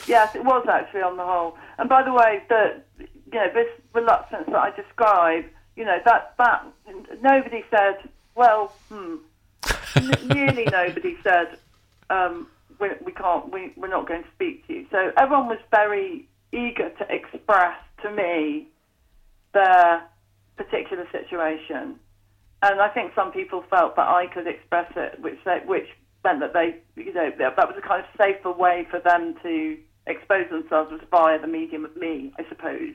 Yes, 0.07 0.35
it 0.35 0.45
was 0.45 0.67
actually 0.69 1.03
on 1.03 1.17
the 1.17 1.25
whole. 1.25 1.57
And 1.79 1.89
by 1.89 2.03
the 2.03 2.13
way, 2.13 2.43
the 2.49 2.83
you 2.99 3.39
know 3.39 3.49
this 3.53 3.69
reluctance 3.95 4.47
that 4.47 4.57
I 4.57 4.71
describe, 4.71 5.45
you 5.77 5.85
know 5.85 5.99
that 6.05 6.35
that 6.39 6.67
nobody 7.23 7.65
said, 7.71 8.09
well, 8.35 8.75
hmm, 8.89 9.17
nearly 10.29 10.65
nobody 10.71 11.17
said 11.23 11.59
um, 12.11 12.49
we, 12.81 12.89
we 13.05 13.13
can't, 13.13 13.53
we, 13.53 13.73
we're 13.77 13.89
not 13.89 14.09
going 14.09 14.23
to 14.23 14.29
speak 14.35 14.67
to 14.67 14.75
you. 14.75 14.87
So 14.91 15.13
everyone 15.17 15.47
was 15.47 15.59
very 15.71 16.29
eager 16.53 16.91
to 16.91 17.15
express 17.15 17.77
to 18.03 18.11
me 18.11 18.69
their 19.53 20.03
particular 20.57 21.07
situation. 21.13 21.97
And 22.63 22.81
I 22.81 22.89
think 22.89 23.13
some 23.15 23.33
people 23.33 23.65
felt 23.71 23.97
that 23.97 24.09
I 24.09 24.27
could 24.27 24.47
express 24.47 24.91
it, 24.97 25.21
which 25.21 25.39
they, 25.45 25.61
which 25.65 25.89
meant 26.25 26.41
that 26.41 26.53
they, 26.53 26.77
you 26.97 27.15
know, 27.15 27.31
that 27.39 27.57
was 27.57 27.77
a 27.79 27.87
kind 27.87 28.05
of 28.05 28.11
safer 28.19 28.53
way 28.53 28.87
for 28.91 29.01
them 29.01 29.35
to 29.43 29.79
expose 30.11 30.49
themselves 30.51 30.91
was 30.93 31.01
via 31.11 31.41
the 31.41 31.47
medium 31.47 31.85
of 31.85 31.97
me, 31.97 32.33
I 32.39 32.45
suppose. 32.49 32.95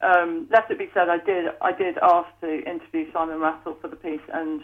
Um, 0.00 0.46
let 0.50 0.70
it 0.70 0.78
be 0.78 0.88
said, 0.94 1.08
I 1.08 1.18
did 1.18 1.46
I 1.60 1.72
did 1.72 1.98
ask 1.98 2.28
to 2.40 2.62
interview 2.64 3.10
Simon 3.12 3.40
Rattle 3.40 3.76
for 3.80 3.88
the 3.88 3.96
piece 3.96 4.20
and 4.32 4.62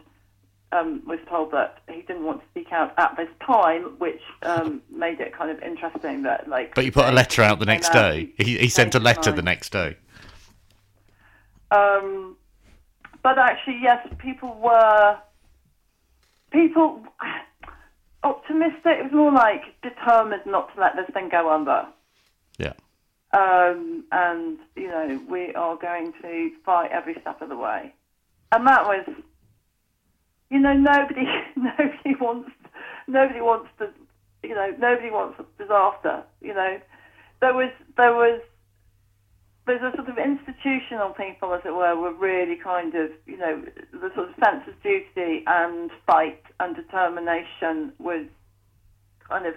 um, 0.72 1.02
was 1.06 1.18
told 1.28 1.52
that 1.52 1.78
he 1.88 2.02
didn't 2.02 2.24
want 2.24 2.40
to 2.40 2.46
speak 2.48 2.72
out 2.72 2.94
at 2.98 3.16
this 3.16 3.28
time, 3.44 3.94
which 3.98 4.20
um, 4.42 4.82
made 4.90 5.20
it 5.20 5.36
kind 5.36 5.50
of 5.50 5.60
interesting 5.60 6.22
that 6.22 6.48
like. 6.48 6.74
But 6.74 6.84
you 6.84 6.92
put 6.92 7.06
a 7.06 7.12
letter 7.12 7.42
out 7.42 7.58
the 7.58 7.66
next 7.66 7.90
day. 7.90 8.30
He, 8.36 8.58
he 8.58 8.68
sent 8.68 8.94
a 8.94 9.00
letter 9.00 9.32
the 9.32 9.42
next 9.42 9.70
day. 9.70 9.96
Um, 11.70 12.36
but 13.22 13.38
actually, 13.38 13.80
yes, 13.82 14.06
people 14.18 14.54
were 14.54 15.18
people 16.52 17.02
optimistic. 18.24 18.98
It 18.98 19.04
was 19.04 19.12
more 19.12 19.32
like 19.32 19.62
determined 19.82 20.42
not 20.46 20.74
to 20.74 20.80
let 20.80 20.96
this 20.96 21.12
thing 21.12 21.28
go 21.30 21.52
under. 21.52 21.86
Yeah. 22.58 22.72
Um, 23.32 24.04
and 24.12 24.58
you 24.76 24.88
know 24.88 25.20
we 25.28 25.54
are 25.54 25.76
going 25.76 26.12
to 26.22 26.50
fight 26.64 26.90
every 26.92 27.16
step 27.20 27.42
of 27.42 27.48
the 27.48 27.56
way, 27.56 27.92
and 28.52 28.66
that 28.66 28.86
was, 28.86 29.06
you 30.50 30.60
know, 30.60 30.72
nobody 30.72 31.24
nobody 31.56 32.14
wants 32.20 32.50
nobody 33.08 33.40
wants 33.40 33.68
to, 33.78 33.90
you 34.42 34.54
know, 34.54 34.74
nobody 34.78 35.10
wants 35.10 35.40
disaster. 35.58 36.22
You 36.40 36.54
know, 36.54 36.80
there 37.40 37.54
was 37.54 37.70
there 37.96 38.14
was 38.14 38.40
there's 39.66 39.82
a 39.82 39.96
sort 39.96 40.08
of 40.08 40.18
institutional 40.18 41.10
people, 41.10 41.54
as 41.54 41.62
it 41.64 41.74
were, 41.74 41.96
were 41.96 42.12
really 42.12 42.56
kind 42.56 42.94
of, 42.94 43.10
you 43.26 43.38
know, 43.38 43.64
the 43.92 44.10
sort 44.14 44.28
of 44.28 44.34
sense 44.44 44.68
of 44.68 44.82
duty 44.82 45.42
and 45.46 45.90
fight 46.06 46.42
and 46.60 46.76
determination 46.76 47.92
was 47.98 48.26
kind 49.28 49.46
of 49.46 49.54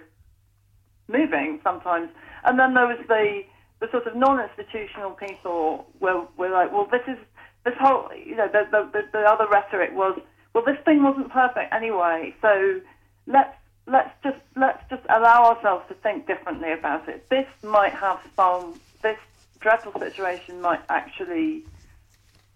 moving 1.08 1.60
sometimes. 1.62 2.08
And 2.44 2.58
then 2.58 2.74
there 2.74 2.86
was 2.86 2.98
the 3.08 3.42
the 3.80 3.88
sort 3.92 4.08
of 4.08 4.16
non-institutional 4.16 5.12
people 5.12 5.86
were 6.00 6.26
were 6.36 6.50
like, 6.50 6.72
well, 6.72 6.88
this 6.90 7.02
is 7.06 7.18
this 7.64 7.74
whole, 7.78 8.08
you 8.14 8.34
know, 8.34 8.48
the 8.48 8.64
the, 8.70 9.02
the 9.12 9.20
other 9.20 9.46
rhetoric 9.50 9.90
was, 9.92 10.18
well, 10.54 10.64
this 10.64 10.78
thing 10.84 11.02
wasn't 11.02 11.30
perfect 11.30 11.72
anyway, 11.72 12.34
so 12.40 12.80
let's 13.26 13.54
let's 13.86 14.10
just 14.22 14.38
let's 14.56 14.82
just 14.88 15.02
allow 15.10 15.44
ourselves 15.44 15.84
to 15.88 15.94
think 15.94 16.26
differently 16.26 16.72
about 16.72 17.08
it. 17.08 17.28
This 17.28 17.46
might 17.62 17.92
have 17.92 18.20
some 18.36 18.80
this 19.02 19.18
dreadful 19.60 19.92
situation 19.98 20.60
might 20.60 20.80
actually 20.88 21.64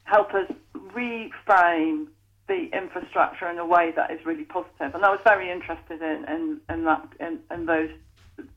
help 0.04 0.34
us 0.34 0.50
reframe 0.74 2.06
the 2.48 2.68
infrastructure 2.72 3.48
in 3.48 3.58
a 3.58 3.66
way 3.66 3.92
that 3.96 4.10
is 4.10 4.24
really 4.26 4.44
positive. 4.44 4.94
And 4.94 5.04
I 5.04 5.10
was 5.10 5.20
very 5.24 5.50
interested 5.50 6.02
in, 6.02 6.24
in, 6.28 6.60
in 6.68 6.84
that 6.84 7.06
in, 7.20 7.38
in 7.50 7.66
those 7.66 7.90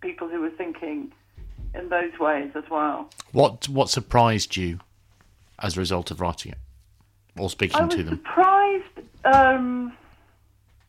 people 0.02 0.28
who 0.28 0.42
were 0.42 0.50
thinking 0.50 1.12
in 1.74 1.90
those 1.90 2.18
ways 2.20 2.52
as 2.56 2.64
well. 2.70 3.10
What 3.32 3.70
what 3.70 3.90
surprised 3.90 4.56
you 4.56 4.80
as 5.60 5.78
a 5.78 5.80
result 5.80 6.12
of 6.12 6.22
writing 6.22 6.54
it 6.54 6.58
or 7.40 7.50
speaking 7.50 7.78
I 7.78 7.86
was 7.86 7.96
to 7.96 8.04
them? 8.04 8.16
surprised. 8.18 8.84
Um, 9.26 9.94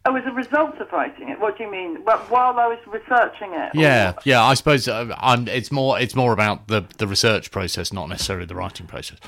oh, 0.06 0.16
as 0.16 0.24
a 0.26 0.30
result 0.32 0.78
of 0.78 0.90
writing 0.92 1.28
it. 1.28 1.38
What 1.40 1.58
do 1.58 1.64
you 1.64 1.70
mean? 1.70 2.04
Well, 2.04 2.18
while 2.28 2.58
I 2.58 2.66
was 2.66 2.78
researching 2.86 3.52
it? 3.52 3.74
or- 3.76 3.80
Yeah, 3.80 4.12
yeah. 4.24 4.42
I 4.42 4.54
suppose 4.54 4.88
uh, 4.88 5.14
I'm. 5.18 5.46
It's 5.48 5.70
more. 5.70 5.98
It's 6.00 6.14
more 6.14 6.32
about 6.32 6.68
the 6.68 6.84
the 6.98 7.06
research 7.06 7.50
process, 7.50 7.92
not 7.92 8.08
necessarily 8.08 8.46
the 8.46 8.54
writing 8.54 8.86
process. 8.86 9.18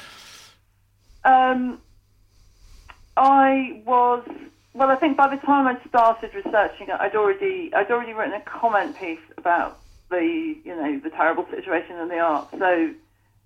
Um, 1.25 1.81
I 3.17 3.83
was 3.85 4.23
well. 4.75 4.91
I 4.91 4.97
think 4.97 5.17
by 5.17 5.29
the 5.29 5.41
time 5.43 5.67
I 5.67 5.79
started 5.89 6.33
researching 6.35 6.89
it, 6.89 6.97
I'd 7.01 7.17
already 7.17 7.73
I'd 7.75 7.91
already 7.91 8.13
written 8.13 8.35
a 8.35 8.41
comment 8.41 8.97
piece 8.99 9.19
about 9.37 9.79
the 10.11 10.57
you 10.65 10.75
know 10.77 10.99
the 11.01 11.11
terrible 11.11 11.47
situation 11.51 11.97
in 11.99 12.09
the 12.09 12.19
arts. 12.19 12.51
So 12.59 12.91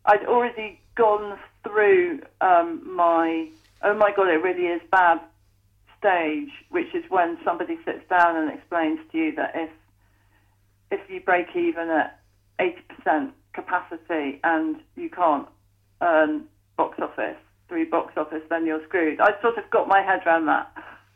I'd 0.05 0.25
already 0.27 0.79
gone 0.95 1.39
through 1.65 2.21
um, 2.41 2.95
my 2.95 3.49
oh 3.83 3.95
my 3.95 4.13
god, 4.15 4.29
it 4.29 4.43
really 4.43 4.67
is 4.67 4.83
bad 4.91 5.21
stage, 6.03 6.51
which 6.71 6.93
is 6.95 7.05
when 7.09 7.39
somebody 7.45 7.79
sits 7.85 8.03
down 8.11 8.37
and 8.37 8.51
explains 8.53 8.99
to 9.13 9.19
you 9.19 9.35
that 9.37 9.53
if 9.55 9.71
if 10.91 11.01
you 11.09 11.21
break 11.21 11.47
even 11.55 11.89
at 11.89 12.21
eighty 12.61 12.83
percent 12.89 13.33
capacity 13.55 14.41
and 14.43 14.77
you 14.97 15.09
can't 15.09 15.47
earn 16.03 16.45
box 16.77 16.99
office 17.01 17.37
through 17.69 17.89
box 17.89 18.13
office, 18.17 18.43
then 18.51 18.67
you're 18.67 18.85
screwed. 18.87 19.21
I 19.21 19.41
sort 19.41 19.57
of 19.57 19.71
got 19.71 19.89
my 19.89 20.03
head 20.03 20.21
around 20.27 20.47
that, 20.47 20.73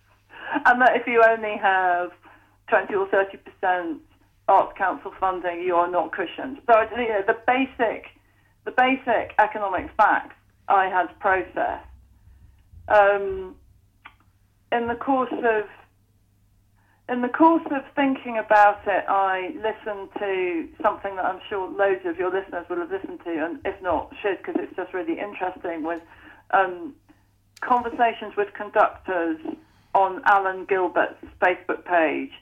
and 0.64 0.80
that 0.80 0.96
if 0.96 1.06
you 1.06 1.22
only 1.28 1.56
have 1.60 2.10
twenty 2.68 2.94
or 2.94 3.08
thirty 3.08 3.38
percent 3.38 4.00
arts 4.48 4.72
council 4.78 5.12
funding, 5.18 5.62
you 5.62 5.74
are 5.74 5.90
not 5.90 6.12
cushioned. 6.12 6.58
So 6.66 6.80
you 6.96 7.08
know, 7.08 7.22
the 7.26 7.36
basic 7.46 8.06
the 8.64 8.70
basic 8.70 9.34
economic 9.38 9.90
facts 9.96 10.36
I 10.68 10.88
had 10.88 11.18
processed. 11.18 11.86
Um, 12.88 13.56
in 14.76 14.88
the 14.88 14.94
course 14.94 15.32
of 15.32 15.64
in 17.08 17.22
the 17.22 17.28
course 17.28 17.62
of 17.70 17.82
thinking 17.94 18.36
about 18.36 18.80
it, 18.84 19.04
I 19.08 19.54
listened 19.54 20.08
to 20.18 20.68
something 20.82 21.14
that 21.14 21.24
I'm 21.24 21.40
sure 21.48 21.68
loads 21.68 22.04
of 22.04 22.18
your 22.18 22.32
listeners 22.32 22.66
will 22.68 22.78
have 22.78 22.90
listened 22.90 23.20
to, 23.24 23.44
and 23.44 23.60
if 23.64 23.80
not, 23.80 24.12
should, 24.20 24.38
because 24.38 24.56
it's 24.58 24.74
just 24.74 24.92
really 24.92 25.20
interesting, 25.20 25.84
was 25.84 26.00
um, 26.50 26.96
conversations 27.60 28.34
with 28.36 28.52
conductors 28.54 29.38
on 29.94 30.20
Alan 30.24 30.64
Gilbert's 30.64 31.24
Facebook 31.40 31.84
page. 31.84 32.32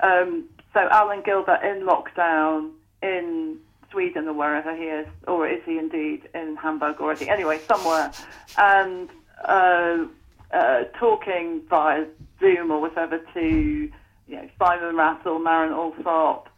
Um, 0.00 0.44
so 0.72 0.88
Alan 0.90 1.22
Gilbert 1.22 1.60
in 1.62 1.86
lockdown 1.86 2.70
in 3.02 3.58
Sweden 3.90 4.26
or 4.26 4.32
wherever 4.32 4.74
he 4.74 4.84
is, 4.84 5.06
or 5.28 5.46
is 5.46 5.60
he 5.66 5.76
indeed 5.76 6.30
in 6.34 6.56
Hamburg 6.56 6.96
already? 6.98 7.28
Anyway, 7.28 7.60
somewhere, 7.68 8.10
and 8.56 9.10
uh, 9.44 10.06
uh, 10.54 10.84
talking 10.98 11.62
via 11.68 12.06
Zoom 12.40 12.70
or 12.70 12.80
whatever 12.80 13.18
to 13.34 13.90
you 14.26 14.36
know, 14.36 14.48
Simon 14.58 14.96
Rattle, 14.96 15.38
Marin 15.38 15.72
Alsop, 15.72 16.48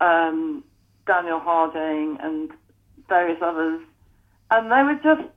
um, 0.00 0.64
Daniel 1.06 1.40
Harding, 1.40 2.18
and 2.20 2.50
various 3.08 3.38
others. 3.42 3.80
And 4.50 4.70
they 4.70 4.82
were 4.82 4.98
just, 5.02 5.28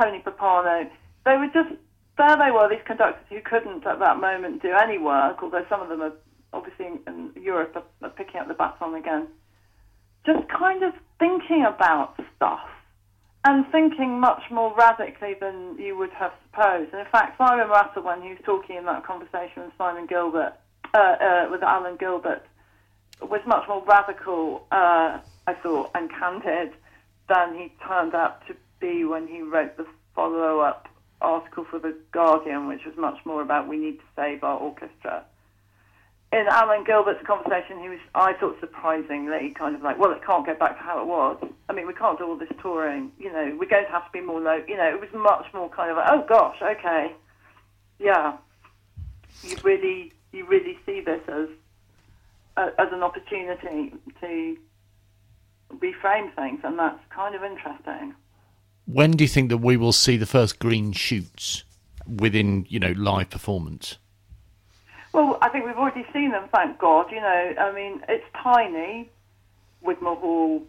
Tony 0.00 0.22
Pappano, 0.24 0.88
they 1.24 1.36
were 1.36 1.50
just, 1.52 1.74
there 2.16 2.36
they 2.36 2.50
were, 2.50 2.68
these 2.68 2.84
conductors 2.86 3.24
who 3.28 3.40
couldn't 3.40 3.86
at 3.86 3.98
that 3.98 4.20
moment 4.20 4.62
do 4.62 4.72
any 4.72 4.98
work, 4.98 5.42
although 5.42 5.64
some 5.68 5.82
of 5.82 5.88
them 5.88 6.02
are 6.02 6.12
obviously 6.52 6.86
in, 7.06 7.30
Europe 7.40 7.76
are, 7.76 7.84
are 8.06 8.10
picking 8.10 8.40
up 8.40 8.48
the 8.48 8.54
baton 8.54 8.94
again. 8.94 9.28
Just 10.26 10.48
kind 10.48 10.82
of 10.82 10.94
thinking 11.18 11.64
about 11.66 12.14
stuff 12.36 12.68
and 13.44 13.64
thinking 13.70 14.20
much 14.20 14.42
more 14.50 14.74
radically 14.76 15.34
than 15.40 15.76
you 15.78 15.96
would 15.96 16.10
have 16.10 16.32
supposed. 16.46 16.92
And 16.92 17.00
in 17.00 17.06
fact, 17.06 17.38
Simon 17.38 17.68
Rattle, 17.68 18.02
when 18.02 18.22
he 18.22 18.30
was 18.30 18.38
talking 18.44 18.76
in 18.76 18.84
that 18.86 19.04
conversation 19.04 19.64
with 19.64 19.72
Simon 19.78 20.06
Gilbert, 20.06 20.54
uh, 20.94 20.98
uh, 20.98 21.48
with 21.50 21.62
Alan 21.62 21.96
Gilbert, 21.96 22.44
was 23.20 23.40
much 23.46 23.66
more 23.68 23.84
radical, 23.84 24.66
uh, 24.70 25.18
I 25.46 25.54
thought, 25.62 25.90
and 25.94 26.10
candid 26.10 26.72
than 27.28 27.54
he 27.54 27.72
turned 27.86 28.14
out 28.14 28.46
to 28.48 28.56
be 28.80 29.04
when 29.04 29.26
he 29.26 29.42
wrote 29.42 29.76
the 29.76 29.86
follow-up 30.14 30.88
article 31.20 31.64
for 31.64 31.78
The 31.78 31.96
Guardian, 32.12 32.68
which 32.68 32.84
was 32.84 32.96
much 32.96 33.18
more 33.24 33.42
about 33.42 33.68
we 33.68 33.76
need 33.76 33.98
to 33.98 34.04
save 34.16 34.44
our 34.44 34.58
orchestra. 34.58 35.24
In 36.30 36.46
Alan 36.50 36.84
Gilbert's 36.84 37.26
conversation, 37.26 37.80
he 37.80 37.88
was, 37.88 38.00
I 38.14 38.34
thought, 38.34 38.60
surprisingly 38.60 39.54
kind 39.58 39.74
of 39.74 39.82
like, 39.82 39.98
well, 39.98 40.12
it 40.12 40.22
can't 40.24 40.44
go 40.44 40.54
back 40.54 40.76
to 40.76 40.82
how 40.82 41.00
it 41.00 41.06
was. 41.06 41.42
I 41.70 41.72
mean, 41.72 41.86
we 41.86 41.94
can't 41.94 42.18
do 42.18 42.26
all 42.26 42.36
this 42.36 42.50
touring. 42.60 43.12
You 43.18 43.32
know, 43.32 43.56
we're 43.58 43.68
going 43.68 43.86
to 43.86 43.90
have 43.90 44.04
to 44.04 44.12
be 44.12 44.20
more 44.20 44.40
low. 44.40 44.62
You 44.68 44.76
know, 44.76 44.88
it 44.88 45.00
was 45.00 45.08
much 45.14 45.46
more 45.54 45.70
kind 45.70 45.90
of 45.90 45.96
like, 45.96 46.08
oh 46.10 46.26
gosh, 46.28 46.56
okay, 46.60 47.12
yeah. 47.98 48.36
You 49.42 49.56
really, 49.64 50.12
you 50.32 50.46
really 50.46 50.78
see 50.84 51.00
this 51.00 51.22
as 51.28 51.48
uh, 52.58 52.70
as 52.78 52.88
an 52.92 53.02
opportunity 53.02 53.94
to 54.20 54.56
reframe 55.76 56.34
things, 56.34 56.60
and 56.64 56.78
that's 56.78 57.00
kind 57.10 57.34
of 57.34 57.42
interesting. 57.42 58.14
When 58.86 59.12
do 59.12 59.24
you 59.24 59.28
think 59.28 59.48
that 59.50 59.58
we 59.58 59.76
will 59.76 59.92
see 59.92 60.16
the 60.16 60.26
first 60.26 60.58
green 60.58 60.92
shoots 60.92 61.64
within, 62.06 62.66
you 62.68 62.80
know, 62.80 62.92
live 62.92 63.30
performance? 63.30 63.98
Well, 65.12 65.38
I 65.40 65.48
think 65.48 65.64
we've 65.64 65.76
already 65.76 66.06
seen 66.12 66.30
them, 66.32 66.48
thank 66.52 66.78
God. 66.78 67.10
You 67.10 67.20
know, 67.20 67.54
I 67.58 67.72
mean, 67.72 68.02
it's 68.08 68.24
tiny. 68.42 69.10
Wigmore 69.80 70.16
Hall, 70.16 70.62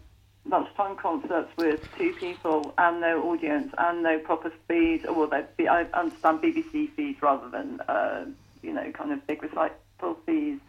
lunchtime 0.48 0.96
concerts 0.96 1.50
with 1.56 1.86
two 1.98 2.12
people 2.14 2.72
and 2.78 3.00
no 3.00 3.22
audience 3.30 3.72
and 3.76 4.02
no 4.02 4.18
proper 4.18 4.52
speed. 4.64 5.04
Well, 5.04 5.26
they'd 5.26 5.56
be, 5.56 5.68
I 5.68 5.82
understand 5.92 6.40
BBC 6.40 6.90
fees 6.92 7.16
rather 7.20 7.48
than, 7.48 7.80
uh, 7.82 8.24
you 8.62 8.72
know, 8.72 8.90
kind 8.92 9.12
of 9.12 9.26
big 9.26 9.42
recital 9.42 10.16
fees. 10.24 10.60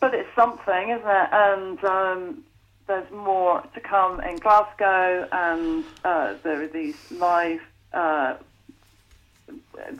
But 0.00 0.14
it's 0.14 0.34
something, 0.34 0.90
isn't 0.90 1.06
it? 1.06 1.28
And 1.32 1.84
um, 1.84 2.44
there's 2.86 3.10
more 3.10 3.62
to 3.74 3.80
come 3.80 4.20
in 4.20 4.36
Glasgow, 4.36 5.28
and 5.30 5.84
uh, 6.04 6.34
there 6.42 6.62
are 6.62 6.68
these 6.68 6.96
live 7.10 7.60
uh, 7.92 8.36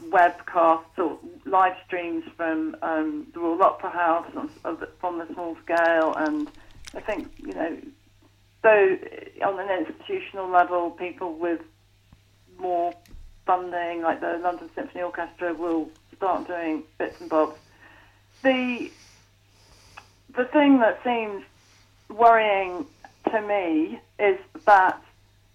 webcasts 0.09 0.97
or 0.97 1.17
live 1.45 1.75
streams 1.85 2.23
from 2.35 2.75
um, 2.81 3.27
the 3.33 3.39
Royal 3.39 3.63
Opera 3.63 3.89
House 3.89 4.27
on, 4.35 4.49
of 4.63 4.79
the, 4.79 4.87
from 4.99 5.19
the 5.19 5.27
small 5.33 5.57
scale, 5.63 6.13
and 6.15 6.49
I 6.95 7.01
think 7.01 7.31
you 7.37 7.53
know, 7.53 7.77
so 8.61 8.97
on 9.43 9.59
an 9.59 9.85
institutional 9.85 10.49
level, 10.49 10.91
people 10.91 11.33
with 11.33 11.61
more 12.59 12.93
funding, 13.45 14.01
like 14.01 14.21
the 14.21 14.39
London 14.43 14.69
Symphony 14.75 15.03
Orchestra, 15.03 15.53
will 15.53 15.89
start 16.15 16.47
doing 16.47 16.83
bits 16.97 17.19
and 17.19 17.29
bobs. 17.29 17.57
The 18.43 18.91
the 20.35 20.45
thing 20.45 20.79
that 20.79 21.03
seems 21.03 21.43
worrying 22.09 22.85
to 23.29 23.41
me 23.41 23.99
is 24.19 24.37
that, 24.65 25.01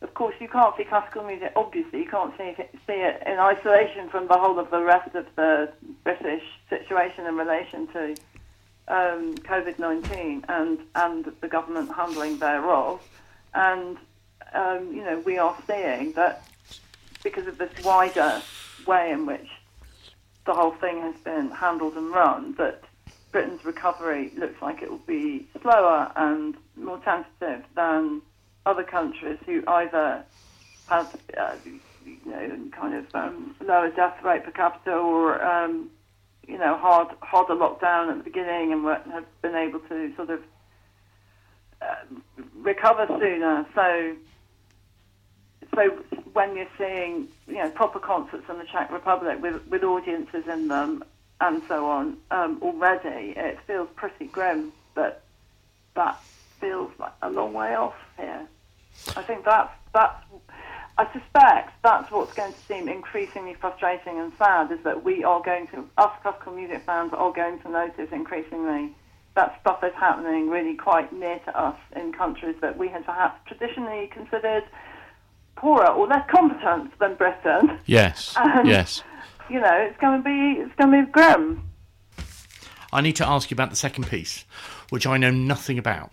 of 0.03 0.12
course, 0.14 0.34
you 0.40 0.49
can't 0.49 0.76
see 0.76 0.84
classical 0.84 1.24
music. 1.24 1.53
Obviously, 1.57 2.01
you 2.01 2.09
can't 2.09 2.36
see 2.36 2.55
it, 2.59 2.70
see 2.86 2.92
it 2.92 3.22
in 3.26 3.38
isolation 3.38 4.09
from 4.09 4.28
the 4.28 4.36
whole 4.36 4.59
of 4.59 4.70
the 4.70 4.82
rest 4.82 5.14
of 5.14 5.26
the 5.36 5.72
British 6.05 6.44
situation 6.68 7.26
in 7.26 7.36
relation 7.36 7.86
to 7.88 8.14
um, 8.88 9.34
COVID 9.36 9.78
nineteen 9.78 10.44
and 10.49 10.78
and 10.94 11.24
the 11.40 11.49
government 11.49 11.92
handling 11.94 12.38
thereof. 12.38 13.01
And 13.55 13.97
um, 14.53 14.92
you 14.92 15.03
know, 15.03 15.18
we 15.20 15.38
are 15.38 15.57
seeing 15.66 16.12
that 16.12 16.47
because 17.24 17.47
of 17.47 17.59
this 17.59 17.72
wider 17.84 18.42
way 18.86 19.11
in 19.11 19.26
which 19.26 19.49
the 20.44 20.55
whole 20.55 20.72
thing 20.72 21.01
has 21.01 21.16
been 21.24 21.51
handled 21.51 21.94
and 21.97 22.11
run, 22.11 22.55
that 22.55 22.84
Britain's 23.32 23.64
recovery 23.64 24.30
looks 24.36 24.61
like 24.62 24.82
it 24.82 24.90
will 24.90 24.99
be 24.99 25.49
slower 25.61 26.12
and 26.14 26.55
more 26.76 26.99
tentative 26.99 27.64
than 27.74 28.22
other 28.66 28.82
countries 28.82 29.38
who 29.46 29.62
either 29.66 30.22
have, 30.88 31.16
uh, 31.38 31.54
you 32.04 32.18
know, 32.26 32.58
kind 32.72 32.94
of 32.94 33.14
um, 33.14 33.54
lower 33.64 33.90
death 33.90 34.22
rate 34.22 34.44
per 34.44 34.50
capita 34.50 34.92
or, 34.92 35.42
um, 35.42 35.90
you 36.46 36.58
know, 36.58 36.76
hard 36.76 37.08
harder 37.22 37.54
lockdown 37.54 38.10
at 38.10 38.18
the 38.18 38.24
beginning 38.24 38.72
and 38.72 38.84
have 39.12 39.24
been 39.40 39.54
able 39.54 39.80
to 39.80 40.14
sort 40.16 40.30
of 40.30 40.40
uh, 41.80 41.94
recover 42.60 43.06
sooner. 43.18 43.66
So, 43.74 44.16
so 45.74 45.88
when 46.32 46.56
you're 46.56 46.68
seeing, 46.76 47.28
you 47.48 47.54
know, 47.54 47.70
proper 47.70 47.98
concerts 47.98 48.44
in 48.50 48.58
the 48.58 48.64
Czech 48.64 48.92
Republic 48.92 49.40
with 49.40 49.66
with 49.68 49.82
audiences 49.82 50.46
in 50.46 50.68
them 50.68 51.02
and 51.40 51.62
so 51.68 51.86
on 51.86 52.16
um, 52.30 52.58
already, 52.62 53.34
it 53.36 53.58
feels 53.66 53.88
pretty 53.96 54.26
grim 54.26 54.72
but 54.96 55.22
that 55.94 56.20
feels 56.60 56.90
like 56.98 57.12
a 57.22 57.30
long 57.30 57.52
way 57.52 57.76
off 57.76 57.94
here. 58.16 58.48
I 59.16 59.22
think 59.22 59.44
that's 59.44 59.72
that's 59.92 60.22
I 60.99 61.12
suspect 61.12 61.72
that's 61.82 62.11
what's 62.11 62.32
going 62.32 62.53
to 62.53 62.59
seem 62.61 62.88
increasingly 62.88 63.55
frustrating 63.55 64.18
and 64.18 64.32
sad 64.38 64.72
is 64.72 64.78
that 64.84 65.05
we 65.05 65.24
are 65.24 65.42
going 65.42 65.66
to, 65.68 65.86
us 65.99 66.11
classical 66.22 66.55
music 66.55 66.82
fans 66.86 67.12
are 67.12 67.32
going 67.32 67.59
to 67.61 67.70
notice 67.70 68.09
increasingly 68.12 68.94
that 69.34 69.61
stuff 69.61 69.84
is 69.84 69.92
happening 69.94 70.49
really 70.49 70.74
quite 70.74 71.12
near 71.12 71.38
to 71.40 71.59
us 71.59 71.76
in 71.94 72.12
countries 72.14 72.57
that 72.62 72.78
we 72.78 72.88
had 72.88 73.05
perhaps 73.05 73.38
traditionally 73.47 74.07
considered 74.07 74.64
poorer 75.57 75.88
or 75.88 76.07
less 76.07 76.26
competent 76.30 76.99
than 76.99 77.14
Britain. 77.14 77.78
Yes. 77.84 78.34
And, 78.38 78.66
yes. 78.66 79.03
You 79.51 79.61
know, 79.61 79.74
it's 79.74 80.01
going 80.01 80.22
to 80.22 80.24
be 80.24 80.61
it's 80.61 80.74
going 80.76 80.90
to 80.90 81.07
be 81.07 81.12
grim. 81.12 81.70
I 82.92 83.01
need 83.01 83.16
to 83.16 83.28
ask 83.28 83.51
you 83.51 83.55
about 83.55 83.70
the 83.70 83.76
second 83.76 84.09
piece, 84.09 84.44
which 84.88 85.07
I 85.07 85.18
know 85.18 85.30
nothing 85.30 85.78
about. 85.78 86.11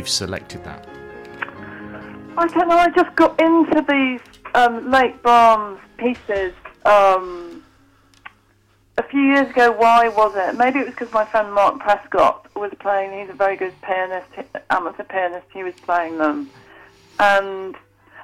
You've 0.00 0.08
selected 0.08 0.64
that. 0.64 0.88
I 2.38 2.46
don't 2.46 2.68
know. 2.68 2.78
I 2.78 2.88
just 2.96 3.14
got 3.16 3.38
into 3.38 3.84
these 3.86 4.20
um, 4.54 4.90
late 4.90 5.22
Brahms 5.22 5.78
pieces 5.98 6.54
um, 6.86 7.62
a 8.96 9.02
few 9.02 9.20
years 9.20 9.50
ago. 9.50 9.72
Why 9.72 10.08
was 10.08 10.32
it? 10.36 10.56
Maybe 10.56 10.78
it 10.78 10.86
was 10.86 10.94
because 10.94 11.12
my 11.12 11.26
friend 11.26 11.52
Mark 11.52 11.80
Prescott 11.80 12.46
was 12.56 12.72
playing. 12.80 13.20
He's 13.20 13.28
a 13.28 13.36
very 13.36 13.58
good 13.58 13.74
pianist, 13.82 14.28
amateur 14.70 15.04
pianist. 15.04 15.46
He 15.52 15.62
was 15.62 15.74
playing 15.82 16.16
them, 16.16 16.48
and 17.18 17.76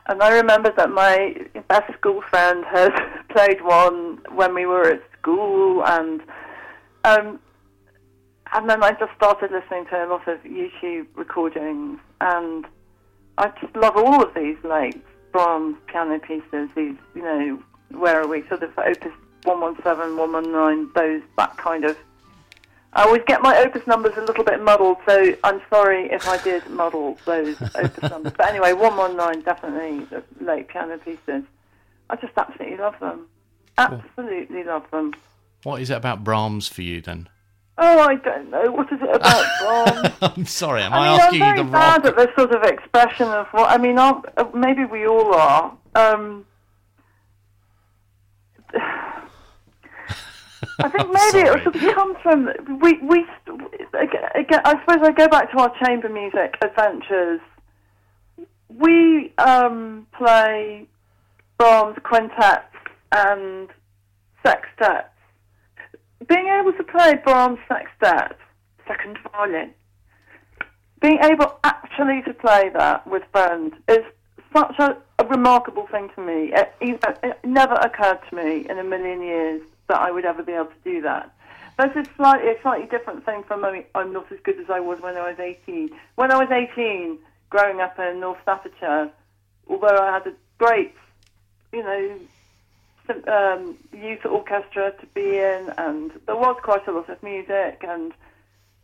and 0.06 0.22
I 0.22 0.30
remember 0.30 0.72
that 0.78 0.88
my 0.88 1.36
best 1.68 1.92
school 1.98 2.22
friend 2.22 2.64
had 2.64 2.92
played 3.28 3.60
one 3.62 4.20
when 4.34 4.54
we 4.54 4.64
were 4.64 4.88
at 4.92 5.02
school, 5.18 5.84
and 5.84 6.22
um, 7.04 7.38
and 8.52 8.68
then 8.68 8.82
I 8.82 8.92
just 8.92 9.14
started 9.16 9.50
listening 9.50 9.86
to 9.86 10.04
a 10.04 10.06
lot 10.06 10.26
of 10.28 10.42
YouTube 10.44 11.06
recordings, 11.14 11.98
and 12.20 12.66
I 13.38 13.52
just 13.60 13.74
love 13.76 13.96
all 13.96 14.22
of 14.22 14.34
these 14.34 14.56
late 14.64 15.02
Brahms 15.32 15.76
piano 15.86 16.18
pieces. 16.18 16.70
These, 16.74 16.96
you 17.14 17.22
know, 17.22 17.62
where 17.90 18.20
are 18.20 18.26
we? 18.26 18.46
Sort 18.48 18.62
of 18.62 18.76
Opus 18.78 19.12
117, 19.44 20.16
119, 20.16 20.92
those 20.94 21.22
that 21.36 21.56
kind 21.56 21.84
of. 21.84 21.96
I 22.92 23.02
always 23.02 23.22
get 23.26 23.42
my 23.42 23.58
opus 23.58 23.86
numbers 23.86 24.16
a 24.16 24.22
little 24.22 24.44
bit 24.44 24.62
muddled, 24.62 24.96
so 25.06 25.36
I'm 25.44 25.60
sorry 25.68 26.08
if 26.10 26.26
I 26.26 26.42
did 26.42 26.66
muddle 26.70 27.18
those 27.26 27.60
opus 27.74 28.02
numbers. 28.10 28.32
But 28.36 28.48
anyway, 28.48 28.72
119 28.72 29.44
definitely 29.44 30.04
the 30.06 30.22
late 30.42 30.68
piano 30.68 30.96
pieces. 30.98 31.42
I 32.08 32.16
just 32.16 32.32
absolutely 32.36 32.78
love 32.78 32.98
them. 33.00 33.26
Absolutely 33.76 34.64
love 34.64 34.84
them. 34.90 35.12
What 35.64 35.82
is 35.82 35.90
it 35.90 35.96
about 35.96 36.24
Brahms 36.24 36.68
for 36.68 36.82
you 36.82 37.02
then? 37.02 37.28
Oh, 37.78 37.98
I 38.00 38.14
don't 38.16 38.50
know. 38.50 38.72
What 38.72 38.90
is 38.90 38.98
it 39.02 39.14
about 39.14 39.44
Brahms? 39.60 40.36
I'm 40.36 40.46
sorry, 40.46 40.82
am 40.82 40.94
I, 40.94 40.96
I, 40.96 41.00
mean, 41.00 41.20
asking 41.20 41.42
I'm 41.42 41.48
very 41.48 41.58
you 41.58 41.64
the 41.64 41.70
bad 41.70 42.06
at 42.06 42.16
this 42.16 42.28
sort 42.36 42.54
of 42.54 42.62
expression 42.62 43.28
of 43.28 43.46
what. 43.50 43.70
I 43.70 43.76
mean, 43.76 43.98
I'll, 43.98 44.24
uh, 44.36 44.44
maybe 44.54 44.84
we 44.86 45.06
all 45.06 45.34
are. 45.34 45.76
Um, 45.94 46.46
I 50.78 50.88
think 50.88 51.10
maybe 51.34 51.48
it 51.48 51.62
sort 51.64 51.76
of 51.76 51.94
comes 51.94 52.16
from 52.22 52.48
we 52.80 52.98
we 53.02 53.26
again. 53.92 54.60
I 54.64 54.80
suppose 54.80 55.06
I 55.06 55.12
go 55.12 55.28
back 55.28 55.50
to 55.52 55.58
our 55.58 55.72
chamber 55.84 56.08
music 56.08 56.56
adventures. 56.62 57.40
We 58.68 59.32
um, 59.36 60.06
play 60.16 60.88
Brahms 61.58 61.96
quintets 62.04 62.72
and 63.12 63.68
sextets. 64.44 65.08
Being 66.28 66.48
able 66.48 66.72
to 66.72 66.82
play 66.82 67.14
Brahms 67.22 67.58
sextet, 67.68 68.38
second 68.86 69.18
violin, 69.32 69.72
being 71.00 71.18
able 71.22 71.58
actually 71.62 72.22
to 72.22 72.32
play 72.32 72.70
that 72.70 73.06
with 73.06 73.22
friends 73.32 73.74
is 73.88 74.04
such 74.54 74.78
a, 74.78 74.96
a 75.18 75.26
remarkable 75.26 75.86
thing 75.88 76.08
to 76.14 76.20
me. 76.22 76.52
It, 76.54 76.74
it, 76.80 77.38
never 77.44 77.74
occurred 77.74 78.18
to 78.30 78.36
me 78.36 78.66
in 78.68 78.78
a 78.78 78.84
million 78.84 79.22
years 79.22 79.62
that 79.88 80.00
I 80.00 80.10
would 80.10 80.24
ever 80.24 80.42
be 80.42 80.52
able 80.52 80.66
to 80.66 80.84
do 80.84 81.02
that. 81.02 81.32
This 81.78 82.06
is 82.06 82.06
slightly 82.16 82.50
a 82.50 82.60
slightly 82.62 82.86
different 82.86 83.24
thing 83.26 83.42
from 83.42 83.64
I 83.64 83.72
mean, 83.72 83.84
I'm 83.94 84.12
not 84.12 84.32
as 84.32 84.38
good 84.42 84.58
as 84.58 84.70
I 84.70 84.80
was 84.80 85.00
when 85.00 85.16
I 85.16 85.28
was 85.28 85.38
18. 85.38 85.90
When 86.14 86.32
I 86.32 86.38
was 86.38 86.50
18, 86.50 87.18
growing 87.50 87.80
up 87.80 87.98
in 87.98 88.20
North 88.20 88.38
Staffordshire, 88.42 89.10
although 89.68 89.98
I 89.98 90.12
had 90.12 90.26
a 90.26 90.32
great, 90.58 90.94
you 91.72 91.82
know, 91.82 92.18
um, 93.28 93.76
youth 93.92 94.24
orchestra 94.24 94.92
to 95.00 95.06
be 95.14 95.38
in, 95.38 95.72
and 95.78 96.10
there 96.26 96.36
was 96.36 96.56
quite 96.62 96.86
a 96.86 96.92
lot 96.92 97.08
of 97.08 97.22
music. 97.22 97.84
And 97.86 98.12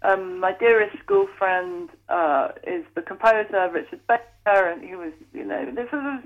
um, 0.03 0.41
my 0.41 0.53
dearest 0.53 0.99
school 0.99 1.29
friend 1.39 1.89
uh, 2.09 2.49
is 2.67 2.85
the 2.95 3.03
composer 3.03 3.71
Richard 3.73 4.01
Baker, 4.07 4.69
and 4.69 4.83
he 4.83 4.95
was, 4.97 5.13
you 5.33 5.45
know, 5.45 5.71
this 5.73 5.91
was 5.93 6.23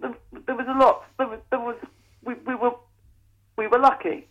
there, 0.00 0.56
was 0.56 0.66
a 0.68 0.78
lot. 0.78 1.04
There 1.18 1.28
was, 1.28 1.40
there 1.50 1.60
was 1.60 1.76
we, 2.24 2.34
we 2.46 2.54
were 2.54 2.74
we 3.56 3.66
were 3.66 3.78
lucky. 3.78 4.26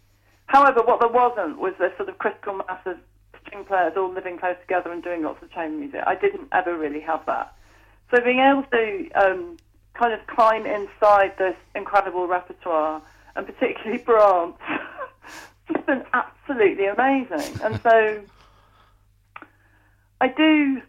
However, 0.47 0.81
what 0.83 0.99
there 0.99 1.09
wasn't 1.09 1.59
was 1.59 1.73
this 1.79 1.91
sort 1.97 2.09
of 2.09 2.17
critical 2.17 2.55
mass 2.55 2.81
of 2.85 2.97
string 3.45 3.65
players 3.65 3.93
all 3.95 4.11
living 4.11 4.37
close 4.37 4.55
together 4.61 4.91
and 4.91 5.03
doing 5.03 5.23
lots 5.23 5.41
of 5.43 5.51
chamber 5.51 5.77
music. 5.77 6.01
I 6.05 6.15
didn't 6.15 6.47
ever 6.51 6.77
really 6.77 7.01
have 7.01 7.25
that. 7.27 7.53
So 8.11 8.21
being 8.23 8.39
able 8.39 8.63
to 8.63 9.09
um, 9.11 9.57
kind 9.99 10.13
of 10.13 10.25
climb 10.27 10.65
inside 10.65 11.37
this 11.37 11.55
incredible 11.75 12.25
repertoire, 12.25 13.01
and 13.35 13.45
particularly 13.45 14.01
Brahms, 14.05 14.55
has 15.65 15.85
been 15.85 16.03
absolutely 16.13 16.85
amazing. 16.85 17.61
And 17.61 17.79
so 17.81 18.21
I 20.21 20.29
do, 20.29 20.81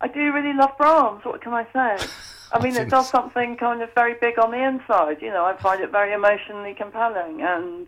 I 0.00 0.08
do 0.08 0.32
really 0.32 0.54
love 0.54 0.76
Brahms. 0.78 1.24
What 1.24 1.42
can 1.42 1.52
I 1.52 1.64
say? 1.72 2.06
I 2.50 2.62
mean, 2.62 2.74
it 2.76 2.88
does 2.88 3.10
something 3.10 3.58
kind 3.58 3.82
of 3.82 3.92
very 3.94 4.14
big 4.18 4.38
on 4.38 4.50
the 4.50 4.66
inside. 4.66 5.20
You 5.20 5.28
know, 5.28 5.44
I 5.44 5.54
find 5.58 5.82
it 5.82 5.92
very 5.92 6.14
emotionally 6.14 6.72
compelling 6.72 7.42
and 7.42 7.86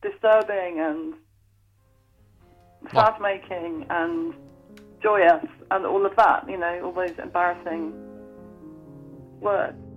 disturbing 0.00 0.80
and 0.80 1.14
sad 2.90 3.20
making 3.20 3.86
and 3.90 4.32
joyous 5.02 5.44
and 5.70 5.84
all 5.84 6.06
of 6.06 6.16
that. 6.16 6.48
You 6.48 6.56
know, 6.56 6.80
all 6.86 6.92
those 6.92 7.18
embarrassing 7.18 7.92
words. 9.42 9.91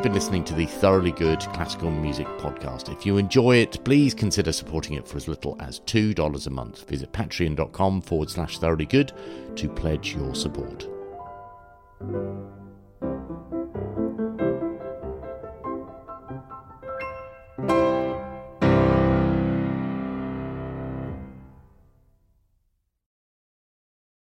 You've 0.00 0.04
been 0.04 0.14
listening 0.14 0.44
to 0.44 0.54
the 0.54 0.64
Thoroughly 0.64 1.12
Good 1.12 1.40
Classical 1.52 1.90
Music 1.90 2.26
Podcast. 2.38 2.90
If 2.90 3.04
you 3.04 3.18
enjoy 3.18 3.56
it, 3.56 3.84
please 3.84 4.14
consider 4.14 4.50
supporting 4.50 4.96
it 4.96 5.06
for 5.06 5.18
as 5.18 5.28
little 5.28 5.58
as 5.60 5.80
$2 5.80 6.46
a 6.46 6.50
month. 6.50 6.88
Visit 6.88 7.12
patreon.com 7.12 8.00
forward 8.00 8.30
slash 8.30 8.58
thoroughly 8.58 8.86
good 8.86 9.12
to 9.56 9.68
pledge 9.68 10.14
your 10.14 10.34
support. 10.34 10.88